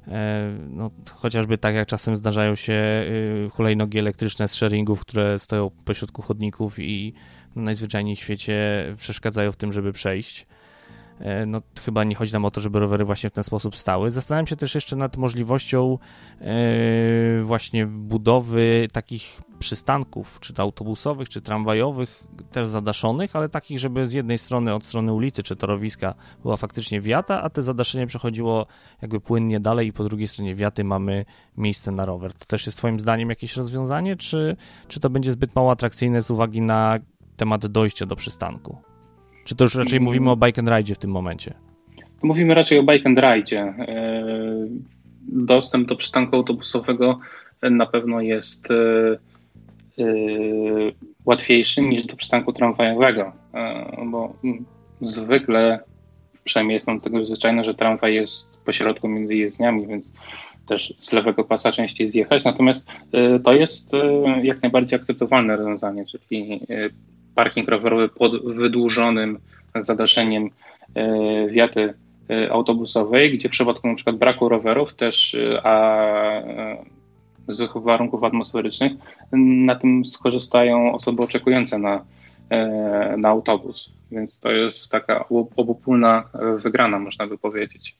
E, 0.09 0.53
no, 0.71 0.91
chociażby 1.11 1.59
tak 1.59 1.75
jak 1.75 1.89
czasem 1.89 2.17
zdarzają 2.17 2.55
się 2.55 2.73
y, 2.73 3.49
hulajnogi 3.53 3.99
elektryczne 3.99 4.49
z 4.49 4.53
sharingów, 4.53 5.01
które 5.01 5.39
stoją 5.39 5.71
pośrodku 5.85 6.23
chodników 6.23 6.79
i 6.79 7.15
najzwyczajniej 7.57 8.17
w 8.17 8.21
świecie 8.21 8.87
przeszkadzają 8.97 9.53
w 9.53 9.57
tym, 9.57 9.73
żeby 9.73 9.93
przejść. 9.93 10.47
E, 11.21 11.47
no, 11.47 11.63
chyba 11.85 12.05
nie 12.05 12.15
chodzi 12.15 12.33
nam 12.33 12.45
o 12.45 12.51
to, 12.51 12.61
żeby 12.61 12.81
rowery 12.81 13.05
właśnie 13.05 13.31
w 13.31 13.33
ten 13.33 13.45
sposób 13.45 13.77
stały. 13.77 14.11
Zastanawiam 14.11 14.47
się 14.47 14.57
też 14.57 14.75
jeszcze 14.75 14.97
nad 14.97 15.17
możliwością 15.17 15.99
yy, 16.41 16.47
właśnie 17.45 17.87
budowy 17.87 18.89
takich 18.93 19.41
przystanków, 19.59 20.41
czy 20.41 20.53
to 20.55 20.63
autobusowych, 20.63 21.29
czy 21.29 21.41
tramwajowych, 21.41 22.25
też 22.51 22.69
zadaszonych, 22.69 23.37
ale 23.37 23.49
takich, 23.49 23.79
żeby 23.79 24.07
z 24.07 24.13
jednej 24.13 24.39
strony 24.39 24.75
od 24.75 24.85
strony 24.85 25.13
ulicy 25.13 25.43
czy 25.43 25.57
torowiska 25.57 26.15
była 26.43 26.57
faktycznie 26.57 27.01
wiata, 27.01 27.43
a 27.43 27.51
te 27.51 27.63
zadaszenie 27.63 28.07
przechodziło 28.07 28.67
jakby 29.03 29.21
płynnie 29.21 29.61
dalej 29.61 29.89
i 29.89 29.93
po 29.93 30.05
drugiej 30.05 30.29
stronie 30.29 30.55
wiaty 30.55 30.85
mamy 30.85 31.25
miejsce 31.57 31.93
na 31.93 32.07
rower. 32.07 32.35
To 32.35 32.45
też 32.45 32.67
jest 32.67 32.79
twoim 32.79 33.01
zdaniem 33.01 33.31
jakieś 33.31 33.57
rozwiązanie, 33.57 34.17
czy, 34.17 34.57
czy 34.89 35.01
to 35.01 35.11
będzie 35.11 35.33
zbyt 35.33 35.55
mało 35.55 35.71
atrakcyjne 35.71 36.23
z 36.23 36.31
uwagi 36.31 36.61
na 36.61 36.99
temat 37.37 37.67
dojścia 37.67 38.07
do 38.07 38.17
przystanku? 38.17 38.92
Czy 39.45 39.57
to 39.57 39.65
już 39.65 39.75
raczej 39.75 39.97
mm. 39.97 40.05
mówimy 40.05 40.31
o 40.31 40.37
bike 40.37 40.61
and 40.61 40.69
ride 40.69 40.95
w 40.95 40.99
tym 40.99 41.11
momencie? 41.11 41.55
Mówimy 42.23 42.55
raczej 42.55 42.79
o 42.79 42.83
bike 42.83 43.09
and 43.09 43.19
ride. 43.19 43.59
E, 43.59 44.25
dostęp 45.23 45.89
do 45.89 45.97
przystanku 45.97 46.37
autobusowego 46.37 47.19
na 47.63 47.87
pewno 47.87 48.21
jest 48.21 48.71
e, 48.71 48.75
e, 49.99 50.05
łatwiejszy 51.25 51.83
niż 51.83 52.07
do 52.07 52.17
przystanku 52.17 52.53
tramwajowego, 52.53 53.33
bo 54.07 54.37
zwykle, 55.01 55.81
przynajmniej 56.45 56.75
jestem 56.75 57.01
tego 57.01 57.25
zwyczajny, 57.25 57.65
że 57.65 57.75
tramwaj 57.75 58.15
jest 58.15 58.59
pośrodku 58.65 59.09
między 59.09 59.35
jezdniami, 59.35 59.87
więc 59.87 60.13
też 60.67 60.95
z 60.99 61.13
lewego 61.13 61.45
pasa 61.45 61.73
częściej 61.73 62.09
zjechać, 62.09 62.45
natomiast 62.45 62.89
to 63.45 63.53
jest 63.53 63.93
jak 64.43 64.63
najbardziej 64.63 64.99
akceptowalne 64.99 65.57
rozwiązanie, 65.57 66.05
czyli 66.07 66.61
parking 67.35 67.69
rowerowy 67.69 68.09
pod 68.09 68.55
wydłużonym 68.55 69.39
zadaszeniem 69.81 70.51
e, 70.95 71.49
wiaty 71.49 71.95
e, 72.31 72.53
autobusowej, 72.53 73.33
gdzie 73.33 73.49
w 73.49 73.53
przypadku 73.53 73.89
na 73.89 73.95
przykład 73.95 74.17
braku 74.17 74.49
rowerów 74.49 74.95
też, 74.95 75.35
e, 75.35 75.67
a 75.67 76.03
złych 77.49 77.73
warunków 77.77 78.25
atmosferycznych, 78.25 78.93
na 79.33 79.75
tym 79.75 80.05
skorzystają 80.05 80.93
osoby 80.93 81.23
oczekujące 81.23 81.79
na, 81.79 82.05
na 83.19 83.29
autobus. 83.29 83.93
Więc 84.11 84.41
to 84.41 84.53
jest 84.53 84.91
taka 84.91 85.29
obopólna 85.57 86.25
wygrana, 86.57 86.99
można 86.99 87.27
by 87.27 87.39
powiedzieć. 87.39 87.97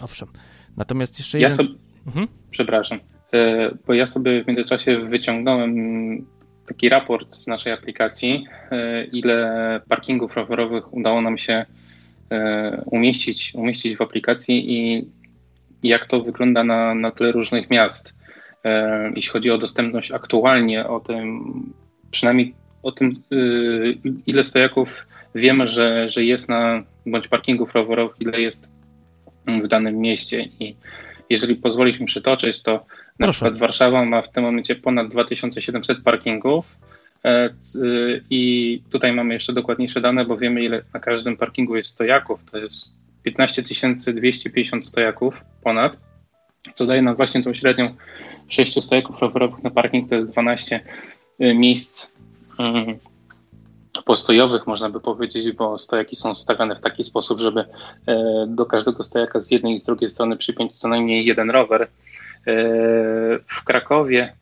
Owszem. 0.00 0.28
Natomiast 0.76 1.18
jeszcze 1.18 1.40
ja 1.40 1.50
Sobie, 1.50 1.68
mhm. 2.06 2.28
Przepraszam, 2.50 2.98
bo 3.86 3.94
ja 3.94 4.06
sobie 4.06 4.44
w 4.44 4.46
międzyczasie 4.46 5.00
wyciągnąłem 5.00 6.26
taki 6.66 6.88
raport 6.88 7.34
z 7.34 7.46
naszej 7.46 7.72
aplikacji, 7.72 8.46
e, 8.70 9.04
ile 9.04 9.80
parkingów 9.88 10.36
rowerowych 10.36 10.94
udało 10.94 11.20
nam 11.20 11.38
się 11.38 11.66
e, 12.30 12.82
umieścić, 12.86 13.52
umieścić 13.54 13.96
w 13.96 14.02
aplikacji 14.02 14.74
i 14.74 15.08
jak 15.82 16.06
to 16.06 16.20
wygląda 16.20 16.64
na, 16.64 16.94
na 16.94 17.10
tle 17.10 17.32
różnych 17.32 17.70
miast. 17.70 18.14
E, 18.64 19.12
jeśli 19.16 19.32
chodzi 19.32 19.50
o 19.50 19.58
dostępność 19.58 20.12
aktualnie, 20.12 20.86
o 20.86 21.00
tym, 21.00 21.42
przynajmniej 22.10 22.54
o 22.82 22.92
tym, 22.92 23.12
ile 24.26 24.44
stojaków 24.44 25.06
wiemy, 25.34 25.68
że, 25.68 26.08
że 26.08 26.24
jest 26.24 26.48
na 26.48 26.82
bądź 27.06 27.28
parkingów 27.28 27.74
rowerowych, 27.74 28.16
ile 28.20 28.40
jest 28.40 28.70
w 29.46 29.68
danym 29.68 29.98
mieście. 29.98 30.48
I 30.60 30.76
jeżeli 31.30 31.56
pozwolisz 31.56 32.00
mi 32.00 32.06
przytoczyć, 32.06 32.62
to 32.62 32.84
na 33.18 33.26
Proszę. 33.26 33.32
przykład 33.32 33.60
Warszawa 33.60 34.04
ma 34.04 34.22
w 34.22 34.30
tym 34.30 34.44
momencie 34.44 34.74
ponad 34.74 35.08
2700 35.08 36.02
parkingów. 36.02 36.78
E, 37.24 37.50
I 38.30 38.82
tutaj 38.90 39.12
mamy 39.12 39.34
jeszcze 39.34 39.52
dokładniejsze 39.52 40.00
dane, 40.00 40.24
bo 40.24 40.36
wiemy, 40.36 40.64
ile 40.64 40.82
na 40.94 41.00
każdym 41.00 41.36
parkingu 41.36 41.76
jest 41.76 41.90
stojaków. 41.90 42.44
To 42.50 42.58
jest 42.58 42.92
15 43.22 43.62
250 44.12 44.88
stojaków 44.88 45.44
ponad, 45.62 45.96
co 46.74 46.86
daje 46.86 47.02
nam 47.02 47.16
właśnie 47.16 47.42
tą 47.42 47.54
średnią 47.54 47.94
6 48.48 48.84
stojaków 48.84 49.20
rowerowych 49.20 49.62
na 49.62 49.70
parking. 49.70 50.08
To 50.08 50.14
jest 50.14 50.30
12 50.30 50.80
e, 51.38 51.54
miejsc 51.54 52.10
mm, 52.58 52.98
postojowych, 54.04 54.66
można 54.66 54.90
by 54.90 55.00
powiedzieć, 55.00 55.52
bo 55.52 55.78
stojaki 55.78 56.16
są 56.16 56.34
stawiane 56.34 56.76
w 56.76 56.80
taki 56.80 57.04
sposób, 57.04 57.40
żeby 57.40 57.64
e, 58.06 58.46
do 58.48 58.66
każdego 58.66 59.04
stojaka 59.04 59.40
z 59.40 59.50
jednej 59.50 59.74
i 59.74 59.80
z 59.80 59.84
drugiej 59.84 60.10
strony 60.10 60.36
przypiąć 60.36 60.72
co 60.72 60.88
najmniej 60.88 61.26
jeden 61.26 61.50
rower. 61.50 61.88
E, 62.46 62.52
w 63.46 63.64
Krakowie 63.64 64.32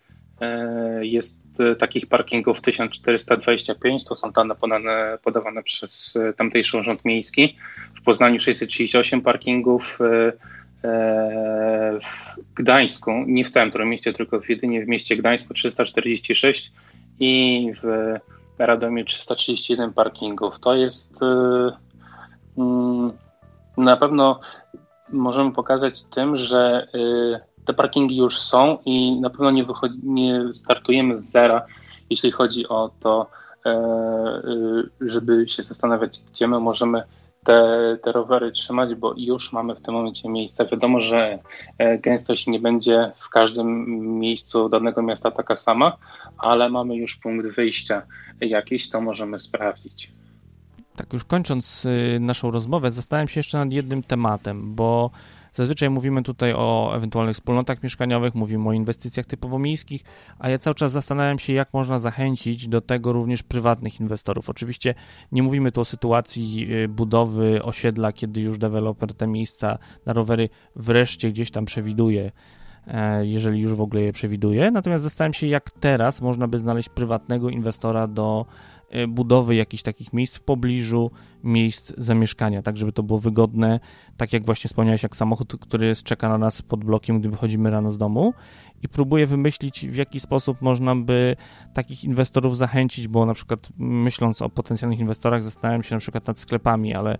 e, 0.40 1.06
jest 1.06 1.44
takich 1.78 2.06
parkingów 2.06 2.60
1425, 2.60 4.04
to 4.04 4.14
są 4.14 4.32
dane 4.32 4.54
podane, 4.54 5.18
podawane 5.24 5.62
przez 5.62 6.14
tamtejszy 6.36 6.78
urząd 6.78 7.04
miejski. 7.04 7.56
W 7.94 8.02
Poznaniu 8.02 8.40
638 8.40 9.22
parkingów, 9.22 9.98
w 12.04 12.54
Gdańsku, 12.54 13.10
nie 13.26 13.44
w 13.44 13.50
całym 13.50 13.88
mieście, 13.88 14.12
tylko 14.12 14.40
jedynie 14.48 14.84
w 14.84 14.88
mieście 14.88 15.16
Gdańsku 15.16 15.54
346 15.54 16.72
i 17.20 17.72
w 17.82 18.14
Radomie 18.58 19.04
331 19.04 19.92
parkingów. 19.92 20.58
To 20.58 20.74
jest 20.74 21.18
mm, 22.58 23.12
na 23.76 23.96
pewno 23.96 24.40
możemy 25.12 25.52
pokazać 25.52 26.02
tym, 26.02 26.36
że 26.36 26.88
te 27.64 27.74
parkingi 27.74 28.16
już 28.16 28.38
są 28.38 28.78
i 28.84 29.20
na 29.20 29.30
pewno 29.30 29.50
nie, 29.50 29.64
wychodzi, 29.64 29.98
nie 30.02 30.54
startujemy 30.54 31.18
z 31.18 31.30
zera, 31.30 31.66
jeśli 32.10 32.30
chodzi 32.30 32.68
o 32.68 32.90
to, 33.00 33.30
e, 33.66 33.70
y, 35.00 35.10
żeby 35.10 35.48
się 35.48 35.62
zastanawiać, 35.62 36.20
gdzie 36.32 36.48
my 36.48 36.60
możemy 36.60 37.02
te, 37.44 37.98
te 38.02 38.12
rowery 38.12 38.52
trzymać, 38.52 38.94
bo 38.94 39.14
już 39.16 39.52
mamy 39.52 39.74
w 39.74 39.80
tym 39.80 39.94
momencie 39.94 40.28
miejsca. 40.28 40.64
Wiadomo, 40.64 41.00
że 41.00 41.38
e, 41.78 41.98
gęstość 41.98 42.46
nie 42.46 42.60
będzie 42.60 43.12
w 43.16 43.28
każdym 43.28 43.86
miejscu 44.18 44.68
danego 44.68 45.02
miasta 45.02 45.30
taka 45.30 45.56
sama, 45.56 45.96
ale 46.38 46.68
mamy 46.68 46.96
już 46.96 47.16
punkt 47.16 47.46
wyjścia 47.46 48.02
jakiś, 48.40 48.90
to 48.90 49.00
możemy 49.00 49.38
sprawdzić. 49.38 50.12
Tak, 50.96 51.12
już 51.12 51.24
kończąc 51.24 51.84
y, 51.84 52.18
naszą 52.20 52.50
rozmowę, 52.50 52.90
zastanawiam 52.90 53.28
się 53.28 53.38
jeszcze 53.38 53.58
nad 53.58 53.72
jednym 53.72 54.02
tematem, 54.02 54.74
bo 54.74 55.10
zazwyczaj 55.54 55.90
mówimy 55.90 56.22
tutaj 56.22 56.52
o 56.56 56.92
ewentualnych 56.96 57.34
wspólnotach 57.34 57.82
mieszkaniowych, 57.82 58.34
mówimy 58.34 58.68
o 58.68 58.72
inwestycjach 58.72 59.26
typowo 59.26 59.58
miejskich, 59.58 60.04
a 60.38 60.48
ja 60.48 60.58
cały 60.58 60.74
czas 60.74 60.92
zastanawiam 60.92 61.38
się, 61.38 61.52
jak 61.52 61.72
można 61.72 61.98
zachęcić 61.98 62.68
do 62.68 62.80
tego 62.80 63.12
również 63.12 63.42
prywatnych 63.42 64.00
inwestorów. 64.00 64.50
Oczywiście 64.50 64.94
nie 65.32 65.42
mówimy 65.42 65.72
tu 65.72 65.80
o 65.80 65.84
sytuacji 65.84 66.74
y, 66.84 66.88
budowy 66.88 67.62
osiedla, 67.62 68.12
kiedy 68.12 68.40
już 68.40 68.58
deweloper 68.58 69.14
te 69.14 69.26
miejsca 69.26 69.78
na 70.06 70.12
rowery 70.12 70.48
wreszcie 70.76 71.30
gdzieś 71.30 71.50
tam 71.50 71.64
przewiduje 71.64 72.32
e, 72.86 73.26
jeżeli 73.26 73.60
już 73.60 73.74
w 73.74 73.80
ogóle 73.80 74.02
je 74.02 74.12
przewiduje. 74.12 74.70
Natomiast 74.70 75.04
zastanawiam 75.04 75.32
się, 75.32 75.46
jak 75.46 75.70
teraz 75.70 76.22
można 76.22 76.48
by 76.48 76.58
znaleźć 76.58 76.88
prywatnego 76.88 77.50
inwestora 77.50 78.06
do 78.06 78.46
budowy 79.08 79.54
jakichś 79.54 79.82
takich 79.82 80.12
miejsc 80.12 80.36
w 80.36 80.42
pobliżu 80.42 81.10
miejsc 81.44 81.92
zamieszkania, 81.98 82.62
tak 82.62 82.76
żeby 82.76 82.92
to 82.92 83.02
było 83.02 83.18
wygodne, 83.18 83.80
tak 84.16 84.32
jak 84.32 84.46
właśnie 84.46 84.68
wspomniałeś, 84.68 85.02
jak 85.02 85.16
samochód, 85.16 85.56
który 85.60 85.86
jest, 85.86 86.02
czeka 86.02 86.28
na 86.28 86.38
nas 86.38 86.62
pod 86.62 86.84
blokiem, 86.84 87.20
gdy 87.20 87.28
wychodzimy 87.28 87.70
rano 87.70 87.90
z 87.90 87.98
domu. 87.98 88.34
I 88.82 88.88
próbuję 88.88 89.26
wymyślić, 89.26 89.86
w 89.86 89.96
jaki 89.96 90.20
sposób 90.20 90.62
można 90.62 90.96
by 90.96 91.36
takich 91.74 92.04
inwestorów 92.04 92.56
zachęcić, 92.56 93.08
bo 93.08 93.26
na 93.26 93.34
przykład 93.34 93.68
myśląc 93.78 94.42
o 94.42 94.50
potencjalnych 94.50 95.00
inwestorach, 95.00 95.42
zastanawiam 95.42 95.82
się 95.82 95.94
na 95.94 96.00
przykład 96.00 96.26
nad 96.26 96.38
sklepami, 96.38 96.94
ale 96.94 97.18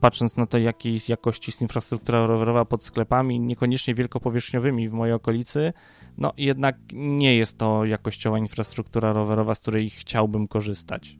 patrząc 0.00 0.36
na 0.36 0.46
to, 0.46 0.58
jakiej 0.58 1.00
jakości 1.08 1.50
jest 1.50 1.62
infrastruktura 1.62 2.26
rowerowa 2.26 2.64
pod 2.64 2.84
sklepami, 2.84 3.40
niekoniecznie 3.40 3.94
wielkopowierzchniowymi 3.94 4.88
w 4.88 4.92
mojej 4.92 5.14
okolicy, 5.14 5.72
no 6.18 6.32
jednak 6.36 6.76
nie 6.92 7.36
jest 7.36 7.58
to 7.58 7.84
jakościowa 7.84 8.38
infrastruktura 8.38 9.12
rowerowa, 9.12 9.54
z 9.54 9.60
której 9.60 9.90
chciałbym 9.90 10.48
korzystać. 10.48 11.16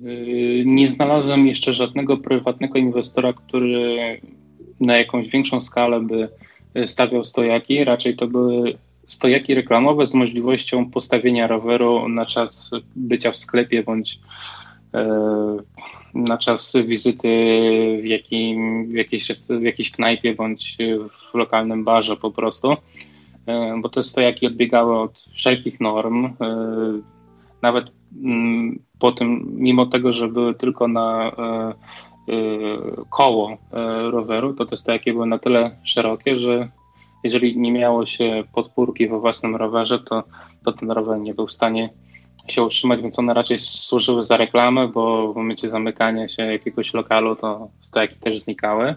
Yy, 0.00 0.64
nie 0.66 0.88
znalazłem 0.88 1.46
jeszcze 1.46 1.72
żadnego 1.72 2.16
prywatnego 2.16 2.78
inwestora, 2.78 3.32
który 3.32 4.20
na 4.80 4.96
jakąś 4.96 5.28
większą 5.28 5.60
skalę 5.60 6.00
by 6.00 6.28
stawiał 6.86 7.24
stojaki. 7.24 7.84
Raczej 7.84 8.16
to 8.16 8.26
były 8.26 8.78
stojaki 9.06 9.54
reklamowe 9.54 10.06
z 10.06 10.14
możliwością 10.14 10.90
postawienia 10.90 11.46
roweru 11.46 12.08
na 12.08 12.26
czas 12.26 12.70
bycia 12.96 13.32
w 13.32 13.36
sklepie 13.36 13.82
bądź 13.82 14.18
e, 14.94 15.56
na 16.14 16.38
czas 16.38 16.76
wizyty 16.86 17.28
w, 18.02 18.06
jakim, 18.06 18.86
w, 18.86 18.94
jakiejś, 18.94 19.28
w 19.48 19.62
jakiejś 19.62 19.90
knajpie 19.90 20.34
bądź 20.34 20.76
w 21.10 21.34
lokalnym 21.34 21.84
barze 21.84 22.16
po 22.16 22.30
prostu. 22.30 22.76
E, 23.48 23.80
bo 23.82 23.88
te 23.88 24.02
stojaki 24.02 24.46
odbiegały 24.46 24.98
od 25.00 25.24
wszelkich 25.32 25.80
norm. 25.80 26.24
E, 26.24 26.30
nawet 27.62 27.86
mm, 28.24 28.78
po 28.98 29.12
tym, 29.12 29.46
mimo 29.54 29.86
tego, 29.86 30.12
że 30.12 30.28
były 30.28 30.54
tylko 30.54 30.88
na 30.88 31.32
e, 31.38 31.74
koło 33.10 33.56
roweru, 34.10 34.54
to 34.54 34.66
te 34.66 34.76
stojaki 34.76 35.12
były 35.12 35.26
na 35.26 35.38
tyle 35.38 35.70
szerokie, 35.82 36.38
że 36.38 36.68
jeżeli 37.24 37.58
nie 37.58 37.72
miało 37.72 38.06
się 38.06 38.44
podpórki 38.52 39.08
we 39.08 39.20
własnym 39.20 39.56
rowerze, 39.56 39.98
to, 39.98 40.24
to 40.64 40.72
ten 40.72 40.90
rower 40.90 41.20
nie 41.20 41.34
był 41.34 41.46
w 41.46 41.52
stanie 41.52 41.90
się 42.48 42.62
utrzymać, 42.62 43.02
więc 43.02 43.18
one 43.18 43.34
raczej 43.34 43.58
służyły 43.58 44.24
za 44.24 44.36
reklamę, 44.36 44.88
bo 44.88 45.32
w 45.32 45.36
momencie 45.36 45.70
zamykania 45.70 46.28
się 46.28 46.42
jakiegoś 46.42 46.94
lokalu 46.94 47.36
to 47.36 47.68
stojaki 47.80 48.16
też 48.16 48.40
znikały. 48.40 48.94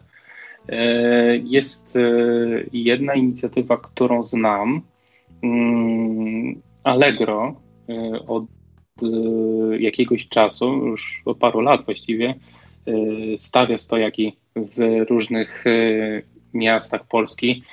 E, 0.70 1.38
jest 1.38 1.96
e, 1.96 2.02
jedna 2.74 3.14
inicjatywa, 3.14 3.78
którą 3.78 4.24
znam. 4.24 4.82
Mm, 5.44 6.62
Allegro 6.84 7.56
e, 7.90 8.20
od 8.28 8.46
jakiegoś 9.80 10.28
czasu, 10.28 10.66
już 10.66 11.22
od 11.26 11.38
paru 11.38 11.62
lat 11.62 11.86
właściwie, 11.86 12.36
stawia 13.38 13.78
stojaki 13.78 14.38
w 14.56 15.06
różnych 15.10 15.64
miastach 16.54 17.08
Polski. 17.08 17.64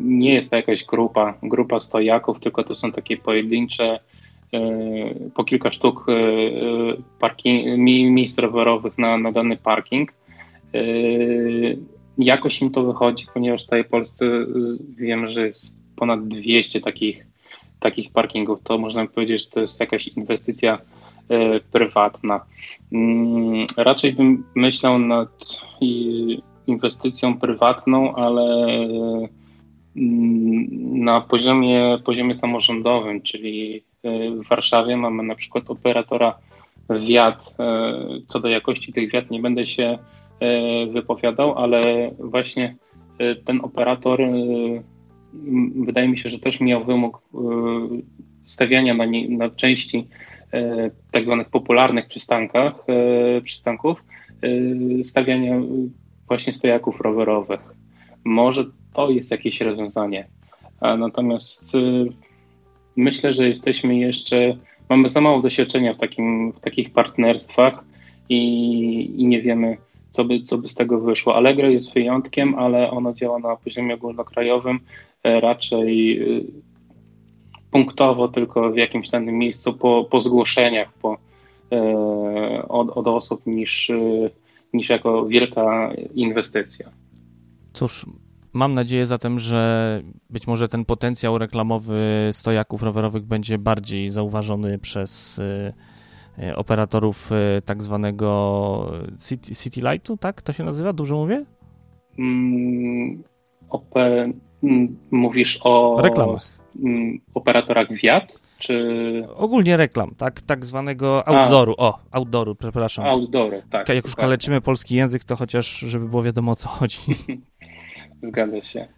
Nie 0.00 0.34
jest 0.34 0.50
to 0.50 0.56
jakaś 0.56 0.84
grupa, 0.84 1.34
grupa 1.42 1.80
stojaków, 1.80 2.40
tylko 2.40 2.64
to 2.64 2.74
są 2.74 2.92
takie 2.92 3.16
pojedyncze, 3.16 3.98
po 5.34 5.44
kilka 5.44 5.70
sztuk 5.70 6.06
parking, 7.20 7.78
miejsc 8.10 8.38
rowerowych 8.38 8.98
na, 8.98 9.18
na 9.18 9.32
dany 9.32 9.56
parking 9.56 10.12
jakoś 12.18 12.62
im 12.62 12.70
to 12.70 12.82
wychodzi, 12.82 13.26
ponieważ 13.34 13.64
tutaj 13.64 13.84
w 13.84 13.88
Polsce 13.88 14.26
wiem, 14.96 15.28
że 15.28 15.46
jest 15.46 15.76
ponad 15.96 16.28
200 16.28 16.80
takich, 16.80 17.26
takich 17.80 18.12
parkingów. 18.12 18.62
To 18.62 18.78
można 18.78 19.06
powiedzieć, 19.06 19.44
że 19.44 19.50
to 19.50 19.60
jest 19.60 19.80
jakaś 19.80 20.08
inwestycja 20.08 20.78
e, 21.28 21.60
prywatna. 21.60 22.40
Mm, 22.92 23.66
raczej 23.76 24.12
bym 24.12 24.44
myślał 24.54 24.98
nad 24.98 25.28
inwestycją 26.66 27.38
prywatną, 27.38 28.14
ale 28.14 28.66
mm, 29.96 31.04
na 31.04 31.20
poziomie, 31.20 31.98
poziomie 32.04 32.34
samorządowym, 32.34 33.22
czyli 33.22 33.82
e, 34.02 34.30
w 34.30 34.48
Warszawie 34.48 34.96
mamy 34.96 35.22
na 35.22 35.34
przykład 35.34 35.70
operatora 35.70 36.38
wiat. 36.90 37.54
E, 37.58 37.92
co 38.28 38.40
do 38.40 38.48
jakości 38.48 38.92
tych 38.92 39.12
wiat 39.12 39.30
nie 39.30 39.40
będę 39.40 39.66
się 39.66 39.98
wypowiadał, 40.92 41.58
ale 41.58 42.10
właśnie 42.18 42.76
e, 43.18 43.34
ten 43.34 43.60
operator 43.60 44.22
e, 44.22 44.32
wydaje 45.76 46.08
mi 46.08 46.18
się, 46.18 46.28
że 46.28 46.38
też 46.38 46.60
miał 46.60 46.84
wymóg 46.84 47.22
stawiania 48.46 48.94
na, 48.94 49.04
nie, 49.04 49.28
na 49.28 49.50
części 49.50 50.08
tak 51.10 51.24
zwanych 51.24 51.48
popularnych 51.48 52.06
przystankach, 52.06 52.74
przystanków, 53.44 54.04
stawiania 55.02 55.60
właśnie 56.28 56.52
stojaków 56.52 57.00
rowerowych. 57.00 57.60
Może 58.24 58.64
to 58.92 59.10
jest 59.10 59.30
jakieś 59.30 59.60
rozwiązanie. 59.60 60.26
Natomiast 60.80 61.76
myślę, 62.96 63.32
że 63.32 63.48
jesteśmy 63.48 63.96
jeszcze, 63.96 64.56
mamy 64.88 65.08
za 65.08 65.20
mało 65.20 65.42
doświadczenia 65.42 65.94
w, 65.94 65.98
takim, 65.98 66.52
w 66.52 66.60
takich 66.60 66.90
partnerstwach 66.90 67.84
i, 68.28 68.40
i 69.16 69.26
nie 69.26 69.42
wiemy, 69.42 69.76
co 70.10 70.24
by, 70.24 70.40
co 70.40 70.58
by 70.58 70.68
z 70.68 70.74
tego 70.74 71.00
wyszło. 71.00 71.36
Allegro 71.36 71.68
jest 71.68 71.94
wyjątkiem, 71.94 72.54
ale 72.54 72.90
ono 72.90 73.12
działa 73.12 73.38
na 73.38 73.56
poziomie 73.56 73.94
ogólnokrajowym 73.94 74.80
e, 75.22 75.40
raczej 75.40 76.22
e, 76.22 76.40
punktowo, 77.70 78.28
tylko 78.28 78.70
w 78.70 78.76
jakimś 78.76 79.10
danym 79.10 79.38
miejscu 79.38 79.72
po, 79.72 80.04
po 80.10 80.20
zgłoszeniach 80.20 80.92
po, 80.92 81.16
e, 81.72 82.68
od, 82.68 82.90
od 82.90 83.06
osób 83.06 83.46
niż, 83.46 83.92
niż 84.72 84.88
jako 84.88 85.26
wielka 85.26 85.92
inwestycja. 86.14 86.90
Cóż, 87.72 88.06
Mam 88.56 88.74
nadzieję 88.74 89.06
zatem, 89.06 89.38
że 89.38 90.02
być 90.30 90.46
może 90.46 90.68
ten 90.68 90.84
potencjał 90.84 91.38
reklamowy 91.38 92.28
stojaków 92.32 92.82
rowerowych 92.82 93.24
będzie 93.24 93.58
bardziej 93.58 94.10
zauważony 94.10 94.78
przez 94.78 95.40
operatorów 96.56 97.32
e, 97.32 97.60
tak 97.60 97.82
zwanego 97.82 98.92
City, 99.28 99.54
City 99.54 99.80
Lightu, 99.80 100.16
tak? 100.16 100.42
To 100.42 100.52
się 100.52 100.64
nazywa? 100.64 100.92
Dużo 100.92 101.16
mówię? 101.16 101.44
Mm, 102.18 103.22
oper, 103.70 104.30
mm, 104.62 104.98
mówisz 105.10 105.60
o 105.64 106.00
reklamach. 106.02 106.42
Mm, 106.84 107.20
operatorach 107.34 107.92
wiat, 107.92 108.40
czy... 108.58 109.24
Ogólnie 109.34 109.76
reklam, 109.76 110.14
tak, 110.16 110.40
tak 110.40 110.64
zwanego 110.64 111.28
outdooru. 111.28 111.74
A. 111.78 111.82
O, 111.82 111.98
outdooru, 112.10 112.54
przepraszam. 112.54 113.06
Outdooru, 113.06 113.62
tak. 113.70 113.88
Jak 113.88 114.04
już 114.04 114.14
kaleczymy 114.14 114.60
polski 114.60 114.96
język, 114.96 115.24
to 115.24 115.36
chociaż, 115.36 115.78
żeby 115.78 116.08
było 116.08 116.22
wiadomo 116.22 116.52
o 116.52 116.56
co 116.56 116.68
chodzi. 116.68 116.98
Zgadza 118.22 118.62
się. 118.62 118.88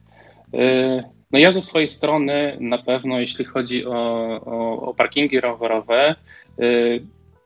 E, 0.55 1.03
no 1.31 1.39
ja 1.39 1.53
ze 1.53 1.63
swojej 1.63 1.89
strony 1.89 2.57
na 2.61 2.79
pewno, 2.79 3.21
jeśli 3.21 3.45
chodzi 3.45 3.87
o, 3.87 3.93
o, 4.47 4.83
o 4.83 4.95
parkingi 4.95 5.41
rowerowe, 5.41 6.15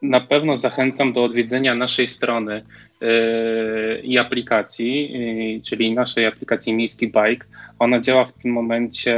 na 0.02 0.20
pewno 0.20 0.56
zachęcam 0.56 1.12
do 1.12 1.24
odwiedzenia 1.24 1.74
naszej 1.74 2.08
strony 2.08 2.62
yy, 3.00 4.00
i 4.02 4.18
aplikacji, 4.18 5.12
yy, 5.54 5.60
czyli 5.60 5.94
naszej 5.94 6.26
aplikacji 6.26 6.74
Miejski 6.74 7.06
Bike. 7.06 7.46
Ona 7.78 8.00
działa 8.00 8.24
w 8.24 8.32
tym 8.32 8.52
momencie 8.52 9.16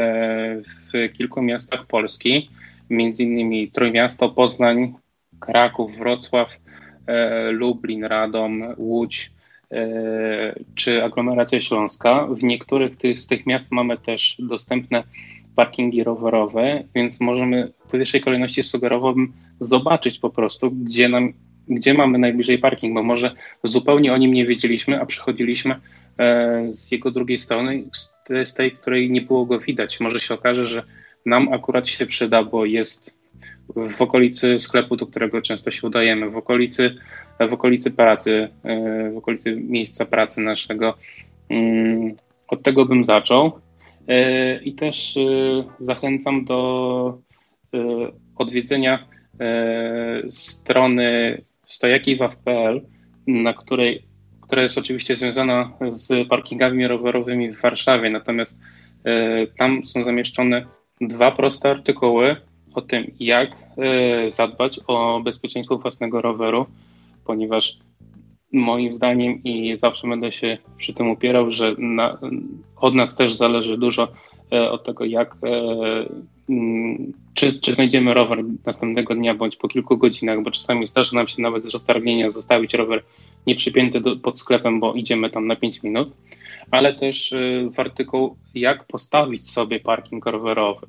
w 0.67 1.13
kilku 1.13 1.43
miastach 1.43 1.87
Polski, 1.87 2.51
między 2.91 3.25
innymi 3.25 3.71
Trójmiasto, 3.71 4.29
Poznań, 4.29 4.95
Kraków, 5.41 5.97
Wrocław, 5.97 6.51
yy, 6.53 7.53
Lublin, 7.53 8.05
Radom, 8.05 8.65
Łódź 8.77 9.35
czy 10.75 11.05
aglomeracja 11.05 11.61
śląska. 11.61 12.27
W 12.31 12.43
niektórych 12.43 12.93
z 13.17 13.27
tych 13.27 13.47
miast 13.47 13.73
mamy 13.73 13.99
też 13.99 14.37
dostępne 14.39 15.03
parkingi 15.55 16.05
rowerowe, 16.05 16.85
więc 16.95 17.21
możemy 17.21 17.73
w 17.89 17.91
pierwszej 17.91 18.21
kolejności 18.21 18.63
sugerowałbym 18.63 19.33
zobaczyć 19.61 20.19
po 20.19 20.31
prostu, 20.31 20.71
gdzie, 20.71 21.09
nam, 21.09 21.33
gdzie 21.69 21.95
mamy 21.95 22.19
najbliżej 22.19 22.59
parking, 22.59 22.95
bo 22.95 23.03
może 23.03 23.35
zupełnie 23.65 24.13
o 24.13 24.17
nim 24.17 24.33
nie 24.33 24.47
wiedzieliśmy, 24.47 25.01
a 25.01 25.07
przychodziliśmy 25.07 25.81
e, 26.19 26.67
z 26.69 26.93
jego 26.93 27.11
drugiej 27.11 27.39
strony, 27.39 27.85
z 28.45 28.55
tej, 28.55 28.73
której 28.73 29.11
nie 29.11 29.23
było 29.23 29.47
go 29.47 29.61
widać. 29.61 30.01
Może 30.01 30.21
się 30.21 30.35
okaże, 30.35 30.65
że 30.65 30.83
nam 31.27 31.53
akurat 31.53 31.89
się 31.89 32.07
przyda, 32.07 32.45
bo 32.45 32.65
jest 32.65 33.15
w 33.77 34.03
okolicy 34.03 34.59
sklepu, 34.59 34.97
do 34.97 35.07
którego 35.07 35.43
często 35.43 35.71
się 35.71 35.87
udajemy, 35.87 36.31
w 36.31 36.37
okolicy, 36.37 36.95
w 37.49 37.53
okolicy 37.53 37.91
pracy, 37.91 38.49
w 39.15 39.17
okolicy 39.17 39.57
miejsca 39.57 40.05
pracy 40.05 40.41
naszego. 40.41 40.95
Mm, 41.49 42.15
od 42.49 42.63
tego 42.63 42.85
bym 42.85 43.05
zaczął. 43.05 43.53
I 44.65 44.75
też 44.75 45.19
zachęcam 45.79 46.45
do 46.45 47.19
odwiedzenia 48.37 49.09
strony 50.31 51.43
stojakiwaw.pl, 51.67 52.81
na 53.27 53.53
której 53.53 54.03
która 54.47 54.63
jest 54.63 54.79
oczywiście 54.79 55.17
związana 55.17 55.73
z 55.91 56.29
parkingami 56.29 56.89
rowerowymi 56.89 57.51
w 57.51 57.61
Warszawie. 57.61 58.11
Natomiast 58.11 58.59
e, 59.05 59.47
tam 59.47 59.85
są 59.85 60.05
zamieszczone 60.05 60.67
dwa 61.01 61.31
proste 61.31 61.71
artykuły 61.71 62.37
o 62.75 62.81
tym, 62.83 63.11
jak 63.21 63.51
e, 63.51 64.31
zadbać 64.31 64.81
o 64.87 65.21
bezpieczeństwo 65.25 65.79
własnego 65.79 66.23
roweru, 66.23 66.67
ponieważ 67.25 67.79
moim 68.55 68.95
zdaniem 68.95 69.43
i 69.45 69.77
zawsze 69.79 70.09
będę 70.09 70.33
się 70.33 70.59
przy 70.77 70.95
tym 70.95 71.11
upierał, 71.11 71.51
że 71.51 71.75
na, 71.79 72.19
od 72.77 72.95
nas 72.95 73.17
też 73.17 73.35
zależy 73.35 73.79
dużo 73.79 74.09
e, 74.53 74.71
od 74.71 74.85
tego, 74.85 75.05
jak 75.05 75.37
mm, 76.49 77.13
czy, 77.35 77.61
czy 77.61 77.73
znajdziemy 77.73 78.15
rower 78.15 78.45
następnego 78.67 79.15
dnia 79.15 79.35
bądź 79.35 79.57
po 79.57 79.69
kilku 79.69 79.97
godzinach, 79.97 80.43
bo 80.43 80.51
czasami 80.51 80.87
zdarza 80.87 81.17
nam 81.17 81.29
się 81.29 81.43
nawet 81.43 81.63
z 81.63 81.69
roztargnienia 81.69 82.31
zostawić 82.31 82.75
rower 82.75 83.03
nie 83.47 83.55
przypięty 83.55 84.01
do, 84.01 84.17
pod 84.17 84.39
sklepem, 84.39 84.81
bo 84.81 84.95
idziemy 84.95 85.31
tam 85.31 85.47
na 85.47 85.57
5 85.57 85.83
minut, 85.83 86.13
ale 86.71 86.95
też 86.95 87.33
y, 87.33 87.71
w 87.75 87.81
artykuł 87.81 88.37
jak 88.55 88.85
postawić 88.85 89.51
sobie 89.51 89.81
parking 89.81 90.27
rowerowy. 90.27 90.87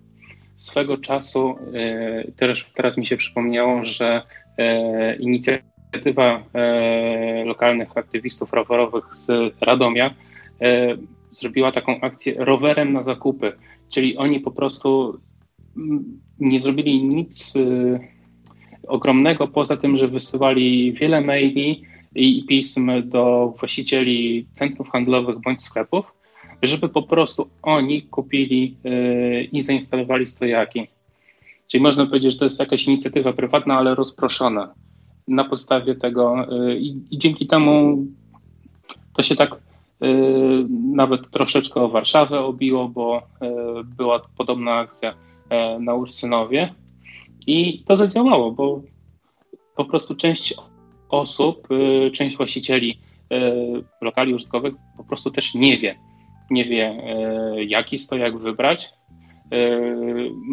Swego 0.57 0.97
czasu 0.97 1.55
y, 2.27 2.31
też 2.31 2.71
teraz 2.75 2.97
mi 2.97 3.05
się 3.05 3.17
przypomniało, 3.17 3.83
że 3.83 4.21
y, 4.59 5.23
inicjatywa 5.95 6.43
lokalnych 7.45 7.97
aktywistów 7.97 8.53
rowerowych 8.53 9.15
z 9.15 9.53
Radomia 9.61 10.13
zrobiła 11.31 11.71
taką 11.71 12.01
akcję 12.01 12.35
rowerem 12.37 12.93
na 12.93 13.03
zakupy, 13.03 13.53
czyli 13.89 14.17
oni 14.17 14.39
po 14.39 14.51
prostu 14.51 15.19
mm, 15.77 16.21
nie 16.39 16.59
zrobili 16.59 17.03
nic 17.03 17.53
ogromnego 18.87 19.47
poza 19.47 19.77
tym, 19.77 19.97
że 19.97 20.07
wysyłali 20.07 20.93
wiele 20.93 21.21
maili 21.21 21.83
i 22.15 22.45
pism 22.45 22.91
do 23.09 23.53
właścicieli 23.59 24.47
centrów 24.53 24.89
handlowych 24.89 25.39
bądź 25.39 25.63
sklepów, 25.63 26.13
żeby 26.61 26.89
po 26.89 27.03
prostu 27.03 27.49
oni 27.61 28.03
kupili 28.03 28.77
i 29.51 29.61
zainstalowali 29.61 30.27
stojaki. 30.27 30.87
Czyli 31.67 31.83
można 31.83 32.05
powiedzieć, 32.05 32.31
że 32.31 32.39
to 32.39 32.45
jest 32.45 32.59
jakaś 32.59 32.87
inicjatywa 32.87 33.33
prywatna, 33.33 33.77
ale 33.77 33.95
rozproszona. 33.95 34.73
Na 35.27 35.43
podstawie 35.43 35.95
tego 35.95 36.35
yy, 36.49 36.79
i 37.11 37.17
dzięki 37.17 37.47
temu 37.47 37.97
to 39.13 39.23
się 39.23 39.35
tak 39.35 39.55
yy, 40.01 40.67
nawet 40.93 41.29
troszeczkę 41.29 41.81
o 41.81 41.89
Warszawę 41.89 42.39
obiło, 42.39 42.89
bo 42.89 43.21
była 43.97 44.21
podobna 44.37 44.75
akcja 44.75 45.13
na 45.79 45.93
Ursynowie 45.93 46.73
i 47.47 47.83
to 47.85 47.95
zadziałało, 47.95 48.51
bo 48.51 48.81
po 49.75 49.85
prostu 49.85 50.15
część 50.15 50.53
osób, 51.09 51.67
y, 51.71 52.11
część 52.11 52.37
właścicieli 52.37 52.99
y, 53.33 53.83
lokali 54.01 54.33
użytkowych 54.33 54.73
po 54.97 55.03
prostu 55.03 55.31
też 55.31 55.55
nie 55.55 55.77
wie. 55.77 55.95
Nie 56.49 56.65
wie, 56.65 56.99
y, 57.57 57.65
jaki 57.65 57.99
stojak 57.99 58.37
wybrać, 58.37 58.89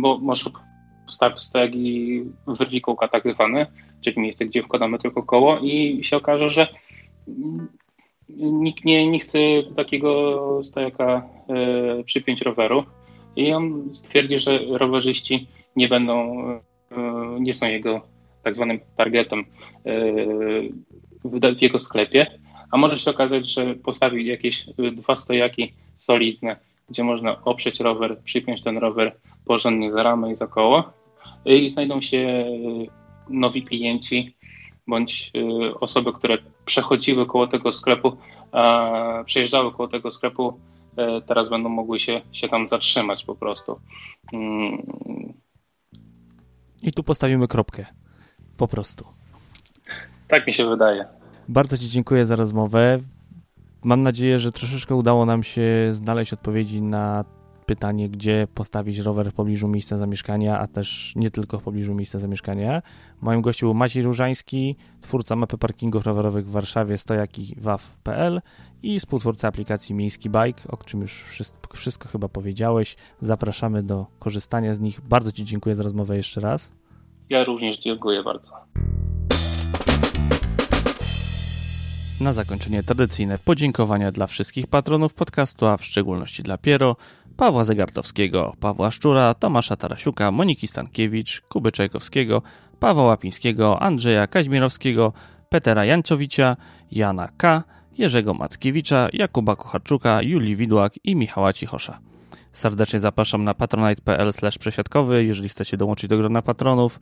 bo 0.00 0.18
może 0.18 0.50
postawić 1.12 1.42
stojak 1.42 1.74
i 1.74 2.24
wyrwi 2.46 2.80
kółka 2.80 3.08
tak 3.08 3.34
zwane, 3.34 3.66
czyli 4.00 4.20
miejsce, 4.20 4.46
gdzie 4.46 4.62
wkładamy 4.62 4.98
tylko 4.98 5.22
koło 5.22 5.58
i 5.58 6.04
się 6.04 6.16
okaże, 6.16 6.48
że 6.48 6.68
nikt 8.38 8.84
nie, 8.84 9.10
nie 9.10 9.18
chce 9.18 9.38
takiego 9.76 10.60
stojaka 10.64 11.22
przypiąć 12.04 12.42
roweru. 12.42 12.84
I 13.36 13.52
on 13.52 13.88
stwierdzi, 13.92 14.38
że 14.38 14.58
rowerzyści 14.70 15.48
nie 15.76 15.88
będą, 15.88 16.44
nie 17.40 17.54
są 17.54 17.66
jego 17.66 18.00
tak 18.42 18.54
zwanym 18.54 18.80
targetem 18.96 19.40
e, 19.40 19.44
w 21.24 21.62
jego 21.62 21.78
sklepie, 21.78 22.26
a 22.70 22.76
może 22.76 22.98
się 22.98 23.10
okazać, 23.10 23.52
że 23.52 23.74
postawi 23.74 24.26
jakieś 24.26 24.66
dwa 24.92 25.16
stojaki 25.16 25.74
solidne, 25.96 26.56
gdzie 26.90 27.04
można 27.04 27.44
oprzeć 27.44 27.80
rower, 27.80 28.18
przypiąć 28.24 28.62
ten 28.62 28.78
rower 28.78 29.16
porządnie 29.44 29.92
za 29.92 30.02
ramę 30.02 30.30
i 30.30 30.34
za 30.34 30.46
koło 30.46 31.01
i 31.44 31.70
znajdą 31.70 32.00
się 32.00 32.44
nowi 33.28 33.62
klienci 33.62 34.36
bądź 34.86 35.32
e, 35.34 35.74
osoby, 35.74 36.12
które 36.12 36.38
przechodziły 36.64 37.26
koło 37.26 37.46
tego 37.46 37.72
sklepu, 37.72 38.16
przejeżdżały 39.26 39.72
koło 39.72 39.88
tego 39.88 40.12
sklepu, 40.12 40.60
teraz 41.26 41.48
będą 41.48 41.68
mogły 41.68 42.00
się, 42.00 42.20
się 42.32 42.48
tam 42.48 42.68
zatrzymać 42.68 43.24
po 43.24 43.34
prostu. 43.34 43.80
Mm. 44.32 44.82
I 46.82 46.92
tu 46.92 47.02
postawimy 47.02 47.48
kropkę. 47.48 47.86
Po 48.56 48.68
prostu. 48.68 49.04
Tak 50.28 50.46
mi 50.46 50.52
się 50.52 50.68
wydaje. 50.68 51.04
Bardzo 51.48 51.78
Ci 51.78 51.88
dziękuję 51.88 52.26
za 52.26 52.36
rozmowę. 52.36 52.98
Mam 53.84 54.00
nadzieję, 54.00 54.38
że 54.38 54.52
troszeczkę 54.52 54.94
udało 54.94 55.26
nam 55.26 55.42
się 55.42 55.88
znaleźć 55.90 56.32
odpowiedzi 56.32 56.82
na 56.82 57.24
pytanie, 57.64 58.08
gdzie 58.08 58.46
postawić 58.54 58.98
rower 58.98 59.30
w 59.30 59.34
pobliżu 59.34 59.68
miejsca 59.68 59.98
zamieszkania, 59.98 60.58
a 60.58 60.66
też 60.66 61.12
nie 61.16 61.30
tylko 61.30 61.58
w 61.58 61.62
pobliżu 61.62 61.94
miejsca 61.94 62.18
zamieszkania. 62.18 62.82
Moim 63.20 63.40
gościem 63.42 63.66
był 63.66 63.74
Maciej 63.74 64.02
Różański, 64.02 64.76
twórca 65.00 65.36
mapy 65.36 65.58
parkingów 65.58 66.06
rowerowych 66.06 66.46
w 66.46 66.50
Warszawie 66.50 66.98
stojaki 66.98 67.56
waw.pl 67.58 68.40
i 68.82 69.00
współtwórca 69.00 69.48
aplikacji 69.48 69.94
Miejski 69.94 70.30
Bike, 70.30 70.62
o 70.68 70.76
czym 70.76 71.00
już 71.00 71.22
wszystko, 71.22 71.76
wszystko 71.76 72.08
chyba 72.08 72.28
powiedziałeś. 72.28 72.96
Zapraszamy 73.20 73.82
do 73.82 74.06
korzystania 74.18 74.74
z 74.74 74.80
nich. 74.80 75.00
Bardzo 75.00 75.32
Ci 75.32 75.44
dziękuję 75.44 75.74
za 75.74 75.82
rozmowę 75.82 76.16
jeszcze 76.16 76.40
raz. 76.40 76.72
Ja 77.30 77.44
również 77.44 77.78
dziękuję 77.78 78.22
bardzo. 78.22 78.50
Na 82.20 82.32
zakończenie 82.32 82.82
tradycyjne 82.82 83.38
podziękowania 83.38 84.12
dla 84.12 84.26
wszystkich 84.26 84.66
patronów 84.66 85.14
podcastu, 85.14 85.66
a 85.66 85.76
w 85.76 85.84
szczególności 85.84 86.42
dla 86.42 86.58
Piero, 86.58 86.96
Pawła 87.36 87.64
Zegartowskiego, 87.64 88.54
Pawła 88.60 88.90
Szczura, 88.90 89.34
Tomasza 89.34 89.76
Tarasiuka, 89.76 90.30
Moniki 90.30 90.68
Stankiewicz, 90.68 91.40
Kuby 91.40 91.72
Czajkowskiego, 91.72 92.42
Pawła 92.80 93.02
Łapińskiego, 93.02 93.82
Andrzeja 93.82 94.26
Kaźmirowskiego, 94.26 95.12
Petera 95.48 95.84
Jancowicia, 95.84 96.56
Jana 96.90 97.28
K., 97.36 97.62
Jerzego 97.98 98.34
Mackiewicza, 98.34 99.08
Jakuba 99.12 99.56
Kucharczuka, 99.56 100.22
Julii 100.22 100.56
Widłak 100.56 100.92
i 101.04 101.16
Michała 101.16 101.52
Cichosza. 101.52 101.98
Serdecznie 102.52 103.00
zapraszam 103.00 103.44
na 103.44 103.54
patronite.pl 103.54 104.32
przesiadkowy, 104.58 105.24
jeżeli 105.24 105.48
chcecie 105.48 105.76
dołączyć 105.76 106.10
do 106.10 106.16
grona 106.16 106.42
patronów. 106.42 107.00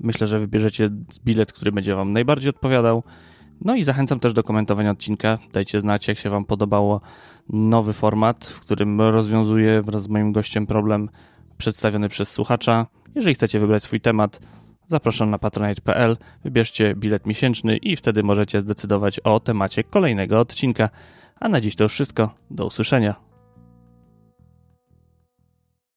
Myślę, 0.00 0.26
że 0.26 0.38
wybierzecie 0.38 0.88
bilet, 1.24 1.52
który 1.52 1.72
będzie 1.72 1.94
Wam 1.94 2.12
najbardziej 2.12 2.50
odpowiadał. 2.50 3.02
No 3.60 3.74
i 3.74 3.84
zachęcam 3.84 4.20
też 4.20 4.32
do 4.32 4.42
komentowania 4.42 4.90
odcinka. 4.90 5.38
Dajcie 5.52 5.80
znać, 5.80 6.08
jak 6.08 6.18
się 6.18 6.30
Wam 6.30 6.44
podobało 6.44 7.00
nowy 7.48 7.92
format, 7.92 8.46
w 8.46 8.60
którym 8.60 9.00
rozwiązuję 9.00 9.82
wraz 9.82 10.02
z 10.02 10.08
moim 10.08 10.32
gościem 10.32 10.66
problem 10.66 11.08
przedstawiony 11.58 12.08
przez 12.08 12.30
słuchacza. 12.30 12.86
Jeżeli 13.14 13.34
chcecie 13.34 13.60
wybrać 13.60 13.82
swój 13.82 14.00
temat, 14.00 14.40
zapraszam 14.86 15.30
na 15.30 15.38
patronite.pl, 15.38 16.16
wybierzcie 16.44 16.94
bilet 16.94 17.26
miesięczny 17.26 17.76
i 17.76 17.96
wtedy 17.96 18.22
możecie 18.22 18.60
zdecydować 18.60 19.20
o 19.20 19.40
temacie 19.40 19.84
kolejnego 19.84 20.40
odcinka. 20.40 20.88
A 21.40 21.48
na 21.48 21.60
dziś 21.60 21.76
to 21.76 21.84
już 21.84 21.92
wszystko. 21.92 22.34
Do 22.50 22.66
usłyszenia. 22.66 23.29